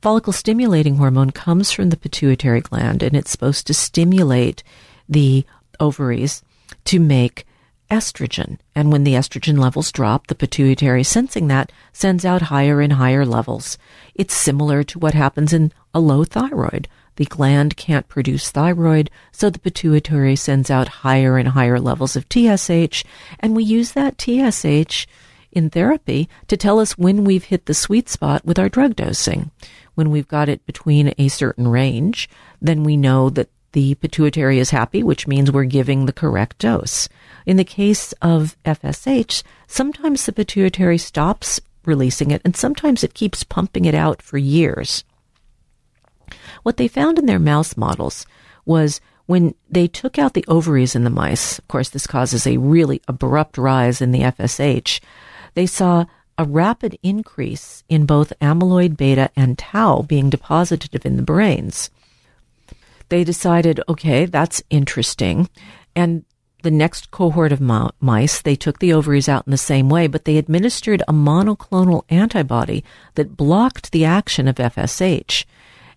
Follicle 0.00 0.32
stimulating 0.32 0.96
hormone 0.96 1.30
comes 1.30 1.72
from 1.72 1.90
the 1.90 1.96
pituitary 1.96 2.60
gland 2.60 3.02
and 3.02 3.14
it's 3.14 3.30
supposed 3.30 3.66
to 3.66 3.74
stimulate 3.74 4.62
the 5.08 5.44
ovaries 5.78 6.42
to 6.84 6.98
make 6.98 7.44
estrogen. 7.90 8.58
And 8.74 8.92
when 8.92 9.04
the 9.04 9.14
estrogen 9.14 9.58
levels 9.58 9.92
drop, 9.92 10.28
the 10.28 10.34
pituitary, 10.34 11.02
sensing 11.02 11.48
that, 11.48 11.72
sends 11.92 12.24
out 12.24 12.42
higher 12.42 12.80
and 12.80 12.94
higher 12.94 13.26
levels. 13.26 13.76
It's 14.14 14.32
similar 14.32 14.82
to 14.84 14.98
what 14.98 15.14
happens 15.14 15.52
in 15.52 15.72
a 15.92 16.00
low 16.00 16.24
thyroid. 16.24 16.88
The 17.20 17.26
gland 17.26 17.76
can't 17.76 18.08
produce 18.08 18.50
thyroid, 18.50 19.10
so 19.30 19.50
the 19.50 19.58
pituitary 19.58 20.36
sends 20.36 20.70
out 20.70 21.04
higher 21.04 21.36
and 21.36 21.48
higher 21.48 21.78
levels 21.78 22.16
of 22.16 22.24
TSH, 22.32 23.04
and 23.40 23.54
we 23.54 23.62
use 23.62 23.92
that 23.92 24.18
TSH 24.18 25.06
in 25.52 25.68
therapy 25.68 26.30
to 26.48 26.56
tell 26.56 26.78
us 26.78 26.96
when 26.96 27.24
we've 27.24 27.44
hit 27.44 27.66
the 27.66 27.74
sweet 27.74 28.08
spot 28.08 28.46
with 28.46 28.58
our 28.58 28.70
drug 28.70 28.96
dosing. 28.96 29.50
When 29.94 30.10
we've 30.10 30.28
got 30.28 30.48
it 30.48 30.64
between 30.64 31.12
a 31.18 31.28
certain 31.28 31.68
range, 31.68 32.26
then 32.62 32.84
we 32.84 32.96
know 32.96 33.28
that 33.28 33.50
the 33.72 33.96
pituitary 33.96 34.58
is 34.58 34.70
happy, 34.70 35.02
which 35.02 35.28
means 35.28 35.52
we're 35.52 35.64
giving 35.64 36.06
the 36.06 36.14
correct 36.14 36.56
dose. 36.60 37.06
In 37.44 37.58
the 37.58 37.64
case 37.64 38.14
of 38.22 38.56
FSH, 38.64 39.42
sometimes 39.66 40.24
the 40.24 40.32
pituitary 40.32 40.96
stops 40.96 41.60
releasing 41.84 42.30
it, 42.30 42.40
and 42.46 42.56
sometimes 42.56 43.04
it 43.04 43.12
keeps 43.12 43.44
pumping 43.44 43.84
it 43.84 43.94
out 43.94 44.22
for 44.22 44.38
years. 44.38 45.04
What 46.62 46.76
they 46.76 46.88
found 46.88 47.18
in 47.18 47.26
their 47.26 47.38
mouse 47.38 47.76
models 47.76 48.26
was 48.64 49.00
when 49.26 49.54
they 49.68 49.86
took 49.86 50.18
out 50.18 50.34
the 50.34 50.44
ovaries 50.48 50.96
in 50.96 51.04
the 51.04 51.10
mice, 51.10 51.58
of 51.58 51.68
course, 51.68 51.88
this 51.88 52.06
causes 52.06 52.46
a 52.46 52.56
really 52.56 53.00
abrupt 53.06 53.58
rise 53.58 54.00
in 54.00 54.10
the 54.10 54.22
FSH, 54.22 55.00
they 55.54 55.66
saw 55.66 56.04
a 56.36 56.44
rapid 56.44 56.98
increase 57.02 57.84
in 57.88 58.06
both 58.06 58.32
amyloid 58.40 58.96
beta 58.96 59.30
and 59.36 59.58
tau 59.58 60.02
being 60.02 60.30
deposited 60.30 61.04
in 61.04 61.16
the 61.16 61.22
brains. 61.22 61.90
They 63.10 63.24
decided, 63.24 63.80
okay, 63.88 64.24
that's 64.24 64.62
interesting. 64.70 65.48
And 65.94 66.24
the 66.62 66.70
next 66.70 67.10
cohort 67.10 67.52
of 67.52 67.60
mice, 67.60 68.42
they 68.42 68.56
took 68.56 68.78
the 68.78 68.92
ovaries 68.92 69.28
out 69.28 69.46
in 69.46 69.50
the 69.50 69.58
same 69.58 69.88
way, 69.88 70.06
but 70.06 70.24
they 70.24 70.36
administered 70.36 71.02
a 71.02 71.12
monoclonal 71.12 72.04
antibody 72.08 72.84
that 73.14 73.36
blocked 73.36 73.92
the 73.92 74.04
action 74.04 74.48
of 74.48 74.56
FSH. 74.56 75.44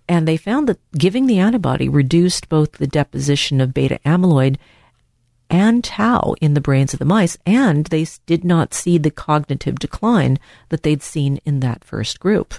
And 0.08 0.28
they 0.28 0.38
found 0.38 0.68
that 0.68 0.80
giving 0.98 1.28
the 1.28 1.40
antibody 1.40 1.88
reduced 1.88 2.50
both 2.50 2.74
the 2.74 2.88
deposition 2.88 3.62
of 3.62 3.74
beta 3.74 4.00
amyloid 4.06 4.58
and 5.50 5.84
tau 5.84 6.36
in 6.42 6.56
the 6.56 6.62
brains 6.62 6.94
of 6.94 7.00
the 7.00 7.06
mice, 7.06 7.38
and 7.46 7.86
they 7.86 8.08
did 8.26 8.44
not 8.44 8.74
see 8.74 8.98
the 8.98 9.12
cognitive 9.12 9.80
decline 9.80 10.40
that 10.70 10.84
they'd 10.84 11.04
seen 11.04 11.40
in 11.46 11.60
that 11.60 11.84
first 11.84 12.20
group. 12.20 12.56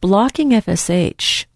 Blocking 0.00 0.50
FSH 0.50 1.46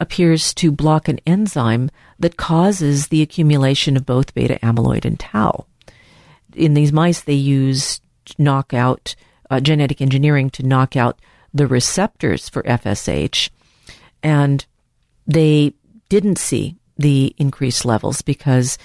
appears 0.00 0.52
to 0.54 0.72
block 0.72 1.08
an 1.08 1.20
enzyme 1.26 1.90
that 2.18 2.36
causes 2.36 3.08
the 3.08 3.22
accumulation 3.22 3.96
of 3.96 4.06
both 4.06 4.34
beta 4.34 4.58
amyloid 4.62 5.04
and 5.04 5.20
tau. 5.20 5.66
In 6.54 6.74
these 6.74 6.92
mice, 6.92 7.20
they 7.20 7.34
used 7.34 8.02
knockout 8.38 9.14
uh, 9.50 9.60
genetic 9.60 10.00
engineering 10.00 10.50
to 10.50 10.66
knock 10.66 10.96
out 10.96 11.18
the 11.54 11.66
receptors 11.68 12.48
for 12.48 12.62
FSH, 12.64 13.48
and 14.22 14.66
they 15.26 15.72
didn't 16.08 16.38
see 16.38 16.76
the 16.98 17.34
increased 17.38 17.84
levels 17.84 18.20
because 18.20 18.76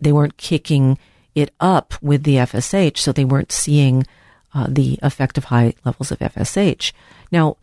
they 0.00 0.12
weren't 0.12 0.38
kicking 0.38 0.98
it 1.34 1.52
up 1.60 1.94
with 2.02 2.24
the 2.24 2.36
FSH, 2.36 2.96
so 2.96 3.12
they 3.12 3.24
weren't 3.24 3.52
seeing 3.52 4.06
uh, 4.54 4.66
the 4.68 4.98
effect 5.02 5.38
of 5.38 5.44
high 5.44 5.74
levels 5.84 6.10
of 6.10 6.18
FSH. 6.18 6.92
Now, 7.30 7.56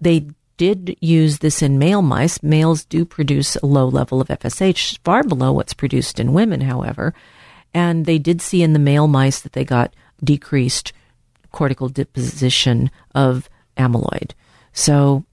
they 0.00 0.26
did 0.56 0.96
use 1.00 1.38
this 1.38 1.62
in 1.62 1.78
male 1.78 2.02
mice. 2.02 2.42
Males 2.42 2.84
do 2.84 3.04
produce 3.04 3.56
a 3.56 3.66
low 3.66 3.88
level 3.88 4.20
of 4.20 4.28
FSH, 4.28 4.98
far 5.04 5.22
below 5.24 5.52
what's 5.52 5.74
produced 5.74 6.20
in 6.20 6.32
women, 6.32 6.62
however. 6.62 7.12
And 7.72 8.06
they 8.06 8.18
did 8.18 8.40
see 8.40 8.62
in 8.62 8.72
the 8.72 8.78
male 8.78 9.08
mice 9.08 9.40
that 9.40 9.52
they 9.52 9.64
got 9.64 9.92
decreased 10.22 10.92
cortical 11.50 11.88
deposition 11.88 12.90
of 13.14 13.48
amyloid. 13.76 14.32
So, 14.72 15.24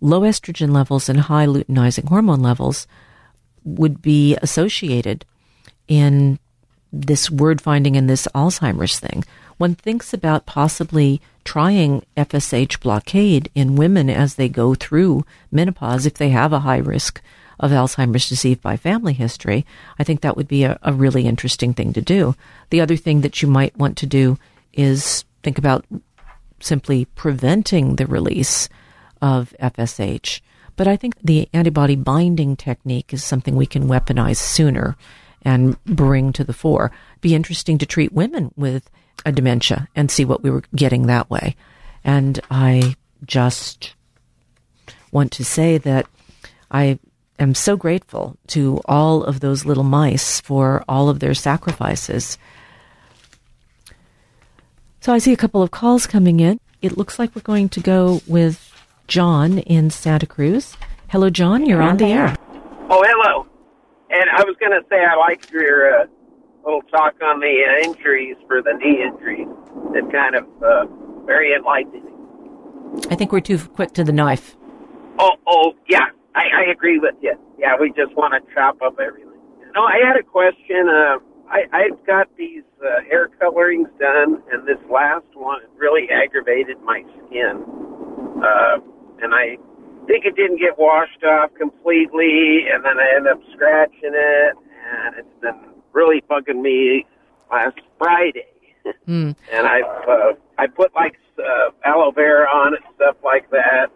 low 0.00 0.22
estrogen 0.22 0.72
levels 0.72 1.08
and 1.08 1.20
high 1.20 1.46
luteinizing 1.46 2.08
hormone 2.08 2.42
levels 2.42 2.86
would 3.64 4.02
be 4.02 4.36
associated 4.42 5.24
in 5.88 6.38
this 6.92 7.30
word 7.30 7.60
finding 7.60 7.96
and 7.96 8.08
this 8.08 8.28
Alzheimer's 8.34 8.98
thing. 8.98 9.24
One 9.56 9.74
thinks 9.74 10.12
about 10.12 10.46
possibly 10.46 11.20
trying 11.44 12.04
FSH 12.16 12.80
blockade 12.80 13.50
in 13.54 13.76
women 13.76 14.10
as 14.10 14.34
they 14.34 14.48
go 14.48 14.74
through 14.74 15.24
menopause 15.50 16.06
if 16.06 16.14
they 16.14 16.30
have 16.30 16.52
a 16.52 16.60
high 16.60 16.78
risk 16.78 17.22
of 17.58 17.70
Alzheimer's 17.70 18.28
disease 18.28 18.58
by 18.58 18.76
family 18.76 19.12
history. 19.12 19.64
I 19.98 20.04
think 20.04 20.20
that 20.20 20.36
would 20.36 20.48
be 20.48 20.64
a, 20.64 20.78
a 20.82 20.92
really 20.92 21.26
interesting 21.26 21.74
thing 21.74 21.92
to 21.92 22.02
do. 22.02 22.34
The 22.70 22.80
other 22.80 22.96
thing 22.96 23.20
that 23.20 23.40
you 23.40 23.48
might 23.48 23.76
want 23.76 23.96
to 23.98 24.06
do 24.06 24.38
is 24.72 25.24
think 25.42 25.58
about 25.58 25.84
simply 26.62 27.04
preventing 27.04 27.96
the 27.96 28.06
release 28.06 28.68
of 29.20 29.54
FSH. 29.60 30.40
But 30.76 30.88
I 30.88 30.96
think 30.96 31.16
the 31.22 31.48
antibody 31.52 31.96
binding 31.96 32.56
technique 32.56 33.12
is 33.12 33.22
something 33.22 33.56
we 33.56 33.66
can 33.66 33.88
weaponize 33.88 34.38
sooner 34.38 34.96
and 35.42 35.82
bring 35.84 36.32
to 36.32 36.44
the 36.44 36.52
fore. 36.52 36.92
Be 37.20 37.34
interesting 37.34 37.78
to 37.78 37.86
treat 37.86 38.12
women 38.12 38.52
with 38.56 38.90
a 39.26 39.32
dementia 39.32 39.88
and 39.94 40.10
see 40.10 40.24
what 40.24 40.42
we 40.42 40.50
were 40.50 40.62
getting 40.74 41.06
that 41.06 41.30
way. 41.30 41.56
And 42.04 42.40
I 42.50 42.96
just 43.24 43.94
want 45.12 45.32
to 45.32 45.44
say 45.44 45.78
that 45.78 46.06
I 46.70 46.98
am 47.38 47.54
so 47.54 47.76
grateful 47.76 48.36
to 48.48 48.80
all 48.86 49.24
of 49.24 49.40
those 49.40 49.64
little 49.64 49.84
mice 49.84 50.40
for 50.40 50.84
all 50.88 51.08
of 51.08 51.20
their 51.20 51.34
sacrifices 51.34 52.38
so 55.02 55.12
I 55.12 55.18
see 55.18 55.32
a 55.32 55.36
couple 55.36 55.62
of 55.62 55.72
calls 55.72 56.06
coming 56.06 56.38
in. 56.38 56.60
It 56.80 56.96
looks 56.96 57.18
like 57.18 57.34
we're 57.34 57.42
going 57.42 57.68
to 57.70 57.80
go 57.80 58.22
with 58.26 58.72
John 59.08 59.58
in 59.58 59.90
Santa 59.90 60.26
Cruz. 60.26 60.76
Hello, 61.08 61.28
John. 61.28 61.66
You're 61.66 61.82
on 61.82 61.96
the 61.96 62.06
air. 62.06 62.36
Oh, 62.88 63.02
hello. 63.04 63.46
And 64.10 64.30
I 64.30 64.44
was 64.44 64.56
going 64.60 64.72
to 64.72 64.80
say 64.88 65.04
I 65.04 65.16
liked 65.16 65.50
your 65.50 66.02
uh, 66.02 66.06
little 66.64 66.82
talk 66.82 67.14
on 67.20 67.40
the 67.40 67.64
uh, 67.66 67.90
injuries 67.90 68.36
for 68.46 68.62
the 68.62 68.74
knee 68.74 69.02
injuries. 69.02 69.48
It's 69.92 70.10
kind 70.12 70.36
of 70.36 70.46
uh, 70.62 70.86
very 71.26 71.52
enlightening. 71.52 72.06
I 73.10 73.16
think 73.16 73.32
we're 73.32 73.40
too 73.40 73.58
quick 73.58 73.92
to 73.94 74.04
the 74.04 74.12
knife. 74.12 74.56
Oh, 75.18 75.32
oh, 75.46 75.72
yeah, 75.88 76.06
I, 76.34 76.44
I 76.66 76.70
agree 76.70 76.98
with 76.98 77.16
you. 77.20 77.34
Yeah, 77.58 77.74
we 77.80 77.88
just 77.90 78.14
want 78.16 78.34
to 78.34 78.54
chop 78.54 78.80
up 78.82 79.00
everything. 79.00 79.32
No, 79.74 79.82
I 79.82 79.98
had 80.06 80.16
a 80.16 80.22
question. 80.22 80.88
Uh, 80.88 81.18
I, 81.50 81.64
I've 81.72 82.06
got 82.06 82.28
these 82.36 82.62
uh, 82.82 83.02
hair 83.08 83.28
colorings 83.40 83.88
done, 83.98 84.42
and 84.50 84.66
this 84.66 84.78
last 84.90 85.26
one 85.34 85.60
really 85.76 86.08
aggravated 86.10 86.80
my 86.82 87.02
skin. 87.26 87.64
Uh, 88.42 88.78
and 89.22 89.34
I 89.34 89.56
think 90.06 90.24
it 90.24 90.34
didn't 90.36 90.58
get 90.58 90.78
washed 90.78 91.22
off 91.24 91.50
completely, 91.58 92.66
and 92.72 92.84
then 92.84 92.98
I 92.98 93.16
ended 93.16 93.32
up 93.32 93.40
scratching 93.54 94.12
it, 94.14 94.56
and 94.90 95.16
it's 95.18 95.40
been 95.40 95.72
really 95.92 96.22
bugging 96.22 96.60
me 96.60 97.06
last 97.50 97.78
Friday. 97.98 98.46
Mm. 99.06 99.36
and 99.52 99.64
I've 99.64 100.08
uh, 100.08 100.32
I 100.58 100.66
put 100.66 100.92
like 100.92 101.14
uh, 101.38 101.70
aloe 101.84 102.10
vera 102.10 102.46
on 102.48 102.74
it, 102.74 102.80
stuff 102.96 103.14
like 103.22 103.48
that, 103.50 103.92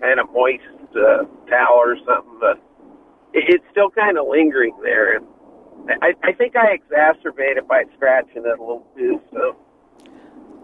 kind 0.00 0.18
of 0.18 0.32
moist 0.32 0.64
uh, 0.96 1.24
towel 1.50 1.76
or 1.76 1.96
something, 2.06 2.38
but 2.40 2.56
it, 3.34 3.44
it's 3.48 3.64
still 3.70 3.90
kind 3.90 4.16
of 4.16 4.26
lingering 4.26 4.74
there. 4.82 5.16
And 5.16 5.26
I, 6.02 6.14
I 6.22 6.32
think 6.32 6.56
I 6.56 6.76
exacerbate 6.76 7.56
it 7.56 7.68
by 7.68 7.84
scratching 7.96 8.44
it 8.44 8.58
a 8.58 8.62
little 8.62 8.86
too. 8.96 9.20
So. 9.32 9.56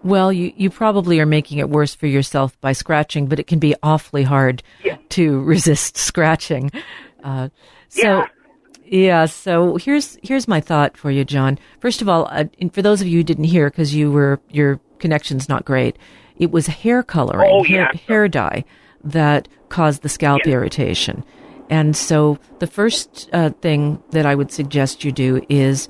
Well, 0.03 0.33
you, 0.33 0.51
you 0.55 0.69
probably 0.69 1.19
are 1.19 1.25
making 1.25 1.59
it 1.59 1.69
worse 1.69 1.93
for 1.93 2.07
yourself 2.07 2.59
by 2.59 2.73
scratching, 2.73 3.27
but 3.27 3.39
it 3.39 3.45
can 3.45 3.59
be 3.59 3.75
awfully 3.83 4.23
hard 4.23 4.63
yeah. 4.83 4.97
to 5.09 5.39
resist 5.43 5.97
scratching. 5.97 6.71
Uh, 7.23 7.49
so, 7.89 8.01
yeah. 8.01 8.27
yeah. 8.85 9.25
So 9.25 9.77
here's 9.77 10.17
here's 10.23 10.47
my 10.47 10.59
thought 10.59 10.97
for 10.97 11.11
you, 11.11 11.23
John. 11.23 11.59
First 11.79 12.01
of 12.01 12.09
all, 12.09 12.27
uh, 12.31 12.45
for 12.73 12.81
those 12.81 13.01
of 13.01 13.07
you 13.07 13.17
who 13.19 13.23
didn't 13.23 13.43
hear 13.45 13.69
because 13.69 13.93
you 13.93 14.11
were 14.11 14.39
your 14.49 14.79
connection's 14.99 15.47
not 15.47 15.65
great, 15.65 15.97
it 16.37 16.51
was 16.51 16.65
hair 16.67 17.03
coloring, 17.03 17.51
oh, 17.53 17.63
hair, 17.63 17.89
yeah. 17.93 17.99
hair 18.07 18.27
dye 18.27 18.65
that 19.03 19.47
caused 19.69 20.01
the 20.01 20.09
scalp 20.09 20.41
irritation. 20.45 21.23
And 21.71 21.95
so 21.95 22.37
the 22.59 22.67
first 22.67 23.29
uh, 23.33 23.49
thing 23.61 24.03
that 24.11 24.25
I 24.25 24.35
would 24.35 24.51
suggest 24.51 25.03
you 25.03 25.11
do 25.11 25.43
is 25.49 25.89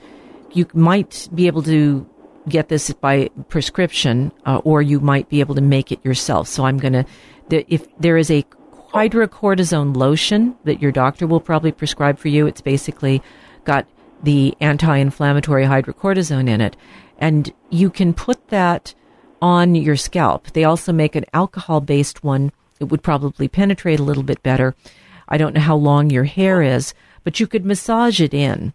you 0.54 0.68
might 0.74 1.28
be 1.34 1.48
able 1.48 1.64
to 1.64 2.08
get 2.48 2.70
this 2.70 2.94
by 2.94 3.30
prescription, 3.50 4.32
uh, 4.46 4.62
or 4.64 4.82
you 4.82 5.00
might 5.00 5.28
be 5.28 5.40
able 5.42 5.56
to 5.56 5.62
make 5.62 5.92
it 5.92 6.06
yourself. 6.06 6.48
So 6.48 6.66
I'm 6.66 6.78
going 6.78 6.94
to, 6.94 7.06
if 7.50 7.88
there 7.98 8.18
is 8.18 8.32
a 8.32 8.46
hydrocortisone 8.94 9.96
lotion 9.96 10.56
that 10.66 10.82
your 10.82 10.92
doctor 10.92 11.26
will 11.26 11.40
probably 11.40 11.72
prescribe 11.72 12.20
for 12.20 12.28
you, 12.28 12.48
it's 12.48 12.62
basically 12.62 13.22
got 13.64 13.88
the 14.24 14.56
anti-inflammatory 14.60 15.66
hydrocortisone 15.66 16.48
in 16.48 16.62
it, 16.62 16.78
and 17.18 17.52
you 17.70 17.90
can 17.90 18.14
put 18.14 18.50
that 18.50 18.94
on 19.42 19.74
your 19.74 19.96
scalp. 19.96 20.52
They 20.52 20.64
also 20.64 20.94
make 20.94 21.16
an 21.16 21.26
alcohol-based 21.34 22.24
one. 22.24 22.52
It 22.80 22.86
would 22.86 23.02
probably 23.02 23.48
penetrate 23.48 24.00
a 24.00 24.04
little 24.04 24.24
bit 24.24 24.44
better. 24.44 24.76
I 25.32 25.38
don't 25.38 25.56
know 25.56 25.62
how 25.62 25.78
long 25.78 26.10
your 26.10 26.26
hair 26.26 26.62
is, 26.62 26.94
but 27.24 27.40
you 27.40 27.48
could 27.48 27.66
massage 27.66 28.20
it 28.20 28.34
in 28.34 28.74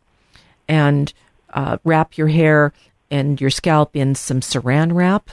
and 0.67 1.13
uh, 1.53 1.77
wrap 1.85 2.17
your 2.17 2.29
hair 2.29 2.73
and 3.11 3.41
your 3.41 3.51
scalp 3.51 3.95
in 3.95 4.15
some 4.15 4.41
saran 4.41 4.95
wrap 4.95 5.31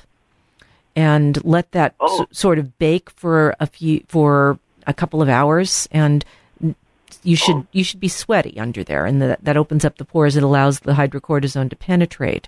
and 0.96 1.44
let 1.44 1.72
that 1.72 1.96
oh. 2.00 2.24
s- 2.24 2.38
sort 2.38 2.60
of 2.60 2.78
bake 2.78 3.10
for 3.10 3.56
a 3.60 3.66
few 3.66 4.04
for 4.08 4.60
a 4.86 4.94
couple 4.94 5.22
of 5.22 5.30
hours 5.30 5.88
and 5.92 6.24
you 7.24 7.36
should 7.36 7.56
oh. 7.56 7.68
you 7.72 7.84
should 7.84 8.00
be 8.00 8.08
sweaty 8.08 8.60
under 8.60 8.84
there 8.84 9.06
and 9.06 9.22
that 9.22 9.44
that 9.44 9.58
opens 9.58 9.86
up 9.86 9.98
the 9.98 10.06
pores 10.06 10.36
it 10.36 10.44
allows 10.44 10.82
the 10.82 10.94
hydrocortisone 10.94 11.70
to 11.70 11.76
penetrate 11.76 12.48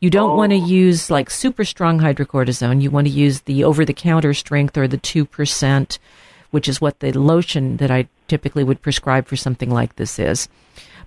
you 0.00 0.08
don't 0.08 0.30
oh. 0.30 0.36
want 0.36 0.50
to 0.50 0.56
use 0.56 1.10
like 1.10 1.28
super 1.28 1.64
strong 1.64 1.98
hydrocortisone 1.98 2.80
you 2.80 2.90
want 2.90 3.06
to 3.06 3.12
use 3.12 3.42
the 3.42 3.64
over 3.64 3.84
the 3.84 3.92
counter 3.92 4.32
strength 4.32 4.76
or 4.78 4.88
the 4.88 4.98
2% 4.98 5.98
which 6.50 6.68
is 6.68 6.80
what 6.80 7.00
the 7.00 7.12
lotion 7.12 7.76
that 7.78 7.90
I 7.90 8.08
typically 8.28 8.64
would 8.64 8.82
prescribe 8.82 9.26
for 9.26 9.36
something 9.36 9.70
like 9.70 9.96
this 9.96 10.18
is 10.18 10.48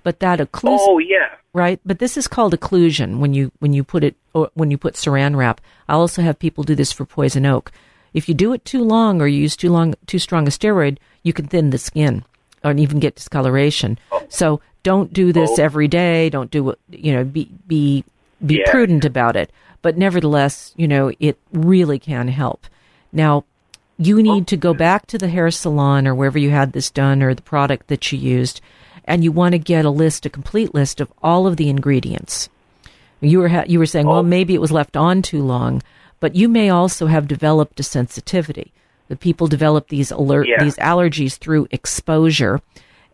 but 0.03 0.19
that 0.21 0.39
occlusion 0.39 0.77
Oh 0.79 0.97
yeah. 0.99 1.35
right? 1.53 1.79
But 1.85 1.99
this 1.99 2.15
is 2.17 2.27
called 2.27 2.53
occlusion 2.53 3.19
when 3.19 3.33
you 3.33 3.51
when 3.59 3.73
you 3.73 3.83
put 3.83 4.03
it 4.03 4.15
or 4.33 4.49
when 4.53 4.71
you 4.71 4.77
put 4.77 4.93
saran 4.95 5.35
wrap. 5.35 5.59
I 5.89 5.93
also 5.93 6.21
have 6.21 6.39
people 6.39 6.63
do 6.63 6.73
this 6.75 6.91
for 6.93 7.03
poison 7.05 7.45
oak. 7.45 7.71
If 8.13 8.27
you 8.29 8.33
do 8.33 8.53
it 8.53 8.63
too 8.63 8.83
long 8.83 9.21
or 9.21 9.27
you 9.27 9.41
use 9.41 9.57
too 9.57 9.69
long 9.69 9.95
too 10.07 10.17
strong 10.19 10.47
a 10.47 10.51
steroid, 10.51 10.97
you 11.23 11.33
can 11.33 11.47
thin 11.47 11.69
the 11.71 11.77
skin 11.77 12.23
or 12.63 12.71
even 12.71 12.99
get 12.99 13.15
discoloration. 13.15 13.99
Oh. 14.11 14.23
So 14.29 14.61
don't 14.83 15.11
do 15.13 15.33
this 15.33 15.51
Oh. 15.59 15.63
every 15.63 15.87
day. 15.89 16.29
Don't 16.29 16.49
do 16.49 16.69
it. 16.69 16.79
You 16.89 17.13
know, 17.13 17.23
be 17.25 17.49
be 17.67 18.05
be 18.45 18.59
Yeah. 18.65 18.71
prudent 18.71 19.03
about 19.03 19.35
it. 19.35 19.51
But 19.81 19.97
nevertheless, 19.97 20.73
you 20.77 20.87
know, 20.87 21.11
it 21.19 21.37
really 21.51 21.99
can 21.99 22.29
help. 22.29 22.65
Now, 23.11 23.43
you 24.00 24.18
oh, 24.18 24.22
need 24.22 24.47
to 24.47 24.58
go 24.58 24.74
back 24.74 25.06
to 25.08 25.18
the 25.18 25.28
hair 25.28 25.52
salon 25.52 26.08
or 26.08 26.16
wherever 26.16 26.39
you 26.39 26.50
had 26.50 26.72
this 26.72 26.89
done 26.89 27.22
or 27.22 27.36
the 27.36 27.41
product 27.41 27.88
that 27.88 28.12
you 28.12 28.18
used, 28.18 28.62
and 29.06 29.24
you 29.24 29.32
want 29.32 29.52
to 29.52 29.60
get 29.60 29.86
a 29.86 29.89
list, 29.89 30.26
a 30.26 30.30
complete 30.30 30.74
list 30.74 31.02
of 31.02 31.12
all 31.22 31.45
of 31.45 31.58
the 31.58 31.70
ingredients. 31.70 32.50
You 33.22 33.39
were 33.39 33.50
ha- 33.50 33.66
you 33.68 33.78
were 33.80 33.86
saying, 33.86 34.08
well, 34.08 34.20
Oh. 34.20 34.24
maybe 34.24 34.54
it 34.56 34.62
was 34.62 34.72
left 34.72 34.95
on 34.95 35.22
too 35.22 35.43
long, 35.43 35.84
but 36.22 36.36
you 36.36 36.47
may 36.47 36.70
also 36.70 37.08
have 37.08 37.28
developed 37.28 37.80
a 37.80 37.84
sensitivity. 37.84 38.72
The 39.10 39.18
people 39.18 39.47
develop 39.47 39.89
these 39.89 40.12
alert 40.12 40.47
Yeah. 40.47 40.64
these 40.64 40.78
allergies 40.78 41.38
through 41.38 41.68
exposure, 41.72 42.62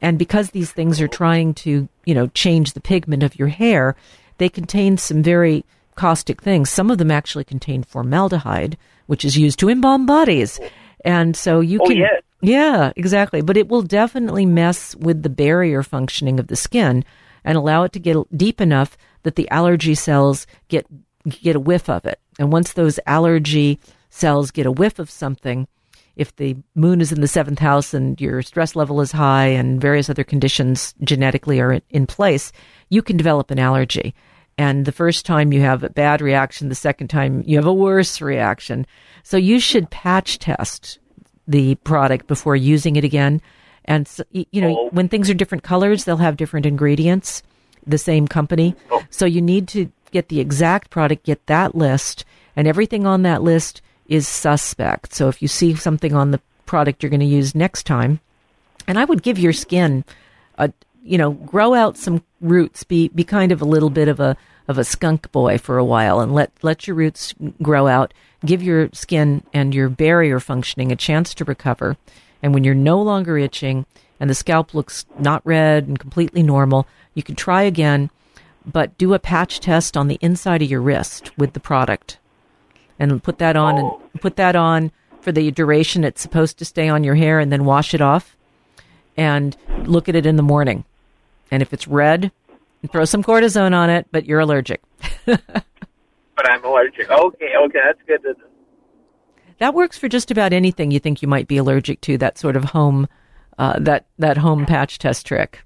and 0.01 0.19
because 0.19 0.51
these 0.51 0.71
things 0.71 1.01
are 1.01 1.07
trying 1.07 1.53
to 1.55 1.87
you 2.05 2.13
know 2.13 2.27
change 2.27 2.73
the 2.73 2.81
pigment 2.81 3.23
of 3.23 3.39
your 3.39 3.47
hair, 3.47 3.95
they 4.37 4.49
contain 4.49 4.97
some 4.97 5.23
very 5.23 5.65
caustic 5.95 6.41
things. 6.41 6.69
Some 6.69 6.91
of 6.91 6.97
them 6.99 7.09
actually 7.09 7.45
contain 7.45 7.81
formaldehyde, 7.81 8.77
which 9.07 9.25
is 9.25 9.37
used 9.37 9.59
to 9.59 9.69
embalm 9.69 10.05
bodies, 10.05 10.59
and 11.03 11.35
so 11.35 11.59
you 11.59 11.79
Oh, 11.81 11.87
can 11.87 11.97
yes. 11.97 12.21
yeah, 12.41 12.91
exactly. 12.95 13.41
But 13.41 13.57
it 13.57 13.67
will 13.67 13.81
definitely 13.81 14.45
mess 14.45 14.95
with 14.95 15.23
the 15.23 15.29
barrier 15.29 15.83
functioning 15.83 16.39
of 16.39 16.47
the 16.47 16.55
skin 16.55 17.03
and 17.43 17.57
allow 17.57 17.83
it 17.83 17.91
to 17.93 17.99
get 17.99 18.17
deep 18.35 18.59
enough 18.59 18.97
that 19.23 19.35
the 19.35 19.49
allergy 19.49 19.95
cells 19.95 20.47
get 20.67 20.85
get 21.27 21.55
a 21.55 21.59
whiff 21.59 21.89
of 21.89 22.05
it. 22.05 22.19
And 22.39 22.51
once 22.51 22.73
those 22.73 22.99
allergy 23.07 23.79
cells 24.09 24.51
get 24.51 24.65
a 24.65 24.71
whiff 24.71 24.99
of 24.99 25.09
something, 25.09 25.67
if 26.15 26.35
the 26.35 26.55
moon 26.75 27.01
is 27.01 27.11
in 27.11 27.21
the 27.21 27.27
seventh 27.27 27.59
house 27.59 27.93
and 27.93 28.19
your 28.21 28.41
stress 28.41 28.75
level 28.75 29.01
is 29.01 29.11
high 29.11 29.47
and 29.47 29.81
various 29.81 30.09
other 30.09 30.23
conditions 30.23 30.93
genetically 31.03 31.59
are 31.59 31.73
in, 31.73 31.81
in 31.89 32.07
place, 32.07 32.51
you 32.89 33.01
can 33.01 33.17
develop 33.17 33.51
an 33.51 33.59
allergy. 33.59 34.13
And 34.57 34.85
the 34.85 34.91
first 34.91 35.25
time 35.25 35.51
you 35.51 35.61
have 35.61 35.83
a 35.83 35.89
bad 35.89 36.21
reaction, 36.21 36.69
the 36.69 36.75
second 36.75 37.09
time 37.09 37.43
you 37.45 37.57
have 37.57 37.65
a 37.65 37.73
worse 37.73 38.21
reaction. 38.21 38.85
So 39.23 39.37
you 39.37 39.59
should 39.59 39.89
patch 39.89 40.39
test 40.39 40.99
the 41.47 41.75
product 41.75 42.27
before 42.27 42.55
using 42.55 42.95
it 42.95 43.03
again. 43.03 43.41
And 43.83 44.07
so, 44.07 44.23
you 44.31 44.61
know, 44.61 44.75
Oh. 44.77 44.89
when 44.91 45.09
things 45.09 45.29
are 45.29 45.33
different 45.35 45.63
colors, 45.63 46.03
they'll 46.05 46.17
have 46.17 46.37
different 46.37 46.65
ingredients. 46.65 47.43
The 47.85 47.97
same 47.99 48.27
company, 48.27 48.75
Oh. 48.89 49.03
so 49.11 49.25
you 49.25 49.41
need 49.41 49.67
to 49.69 49.91
get 50.11 50.29
the 50.29 50.39
exact 50.39 50.89
product, 50.89 51.25
get 51.25 51.45
that 51.45 51.75
list, 51.75 52.25
and 52.55 52.67
everything 52.67 53.05
on 53.05 53.21
that 53.23 53.43
list 53.43 53.81
is 54.07 54.27
suspect. 54.27 55.13
So 55.13 55.27
if 55.27 55.41
you 55.41 55.47
see 55.47 55.75
something 55.75 56.15
on 56.15 56.31
the 56.31 56.39
product 56.65 57.03
you're 57.03 57.11
going 57.11 57.19
to 57.19 57.25
use 57.27 57.53
next 57.53 57.83
time, 57.85 58.21
and 58.87 58.97
I 58.97 59.05
would 59.05 59.21
give 59.21 59.37
your 59.37 59.53
skin 59.53 60.03
a 60.57 60.71
you 61.05 61.17
know 61.17 61.31
grow 61.31 61.73
out 61.73 61.97
some 61.97 62.23
roots 62.41 62.83
be 62.83 63.07
be 63.09 63.23
kind 63.23 63.51
of 63.51 63.61
a 63.61 63.65
little 63.65 63.89
bit 63.89 64.07
of 64.07 64.19
a 64.19 64.35
of 64.67 64.77
a 64.77 64.83
skunk 64.83 65.31
boy 65.31 65.57
for 65.57 65.77
a 65.77 65.85
while 65.85 66.19
and 66.19 66.33
let 66.33 66.51
let 66.63 66.87
your 66.87 66.95
roots 66.95 67.33
grow 67.61 67.87
out 67.87 68.13
give 68.45 68.63
your 68.63 68.89
skin 68.91 69.43
and 69.53 69.73
your 69.73 69.87
barrier 69.87 70.39
functioning 70.39 70.91
a 70.91 70.95
chance 70.95 71.33
to 71.33 71.45
recover 71.45 71.95
and 72.41 72.53
when 72.53 72.63
you're 72.63 72.73
no 72.75 73.01
longer 73.01 73.37
itching 73.37 73.85
and 74.19 74.29
the 74.29 74.35
scalp 74.35 74.73
looks 74.73 75.05
not 75.19 75.41
red 75.45 75.87
and 75.87 75.99
completely 75.99 76.41
normal 76.41 76.87
you 77.13 77.21
can 77.21 77.35
try 77.35 77.61
again 77.61 78.09
but 78.65 78.97
do 78.97 79.13
a 79.13 79.19
patch 79.19 79.59
test 79.59 79.95
on 79.95 80.07
the 80.07 80.17
inside 80.21 80.63
of 80.63 80.69
your 80.69 80.81
wrist 80.81 81.31
with 81.37 81.53
the 81.53 81.59
product 81.59 82.17
and 82.97 83.21
put 83.21 83.37
that 83.37 83.55
on 83.55 83.77
Oh. 83.77 84.01
and 84.11 84.21
put 84.21 84.37
that 84.37 84.55
on 84.55 84.91
for 85.21 85.31
the 85.31 85.51
duration 85.51 86.03
it's 86.03 86.21
supposed 86.21 86.57
to 86.57 86.65
stay 86.65 86.89
on 86.89 87.03
your 87.03 87.15
hair 87.15 87.39
and 87.39 87.51
then 87.51 87.65
wash 87.65 87.93
it 87.93 88.01
off 88.01 88.35
and 89.17 89.55
look 89.85 90.09
at 90.09 90.15
it 90.15 90.25
in 90.25 90.35
the 90.35 90.43
morning. 90.43 90.83
And 91.51 91.61
if 91.61 91.73
it's 91.73 91.87
red, 91.87 92.31
throw 92.91 93.05
some 93.05 93.23
cortisone 93.23 93.73
on 93.73 93.89
it, 93.89 94.07
but 94.11 94.25
you're 94.25 94.39
allergic. 94.39 94.81
But 96.37 96.49
I'm 96.51 96.65
allergic. 96.65 97.09
Okay, 97.09 97.53
okay, 97.57 97.79
that's 97.85 98.01
good 98.05 98.21
to. 98.23 98.35
That 99.59 99.73
works 99.73 99.97
for 99.97 100.09
just 100.09 100.31
about 100.31 100.51
anything 100.51 100.91
you 100.91 100.99
think 100.99 101.21
you 101.21 101.29
might 101.29 101.47
be 101.47 101.55
allergic 101.55 102.01
to. 102.01 102.17
That 102.17 102.37
sort 102.37 102.57
of 102.57 102.65
home, 102.65 103.07
uh, 103.57 103.79
that 103.79 104.05
that 104.19 104.35
home 104.35 104.65
patch 104.65 104.99
test 104.99 105.25
trick. 105.25 105.63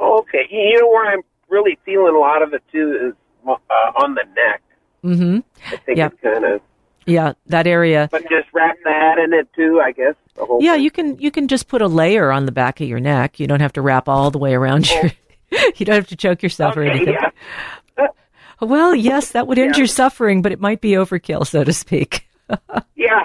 Okay, 0.00 0.46
you 0.48 0.80
know 0.80 0.86
where 0.88 1.10
I'm 1.12 1.22
really 1.48 1.76
feeling 1.84 2.14
a 2.14 2.18
lot 2.20 2.40
of 2.40 2.54
it 2.54 2.62
too 2.70 3.08
is 3.10 3.14
uh, 3.48 3.52
on 4.00 4.14
the 4.14 4.22
neck. 4.36 4.62
hmm 5.02 5.38
I 5.72 5.76
think 5.78 5.98
Yeah. 5.98 6.06
it's 6.06 6.20
kind 6.22 6.44
of, 6.44 6.60
Yeah, 7.06 7.32
that 7.46 7.66
area. 7.66 8.08
but 8.10 8.22
just 8.22 8.48
wrap 8.52 8.76
that 8.84 9.18
in 9.18 9.32
it 9.32 9.48
too, 9.54 9.80
I 9.82 9.92
guess. 9.92 10.14
The 10.34 10.44
whole 10.44 10.62
Yeah, 10.62 10.74
thing? 10.74 10.82
you 10.84 10.90
can 10.90 11.18
you 11.18 11.30
can 11.30 11.48
just 11.48 11.68
put 11.68 11.80
a 11.82 11.86
layer 11.88 12.30
on 12.32 12.46
the 12.46 12.52
back 12.52 12.80
of 12.80 12.88
your 12.88 13.00
neck. 13.00 13.38
You 13.40 13.46
don't 13.46 13.60
have 13.60 13.72
to 13.74 13.82
wrap 13.82 14.08
all 14.08 14.30
the 14.30 14.38
way 14.38 14.54
around 14.54 14.90
your. 14.90 15.12
you 15.76 15.86
don't 15.86 15.94
have 15.96 16.08
to 16.08 16.16
choke 16.16 16.42
yourself 16.42 16.76
or 16.76 16.82
anything. 16.82 17.14
yeah. 17.14 18.06
Well, 18.60 18.94
yes, 18.94 19.32
that 19.32 19.46
would 19.46 19.58
end 19.58 19.74
Yeah. 19.74 19.80
your 19.80 19.86
suffering, 19.86 20.40
but 20.40 20.50
it 20.50 20.58
might 20.60 20.80
be 20.80 20.92
overkill, 20.92 21.46
so 21.46 21.62
to 21.62 21.72
speak. 21.74 22.26
Yeah. 22.96 23.24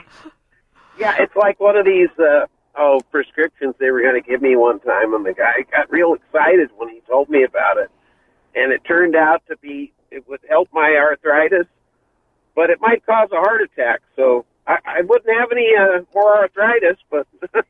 Yeah, 1.00 1.14
it's 1.20 1.36
like 1.36 1.60
one 1.60 1.76
of 1.78 1.86
these 1.86 2.10
uh 2.20 2.46
oh 2.78 3.00
prescriptions 3.12 3.74
they 3.80 3.90
were 3.92 4.02
going 4.02 4.22
to 4.22 4.30
give 4.30 4.42
me 4.42 4.56
one 4.56 4.80
time 4.82 5.14
and 5.14 5.26
the 5.26 5.34
guy 5.34 5.66
got 5.72 5.90
real 5.90 6.14
excited 6.14 6.70
when 6.78 6.90
he 6.90 7.02
told 7.10 7.30
me 7.30 7.44
about 7.44 7.78
it. 7.78 7.90
And 8.56 8.72
it 8.74 8.84
turned 8.86 9.16
out 9.16 9.42
to 9.50 9.58
be 9.58 9.94
it 10.12 10.28
would 10.28 10.42
help 10.50 10.68
my 10.74 10.96
arthritis, 11.00 11.66
but 12.56 12.70
it 12.70 12.80
might 12.82 13.06
cause 13.06 13.30
a 13.32 13.36
heart 13.38 13.62
attack. 13.62 14.02
So 14.16 14.46
I, 14.68 14.78
I 14.86 15.02
wouldn't 15.02 15.38
have 15.40 15.52
any 15.52 15.70
uh, 15.80 16.02
more 16.14 16.38
arthritis, 16.38 16.98
but 17.10 17.28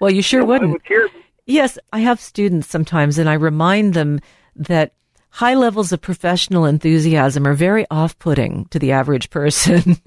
Well, 0.00 0.10
you 0.10 0.22
sure 0.22 0.44
wouldn't. 0.44 0.72
would 0.72 0.84
cure. 0.84 1.08
Yes, 1.46 1.78
I 1.92 2.00
have 2.00 2.20
students 2.20 2.68
sometimes, 2.68 3.18
and 3.18 3.28
I 3.28 3.34
remind 3.34 3.94
them 3.94 4.20
that 4.56 4.92
high 5.30 5.54
levels 5.54 5.92
of 5.92 6.00
professional 6.00 6.64
enthusiasm 6.64 7.46
are 7.46 7.54
very 7.54 7.86
off 7.90 8.18
putting 8.18 8.64
to 8.66 8.78
the 8.78 8.92
average 8.92 9.30
person. 9.30 9.96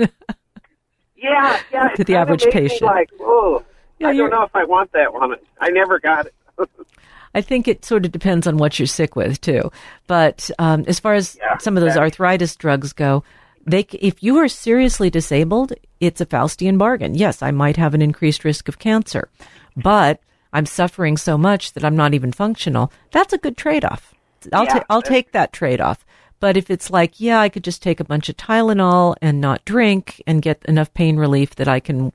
Yeah, 1.20 1.60
yeah. 1.74 1.90
To 1.90 2.04
the 2.04 2.16
average 2.16 2.46
patient. 2.52 2.84
like, 2.84 3.10
oh, 3.20 3.64
Yeah, 4.00 4.10
I 4.10 4.16
don't 4.18 4.30
know 4.30 4.44
if 4.44 4.56
I 4.56 4.64
want 4.66 4.92
that 4.92 5.14
one. 5.14 5.34
I 5.60 5.70
never 5.72 6.00
got 6.00 6.28
it. 6.28 6.34
I 7.34 7.42
think 7.42 7.68
it 7.68 7.84
sort 7.84 8.06
of 8.06 8.12
depends 8.12 8.46
on 8.48 8.58
what 8.58 8.78
you're 8.78 8.86
sick 8.86 9.16
with 9.16 9.42
too. 9.42 9.72
But 10.06 10.50
um, 10.60 10.86
as 10.88 11.00
far 11.00 11.16
as 11.16 11.36
Yeah, 11.36 11.58
some 11.58 11.76
of 11.76 11.82
those 11.82 11.98
arthritis 11.98 12.56
drugs 12.56 12.94
go, 12.94 13.24
they 13.68 13.86
if 13.92 14.24
you 14.24 14.38
are 14.38 14.48
seriously 14.48 15.10
disabled, 15.10 15.74
it's 16.00 16.22
a 16.22 16.26
Faustian 16.26 16.78
bargain. 16.78 17.16
Yes, 17.16 17.42
I 17.42 17.52
might 17.52 17.78
have 17.78 17.94
an 17.94 18.02
increased 18.02 18.44
risk 18.44 18.68
of 18.68 18.80
cancer, 18.80 19.30
but 19.76 20.22
I'm 20.54 20.66
suffering 20.66 21.18
so 21.18 21.38
much 21.38 21.74
that 21.74 21.84
I'm 21.84 21.96
not 21.96 22.14
even 22.14 22.32
functional. 22.32 22.92
That's 23.12 23.34
a 23.34 23.38
good 23.38 23.58
trade 23.58 23.86
off. 23.86 24.14
I'll 24.54 24.66
Yeah, 24.66 24.74
ta- 24.80 24.86
I'll 24.90 25.02
take 25.02 25.32
that 25.34 25.54
trade 25.54 25.82
off. 25.82 26.06
But 26.40 26.56
if 26.56 26.70
it's 26.70 26.90
like, 26.92 27.20
yeah, 27.20 27.40
I 27.42 27.50
could 27.50 27.64
just 27.64 27.82
take 27.82 28.00
a 28.00 28.06
bunch 28.06 28.30
of 28.30 28.38
Tylenol 28.38 29.16
and 29.22 29.42
not 29.42 29.66
drink 29.66 30.22
and 30.28 30.42
get 30.42 30.64
enough 30.66 30.94
pain 30.94 31.18
relief 31.18 31.56
that 31.56 31.68
I 31.68 31.80
can 31.80 32.14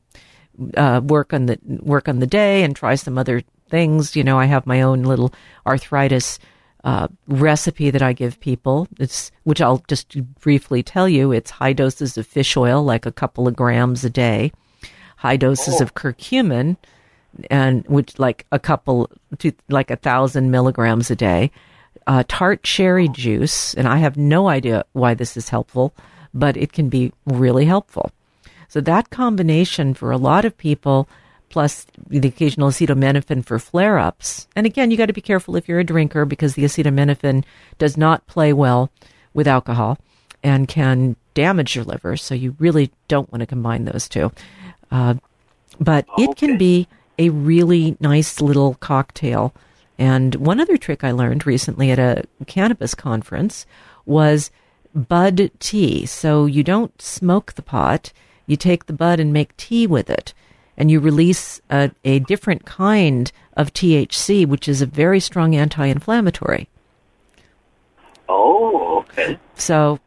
uh, 0.77 1.01
work 1.05 1.33
on 1.33 1.47
the 1.47 1.59
work 1.65 2.09
on 2.09 2.21
the 2.21 2.27
day 2.27 2.63
and 2.63 2.75
try 2.75 2.95
some 2.95 3.19
other 3.19 3.43
things. 3.69 4.15
You 4.17 4.25
know, 4.25 4.39
I 4.39 4.47
have 4.47 4.67
my 4.67 4.81
own 4.81 5.03
little 5.03 5.33
arthritis 5.67 6.39
uh, 6.85 7.09
recipe 7.29 7.91
that 7.91 8.03
I 8.03 8.13
give 8.13 8.41
people. 8.41 8.89
It's 8.99 9.31
which 9.45 9.61
I'll 9.61 9.83
just 9.89 10.17
briefly 10.41 10.83
tell 10.83 11.09
you. 11.09 11.33
It's 11.33 11.51
high 11.51 11.73
doses 11.73 12.19
of 12.19 12.27
fish 12.27 12.57
oil, 12.57 12.83
like 12.83 13.07
a 13.07 13.13
couple 13.13 13.47
of 13.47 13.57
grams 13.57 14.05
a 14.05 14.11
day, 14.11 14.53
high 15.17 15.37
doses 15.37 15.81
of 15.81 15.95
curcumin, 15.95 16.77
and 17.51 17.87
which 17.87 18.19
like 18.19 18.47
a 18.53 18.59
couple 18.59 19.11
to 19.39 19.53
like 19.69 19.91
a 19.91 19.97
thousand 19.97 20.51
milligrams 20.51 21.11
a 21.11 21.17
day. 21.17 21.51
Uh, 22.07 22.25
tart 22.27 22.65
cherry 22.65 23.07
juice, 23.09 23.75
and 23.75 23.87
I 23.87 23.99
have 23.99 24.17
no 24.17 24.49
idea 24.49 24.85
why 24.93 25.15
this 25.15 25.37
is 25.37 25.51
helpful, 25.51 25.95
but 26.35 26.57
it 26.57 26.73
can 26.73 26.89
be 26.89 27.13
really 27.27 27.65
helpful. 27.65 28.11
So 28.67 28.81
that 28.81 29.11
combination 29.11 29.95
for 29.95 30.11
a 30.11 30.17
lot 30.17 30.45
of 30.45 30.57
people, 30.59 31.09
plus 31.53 31.87
the 32.09 32.27
occasional 32.27 32.71
acetaminophen 32.71 33.45
for 33.45 33.59
flare-ups. 33.59 34.49
And 34.57 34.67
again, 34.67 34.91
you 34.91 34.97
got 34.97 35.07
to 35.07 35.13
be 35.13 35.21
careful 35.21 35.55
if 35.55 35.69
you're 35.69 35.79
a 35.79 35.85
drinker 35.85 36.25
because 36.25 36.55
the 36.55 36.65
acetaminophen 36.65 37.45
does 37.79 37.97
not 37.97 38.27
play 38.27 38.53
well 38.53 38.91
with 39.35 39.47
alcohol 39.47 39.99
and 40.43 40.67
can 40.67 41.15
damage 41.35 41.77
your 41.77 41.85
liver. 41.85 42.17
So 42.17 42.35
you 42.35 42.57
really 42.59 42.91
don't 43.07 43.31
want 43.31 43.41
to 43.41 43.47
combine 43.47 43.85
those 43.85 44.09
two. 44.09 44.33
Uh, 44.91 45.15
but 45.79 46.07
it 46.19 46.37
can 46.37 46.59
be 46.59 46.89
a 47.19 47.29
really 47.29 47.97
nice 48.01 48.41
little 48.41 48.75
cocktail. 48.75 49.55
And 49.99 50.35
one 50.37 50.59
other 50.59 50.77
trick 50.77 51.05
I 51.05 51.13
learned 51.13 51.47
recently 51.47 51.91
at 51.91 51.99
a 51.99 52.25
cannabis 52.47 52.95
conference 52.95 53.67
was 54.05 54.51
bud 54.95 55.51
tea. 55.61 56.07
So 56.07 56.47
you 56.47 56.63
don't 56.63 57.01
smoke 57.01 57.53
the 57.53 57.63
pot, 57.63 58.13
you 58.47 58.57
take 58.57 58.87
the 58.87 58.93
bud 58.93 59.21
and 59.21 59.33
make 59.33 59.57
tea 59.57 59.87
with 59.87 60.11
it. 60.11 60.35
And 60.77 60.91
you 60.91 61.01
release 61.01 61.61
a, 61.71 61.91
a 62.05 62.21
different 62.21 62.65
kind 62.65 63.31
of 63.57 63.73
THC, 63.73 64.47
which 64.47 64.69
is 64.69 64.81
a 64.83 64.87
very 64.87 65.21
strong 65.21 65.55
anti 65.55 65.87
inflammatory. 65.87 66.69
Oh, 68.29 69.01
okay. 69.01 69.39
So 69.55 70.01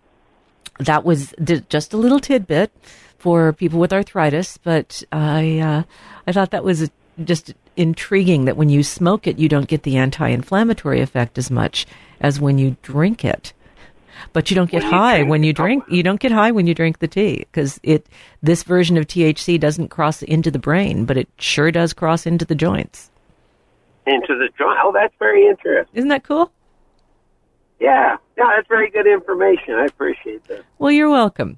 that 0.79 1.05
was 1.05 1.33
just 1.69 1.93
a 1.93 1.97
little 1.97 2.19
tidbit 2.19 2.71
for 3.17 3.53
people 3.53 3.79
with 3.79 3.93
arthritis, 3.93 4.57
but 4.57 5.03
I 5.11 5.59
uh, 5.59 5.83
I 6.27 6.31
thought 6.31 6.51
that 6.51 6.63
was 6.63 6.89
just 7.23 7.53
intriguing 7.75 8.45
that 8.45 8.57
when 8.57 8.69
you 8.69 8.83
smoke 8.83 9.27
it, 9.27 9.39
you 9.39 9.49
don't 9.49 9.67
get 9.67 9.83
the 9.83 9.97
anti-inflammatory 9.97 11.01
effect 11.01 11.37
as 11.37 11.51
much 11.51 11.85
as 12.19 12.39
when 12.39 12.57
you 12.57 12.77
drink 12.81 13.25
it. 13.25 13.53
But 14.33 14.49
you 14.49 14.55
don't 14.55 14.69
get 14.69 14.83
When 14.83 14.91
high 14.91 15.17
drink 15.17 15.29
when 15.29 15.43
you 15.43 15.53
drink. 15.53 15.83
You 15.89 16.03
don't 16.03 16.19
get 16.19 16.31
high 16.31 16.51
when 16.51 16.67
you 16.67 16.73
drink 16.73 16.99
the 16.99 17.07
tea 17.07 17.39
because 17.39 17.79
it 17.83 18.07
this 18.41 18.63
version 18.63 18.97
of 18.97 19.07
THC 19.07 19.59
doesn't 19.59 19.89
cross 19.89 20.21
into 20.23 20.51
the 20.51 20.59
brain, 20.59 21.05
but 21.05 21.17
it 21.17 21.29
sure 21.37 21.71
does 21.71 21.93
cross 21.93 22.25
into 22.25 22.45
the 22.45 22.55
joints. 22.55 23.11
Into 24.07 24.35
the 24.35 24.49
joint. 24.57 24.77
Oh, 24.81 24.91
that's 24.93 25.13
very 25.19 25.47
interesting. 25.47 25.95
Isn't 25.95 26.09
that 26.09 26.23
cool? 26.23 26.51
Yeah, 27.79 28.17
yeah, 28.37 28.51
that's 28.55 28.67
very 28.67 28.89
good 28.89 29.07
information. 29.07 29.73
I 29.73 29.85
appreciate 29.85 30.45
that. 30.47 30.63
Well, 30.79 30.91
you're 30.91 31.09
welcome. 31.09 31.57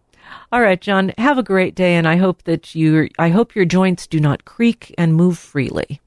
All 0.51 0.61
right, 0.61 0.79
John. 0.79 1.13
Have 1.17 1.37
a 1.37 1.43
great 1.43 1.75
day, 1.75 1.95
and 1.95 2.07
I 2.07 2.17
hope 2.17 2.43
that 2.43 2.73
you. 2.73 3.09
I 3.19 3.29
hope 3.29 3.55
your 3.55 3.65
joints 3.65 4.07
do 4.07 4.19
not 4.19 4.45
creak 4.45 4.93
and 4.97 5.13
move 5.13 5.37
freely. 5.37 6.01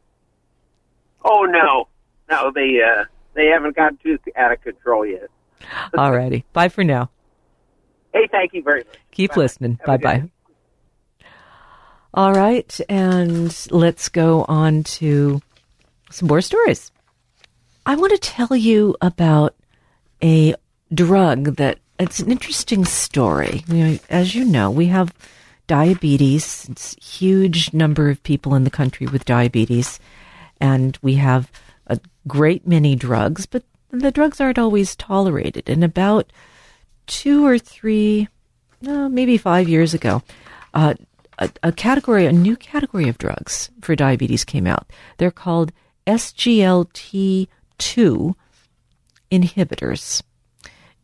Oh 1.24 1.44
no, 1.44 1.88
no, 2.30 2.50
they 2.54 2.80
uh, 2.82 3.04
they 3.34 3.46
haven't 3.46 3.76
gotten 3.76 3.98
too 4.02 4.18
out 4.36 4.52
of 4.52 4.60
control 4.62 5.06
yet. 5.06 5.28
All 5.96 6.12
righty. 6.12 6.44
Bye 6.52 6.68
for 6.68 6.84
now. 6.84 7.10
Hey, 8.12 8.28
thank 8.30 8.52
you 8.54 8.62
very 8.62 8.80
much. 8.80 8.98
Keep 9.12 9.30
Bye. 9.32 9.36
listening. 9.36 9.78
Bye 9.86 9.96
bye. 9.96 10.30
All 12.12 12.32
right, 12.32 12.80
and 12.88 13.56
let's 13.70 14.08
go 14.08 14.44
on 14.48 14.82
to 14.82 15.40
some 16.10 16.26
more 16.28 16.40
stories. 16.40 16.90
I 17.86 17.94
want 17.94 18.12
to 18.12 18.18
tell 18.18 18.56
you 18.56 18.96
about 19.00 19.54
a 20.22 20.54
drug 20.92 21.56
that 21.56 21.78
it's 22.00 22.18
an 22.18 22.32
interesting 22.32 22.84
story. 22.84 23.62
You 23.68 23.74
know, 23.84 23.98
as 24.08 24.34
you 24.34 24.44
know, 24.44 24.70
we 24.72 24.86
have 24.86 25.14
diabetes. 25.68 26.66
It's 26.68 26.96
a 26.96 27.04
huge 27.04 27.72
number 27.72 28.10
of 28.10 28.22
people 28.24 28.56
in 28.56 28.64
the 28.64 28.70
country 28.70 29.06
with 29.06 29.24
diabetes, 29.24 30.00
and 30.60 30.98
we 31.02 31.14
have 31.14 31.50
a 31.86 32.00
great 32.26 32.66
many 32.66 32.96
drugs, 32.96 33.46
but 33.46 33.62
the 33.90 34.10
drugs 34.10 34.40
aren't 34.40 34.58
always 34.58 34.96
tolerated. 34.96 35.68
And 35.68 35.84
about 35.84 36.32
two 37.06 37.44
or 37.46 37.58
three, 37.58 38.28
no, 38.80 39.08
maybe 39.08 39.36
five 39.36 39.68
years 39.68 39.94
ago, 39.94 40.22
uh, 40.74 40.94
a, 41.38 41.50
a 41.62 41.72
category, 41.72 42.26
a 42.26 42.32
new 42.32 42.56
category 42.56 43.08
of 43.08 43.18
drugs 43.18 43.70
for 43.80 43.96
diabetes 43.96 44.44
came 44.44 44.66
out. 44.66 44.90
They're 45.18 45.30
called 45.30 45.72
SGLT2 46.06 47.48
inhibitors. 49.30 50.22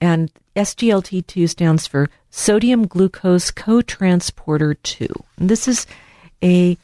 And 0.01 0.30
SGLT2 0.55 1.49
stands 1.49 1.87
for 1.87 2.11
sodium 2.30 2.87
glucose 2.87 3.51
cotransporter 3.51 4.76
2. 4.82 5.07
And 5.39 5.49
this 5.49 5.66
is 5.66 5.87
a 6.43 6.76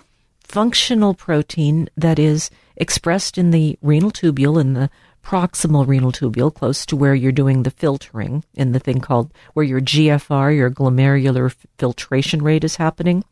functional 0.42 1.14
protein 1.14 1.88
that 1.96 2.18
is 2.18 2.50
expressed 2.76 3.38
in 3.38 3.50
the 3.50 3.78
renal 3.82 4.10
tubule, 4.10 4.60
in 4.60 4.72
the 4.74 4.90
proximal 5.24 5.86
renal 5.86 6.12
tubule, 6.12 6.54
close 6.54 6.84
to 6.86 6.96
where 6.96 7.14
you're 7.14 7.32
doing 7.32 7.62
the 7.62 7.70
filtering, 7.70 8.44
in 8.54 8.72
the 8.72 8.80
thing 8.80 9.00
called 9.00 9.32
where 9.54 9.64
your 9.64 9.80
GFR, 9.80 10.54
your 10.54 10.70
glomerular 10.70 11.54
filtration 11.78 12.42
rate, 12.42 12.64
is 12.64 12.76
happening. 12.76 13.24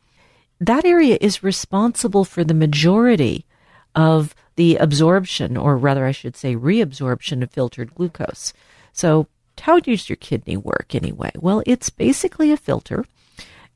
That 0.60 0.84
area 0.84 1.18
is 1.20 1.42
responsible 1.42 2.24
for 2.24 2.44
the 2.44 2.54
majority 2.54 3.46
of 3.94 4.34
the 4.56 4.76
absorption, 4.76 5.56
or 5.56 5.76
rather, 5.76 6.04
I 6.04 6.12
should 6.12 6.36
say, 6.36 6.54
reabsorption 6.54 7.42
of 7.42 7.50
filtered 7.50 7.94
glucose. 7.94 8.52
So, 8.92 9.26
how 9.60 9.78
does 9.78 10.08
your 10.08 10.16
kidney 10.16 10.56
work 10.56 10.94
anyway? 10.94 11.32
Well, 11.36 11.62
it's 11.66 11.90
basically 11.90 12.50
a 12.52 12.56
filter, 12.56 13.04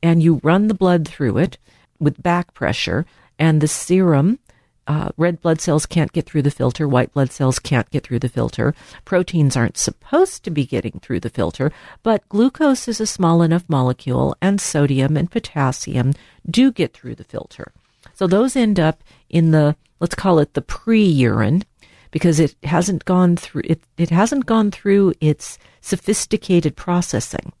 and 0.01 0.21
you 0.21 0.39
run 0.43 0.67
the 0.67 0.73
blood 0.73 1.07
through 1.07 1.37
it 1.37 1.57
with 1.99 2.21
back 2.21 2.53
pressure, 2.53 3.05
and 3.37 3.61
the 3.61 3.67
serum. 3.67 4.39
Uh, 4.87 5.09
red 5.17 5.41
blood 5.41 5.59
cells 5.59 5.85
can't 5.85 6.13
get 6.13 6.25
through 6.27 6.43
the 6.43 6.51
filter. 6.51 6.87
White 6.87 7.11
blood 7.13 7.31
cells 7.31 7.57
can't 7.57 7.89
get 7.89 8.03
through 8.03 8.19
the 8.19 8.29
filter. 8.29 8.75
Proteins 9.03 9.57
aren't 9.57 9.77
supposed 9.77 10.43
to 10.43 10.51
be 10.51 10.65
getting 10.65 10.99
through 11.01 11.21
the 11.21 11.29
filter, 11.29 11.71
but 12.03 12.27
glucose 12.29 12.87
is 12.87 13.01
a 13.01 13.07
small 13.07 13.41
enough 13.41 13.63
molecule, 13.67 14.35
and 14.41 14.61
sodium 14.61 15.17
and 15.17 15.31
potassium 15.31 16.13
do 16.47 16.71
get 16.71 16.93
through 16.93 17.15
the 17.15 17.23
filter. 17.23 17.71
So 18.13 18.27
those 18.27 18.55
end 18.55 18.79
up 18.79 19.03
in 19.29 19.51
the 19.51 19.75
let's 19.99 20.15
call 20.15 20.39
it 20.39 20.53
the 20.53 20.61
pre-urine 20.61 21.63
because 22.11 22.39
it 22.39 22.55
hasn't 22.63 23.05
gone 23.05 23.35
through 23.35 23.63
it, 23.65 23.81
it 23.97 24.09
hasn't 24.09 24.45
gone 24.45 24.69
through 24.69 25.13
its 25.19 25.57
sophisticated 25.81 26.75
processing. 26.75 27.51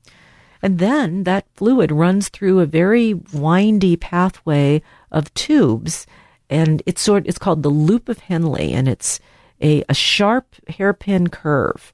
And 0.61 0.79
then 0.79 1.23
that 1.23 1.45
fluid 1.55 1.91
runs 1.91 2.29
through 2.29 2.59
a 2.59 2.65
very 2.65 3.13
windy 3.13 3.95
pathway 3.95 4.81
of 5.11 5.33
tubes 5.33 6.07
and 6.49 6.81
it's 6.85 7.01
sort 7.01 7.27
it's 7.27 7.37
called 7.37 7.63
the 7.63 7.69
loop 7.69 8.09
of 8.09 8.19
Henle, 8.19 8.57
and 8.57 8.87
it's 8.87 9.19
a, 9.61 9.83
a 9.89 9.93
sharp 9.93 10.55
hairpin 10.69 11.29
curve. 11.29 11.93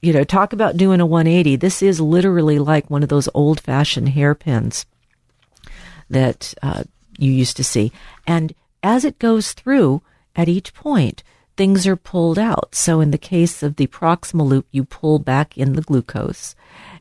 You 0.00 0.12
know, 0.12 0.24
talk 0.24 0.52
about 0.52 0.76
doing 0.76 1.00
a 1.00 1.06
180. 1.06 1.56
This 1.56 1.82
is 1.82 2.00
literally 2.00 2.58
like 2.58 2.88
one 2.88 3.02
of 3.02 3.08
those 3.08 3.28
old 3.34 3.60
fashioned 3.60 4.10
hairpins 4.10 4.86
that 6.08 6.54
uh, 6.62 6.84
you 7.18 7.32
used 7.32 7.56
to 7.56 7.64
see. 7.64 7.92
And 8.26 8.54
as 8.82 9.04
it 9.04 9.18
goes 9.18 9.52
through, 9.52 10.02
at 10.36 10.48
each 10.48 10.72
point, 10.72 11.24
things 11.56 11.86
are 11.86 11.96
pulled 11.96 12.38
out. 12.38 12.74
So 12.74 13.00
in 13.00 13.10
the 13.10 13.18
case 13.18 13.62
of 13.62 13.76
the 13.76 13.88
proximal 13.88 14.46
loop, 14.46 14.66
you 14.70 14.84
pull 14.84 15.18
back 15.18 15.58
in 15.58 15.72
the 15.72 15.82
glucose. 15.82 16.54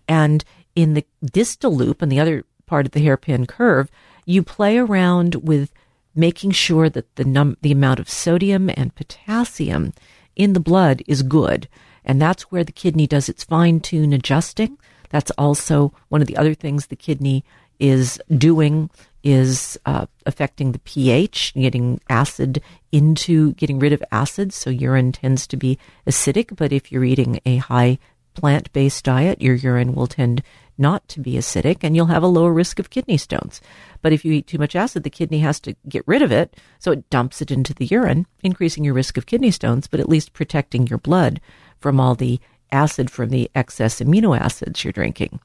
And 0.07 0.43
in 0.75 0.95
the 0.95 1.05
distal 1.23 1.75
loop, 1.75 2.01
and 2.01 2.11
the 2.11 2.19
other 2.19 2.43
part 2.65 2.85
of 2.87 2.91
the 2.93 3.01
hairpin 3.01 3.45
curve, 3.45 3.89
you 4.25 4.41
play 4.41 4.77
around 4.77 5.35
with 5.35 5.71
making 6.17 6.51
sure 6.51 6.89
that 6.89 7.15
the 7.15 7.23
num- 7.23 7.57
the 7.61 7.71
amount 7.71 7.99
of 7.99 8.09
sodium 8.09 8.69
and 8.75 8.95
potassium 8.95 9.93
in 10.35 10.53
the 10.53 10.59
blood 10.59 11.03
is 11.07 11.23
good. 11.23 11.67
And 12.03 12.21
that's 12.21 12.51
where 12.51 12.63
the 12.63 12.71
kidney 12.71 13.07
does 13.07 13.29
its 13.29 13.43
fine 13.43 13.79
tune 13.79 14.13
adjusting. 14.13 14.77
That's 15.09 15.31
also 15.31 15.93
one 16.09 16.21
of 16.21 16.27
the 16.27 16.37
other 16.37 16.53
things 16.53 16.87
the 16.87 16.95
kidney 16.95 17.43
is 17.79 18.19
doing 18.35 18.89
is 19.23 19.77
uh, 19.85 20.05
affecting 20.25 20.71
the 20.71 20.79
pH, 20.79 21.53
getting 21.53 21.99
acid 22.09 22.61
into 22.91 23.53
getting 23.53 23.77
rid 23.77 23.93
of 23.93 24.03
acid. 24.11 24.53
So 24.53 24.69
urine 24.69 25.11
tends 25.11 25.47
to 25.47 25.57
be 25.57 25.77
acidic, 26.07 26.55
but 26.55 26.71
if 26.71 26.91
you're 26.91 27.03
eating 27.03 27.39
a 27.45 27.57
high 27.57 27.99
plant 28.33 28.71
based 28.71 29.03
diet, 29.03 29.41
your 29.41 29.55
urine 29.55 29.93
will 29.93 30.07
tend 30.07 30.43
not 30.77 31.07
to 31.09 31.19
be 31.19 31.33
acidic 31.33 31.77
and 31.81 31.95
you'll 31.95 32.07
have 32.07 32.23
a 32.23 32.27
lower 32.27 32.53
risk 32.53 32.79
of 32.79 32.89
kidney 32.89 33.17
stones. 33.17 33.61
But 34.01 34.13
if 34.13 34.23
you 34.23 34.31
eat 34.31 34.47
too 34.47 34.57
much 34.57 34.75
acid, 34.75 35.03
the 35.03 35.09
kidney 35.09 35.39
has 35.39 35.59
to 35.61 35.75
get 35.87 36.03
rid 36.07 36.21
of 36.21 36.31
it, 36.31 36.55
so 36.79 36.91
it 36.91 37.09
dumps 37.09 37.41
it 37.41 37.51
into 37.51 37.73
the 37.73 37.85
urine, 37.85 38.25
increasing 38.43 38.83
your 38.83 38.93
risk 38.93 39.17
of 39.17 39.25
kidney 39.25 39.51
stones, 39.51 39.87
but 39.87 39.99
at 39.99 40.09
least 40.09 40.33
protecting 40.33 40.87
your 40.87 40.99
blood 40.99 41.41
from 41.79 41.99
all 41.99 42.15
the 42.15 42.39
acid 42.71 43.09
from 43.09 43.29
the 43.29 43.49
excess 43.55 43.99
amino 43.99 44.37
acids 44.37 44.83
you're 44.83 44.91
drinking. 44.93 45.39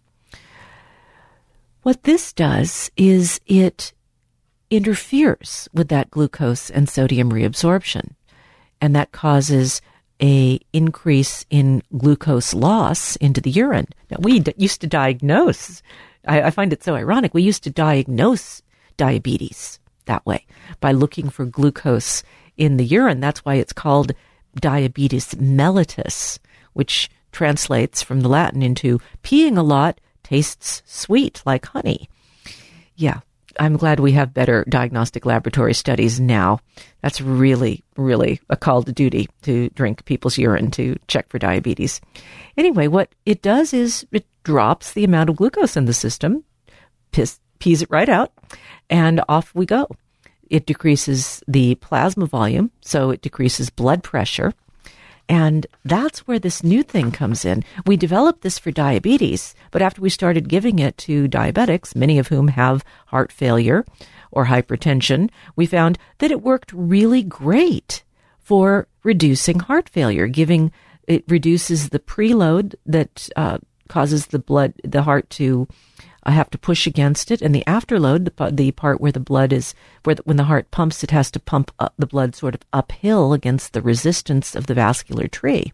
What 1.83 2.05
this 2.05 2.33
does 2.33 2.91
is 2.97 3.41
it 3.47 3.93
interferes 4.71 5.69
with 5.73 5.89
that 5.89 6.11
glucose 6.11 6.71
and 6.71 6.89
sodium 6.89 7.31
reabsorption, 7.31 8.15
and 8.81 8.95
that 8.97 9.13
causes 9.13 9.83
a 10.23 10.61
increase 10.73 11.45
in 11.51 11.83
glucose 11.97 12.55
loss 12.55 13.17
into 13.17 13.41
the 13.41 13.51
urine. 13.51 13.89
Now, 14.11 14.19
we 14.21 14.39
d- 14.39 14.55
used 14.57 14.81
to 14.83 14.87
diagnose. 14.87 15.83
I, 16.27 16.43
I 16.43 16.51
find 16.51 16.73
it 16.73 16.85
so 16.85 16.95
ironic. 16.95 17.35
We 17.35 17.43
used 17.43 17.65
to 17.65 17.71
diagnose 17.71 18.63
diabetes 18.97 19.81
that 20.07 20.25
way 20.25 20.47
by 20.81 20.93
looking 20.93 21.29
for 21.29 21.45
glucose 21.45 22.23
in 22.57 22.77
the 22.77 22.85
urine. 22.85 23.21
That's 23.21 23.45
why 23.45 23.57
it's 23.57 23.73
called 23.73 24.13
diabetes 24.55 25.35
mellitus, 25.35 26.39
which 26.73 27.11
translates 27.33 28.03
from 28.03 28.21
the 28.21 28.29
Latin 28.29 28.63
into 28.63 29.01
peeing 29.23 29.57
a 29.57 29.63
lot 29.63 30.01
tastes 30.23 30.83
sweet 30.87 31.43
like 31.45 31.67
honey. 31.67 32.09
Yeah, 32.95 33.21
I'm 33.59 33.77
glad 33.77 34.01
we 34.01 34.13
have 34.13 34.35
better 34.35 34.65
diagnostic 34.69 35.27
laboratory 35.27 35.75
studies 35.75 36.21
now. 36.21 36.61
That's 37.03 37.21
really, 37.21 37.83
really 37.97 38.41
a 38.49 38.57
call 38.57 38.83
to 38.83 38.93
duty 38.93 39.29
to 39.43 39.69
drink 39.71 40.05
people's 40.05 40.39
urine 40.39 40.71
to 40.73 40.97
check 41.09 41.29
for 41.29 41.39
diabetes. 41.39 42.01
Anyway, 42.57 42.87
what 42.89 43.15
it 43.27 43.43
does 43.43 43.73
is 43.73 44.07
it 44.13 44.27
drops 44.45 44.93
the 44.93 45.05
amount 45.05 45.31
of 45.31 45.37
glucose 45.37 45.77
in 45.77 45.85
the 45.85 45.93
system, 45.93 46.45
piss, 47.13 47.39
pees 47.59 47.83
it 47.83 47.91
right 47.91 48.09
out, 48.09 48.33
and 48.91 49.23
off 49.29 49.55
we 49.55 49.67
go. 49.67 49.89
It 50.51 50.67
decreases 50.67 51.43
the 51.49 51.77
plasma 51.77 52.27
volume, 52.27 52.71
so 52.83 53.11
it 53.11 53.23
decreases 53.23 53.71
blood 53.71 54.03
pressure. 54.03 54.53
And 55.29 55.67
that's 55.85 56.27
where 56.27 56.39
this 56.39 56.63
new 56.63 56.83
thing 56.83 57.11
comes 57.11 57.45
in. 57.45 57.65
We 57.87 57.97
developed 57.97 58.43
this 58.43 58.59
for 58.59 58.71
diabetes, 58.71 59.55
but 59.71 59.83
after 59.83 60.01
we 60.01 60.11
started 60.11 60.49
giving 60.49 60.79
it 60.79 60.97
to 60.99 61.29
diabetics, 61.29 61.97
many 61.97 62.19
of 62.19 62.29
whom 62.29 62.49
have 62.49 62.85
heart 63.07 63.33
failure 63.33 63.85
or 64.31 64.47
hypertension, 64.47 65.31
we 65.57 65.67
found 65.67 65.99
that 66.19 66.31
it 66.31 66.43
worked 66.43 66.73
really 66.73 67.23
great 67.23 68.03
for 68.39 68.89
reducing 69.03 69.61
heart 69.61 69.89
failure, 69.89 70.27
giving 70.27 70.73
it 71.07 71.25
reduces 71.29 71.89
the 71.89 71.99
preload 71.99 72.75
that 72.87 73.29
uh, 73.37 73.59
causes 73.89 74.27
the 74.27 74.39
blood, 74.39 74.75
the 74.85 75.03
heart 75.03 75.29
to 75.31 75.67
I 76.25 76.33
have 76.33 76.51
to 76.51 76.59
push 76.59 76.87
against 76.87 77.31
it. 77.31 77.43
And 77.43 77.55
the 77.55 77.65
afterload, 77.67 78.25
the, 78.37 78.51
the 78.51 78.71
part 78.73 79.01
where 79.01 79.13
the 79.13 79.21
blood 79.21 79.53
is, 79.53 79.75
where 80.05 80.15
the, 80.15 80.23
when 80.23 80.37
the 80.37 80.45
heart 80.45 80.71
pumps, 80.71 81.03
it 81.03 81.11
has 81.11 81.31
to 81.33 81.41
pump 81.41 81.73
up 81.79 81.95
the 81.99 82.07
blood 82.07 82.35
sort 82.37 82.55
of 82.55 82.63
uphill 82.73 83.33
against 83.33 83.73
the 83.73 83.83
resistance 83.83 84.55
of 84.55 84.67
the 84.67 84.75
vascular 84.75 85.27
tree. 85.27 85.73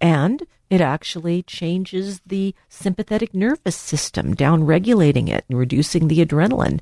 And 0.00 0.46
it 0.70 0.80
actually 0.80 1.42
changes 1.44 2.20
the 2.26 2.54
sympathetic 2.68 3.32
nervous 3.32 3.76
system, 3.76 4.34
down 4.34 4.64
regulating 4.64 5.28
it 5.28 5.44
and 5.48 5.58
reducing 5.58 6.08
the 6.08 6.24
adrenaline. 6.24 6.80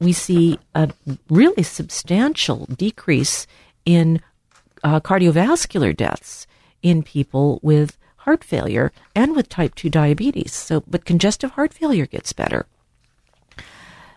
We 0.00 0.12
see 0.12 0.58
a 0.74 0.90
really 1.28 1.62
substantial 1.62 2.66
decrease 2.66 3.46
in 3.84 4.22
uh, 4.82 5.00
cardiovascular 5.00 5.94
deaths 5.94 6.46
in 6.82 7.02
people 7.02 7.58
with 7.62 7.97
heart 8.28 8.44
failure 8.44 8.92
and 9.14 9.34
with 9.34 9.48
type 9.48 9.74
2 9.74 9.88
diabetes. 9.88 10.52
So, 10.52 10.84
but 10.86 11.06
congestive 11.06 11.52
heart 11.52 11.72
failure 11.72 12.04
gets 12.04 12.34
better. 12.34 12.66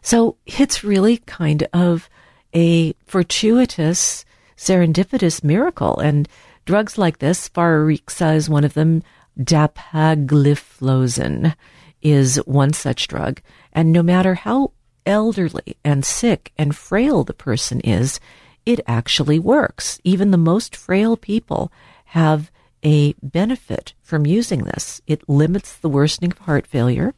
So 0.01 0.36
it's 0.45 0.84
really 0.84 1.20
kind 1.20 1.66
of 1.72 2.09
a 2.53 2.91
fortuitous, 3.05 4.26
serendipitous 4.57 5.45
miracle. 5.45 5.97
And 5.97 6.28
drugs 6.66 6.97
like 6.97 7.20
this, 7.20 7.47
Farxiga 7.47 8.36
is 8.36 8.49
one 8.49 8.66
of 8.66 8.74
them, 8.74 9.01
dapagliflozin 9.39 11.55
is 12.01 12.36
one 12.45 12.74
such 12.74 13.07
drug. 13.07 13.41
And 13.72 13.93
no 13.93 14.03
matter 14.03 14.34
how 14.34 14.74
elderly 15.05 15.78
and 15.86 16.03
sick 16.03 16.51
and 16.57 16.76
frail 16.76 17.24
the 17.24 17.34
person 17.34 17.80
is, 17.80 18.20
it 18.66 18.82
actually 18.88 19.39
works. 19.39 20.01
Even 20.03 20.32
the 20.32 20.38
most 20.38 20.76
frail 20.76 21.16
people 21.16 21.72
have 22.07 22.51
a 22.84 23.13
benefit 23.21 23.93
from 24.01 24.25
using 24.25 24.63
this. 24.63 25.01
It 25.07 25.27
limits 25.29 25.75
the 25.75 25.89
worsening 25.89 26.32
of 26.32 26.39
heart 26.39 26.67
failure, 26.67 27.13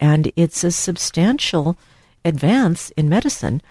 and 0.00 0.32
it's 0.36 0.64
a 0.64 0.70
substantial 0.70 1.76
advance 2.24 2.90
in 2.90 3.08
medicine. 3.08 3.62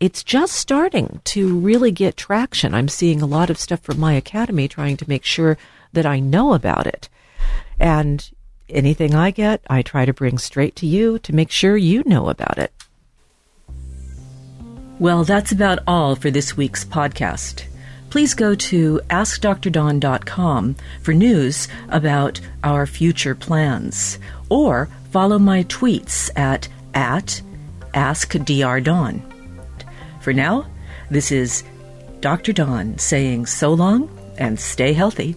It's 0.00 0.24
just 0.24 0.54
starting 0.54 1.20
to 1.24 1.58
really 1.58 1.90
get 1.90 2.16
traction. 2.16 2.74
I'm 2.74 2.88
seeing 2.88 3.20
a 3.20 3.26
lot 3.26 3.50
of 3.50 3.58
stuff 3.58 3.80
from 3.80 4.00
my 4.00 4.14
academy 4.14 4.66
trying 4.66 4.96
to 4.98 5.08
make 5.08 5.24
sure 5.24 5.58
that 5.92 6.06
I 6.06 6.20
know 6.20 6.54
about 6.54 6.86
it. 6.86 7.08
And 7.78 8.28
anything 8.68 9.14
I 9.14 9.30
get, 9.30 9.62
I 9.68 9.82
try 9.82 10.04
to 10.04 10.12
bring 10.12 10.38
straight 10.38 10.76
to 10.76 10.86
you 10.86 11.18
to 11.20 11.34
make 11.34 11.50
sure 11.50 11.76
you 11.76 12.02
know 12.06 12.28
about 12.28 12.58
it. 12.58 12.72
Well, 14.98 15.24
that's 15.24 15.52
about 15.52 15.78
all 15.86 16.14
for 16.14 16.30
this 16.30 16.56
week's 16.56 16.84
podcast 16.84 17.64
please 18.10 18.34
go 18.34 18.54
to 18.54 19.00
AskDrDawn.com 19.08 20.76
for 21.02 21.14
news 21.14 21.68
about 21.88 22.40
our 22.62 22.86
future 22.86 23.34
plans, 23.34 24.18
or 24.48 24.88
follow 25.10 25.38
my 25.38 25.64
tweets 25.64 26.30
at, 26.36 26.68
at. 26.94 27.40
For 30.20 30.32
now, 30.32 30.66
this 31.10 31.32
is 31.32 31.64
Dr. 32.20 32.52
Dawn 32.52 32.98
saying 32.98 33.46
so 33.46 33.72
long 33.72 34.10
and 34.38 34.60
stay 34.60 34.92
healthy. 34.92 35.36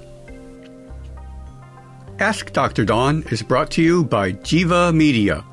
Ask 2.20 2.54
Dr. 2.54 2.86
Dawn 2.86 3.24
is 3.32 3.42
brought 3.42 3.72
to 3.72 3.82
you 3.82 4.04
by 4.04 4.34
Jiva 4.34 4.94
Media. 4.94 5.44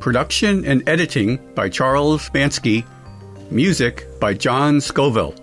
Production 0.00 0.64
and 0.64 0.88
editing 0.88 1.38
by 1.54 1.68
Charles 1.68 2.30
Bansky. 2.30 2.86
Music 3.50 4.06
by 4.18 4.32
John 4.32 4.80
Scoville. 4.80 5.34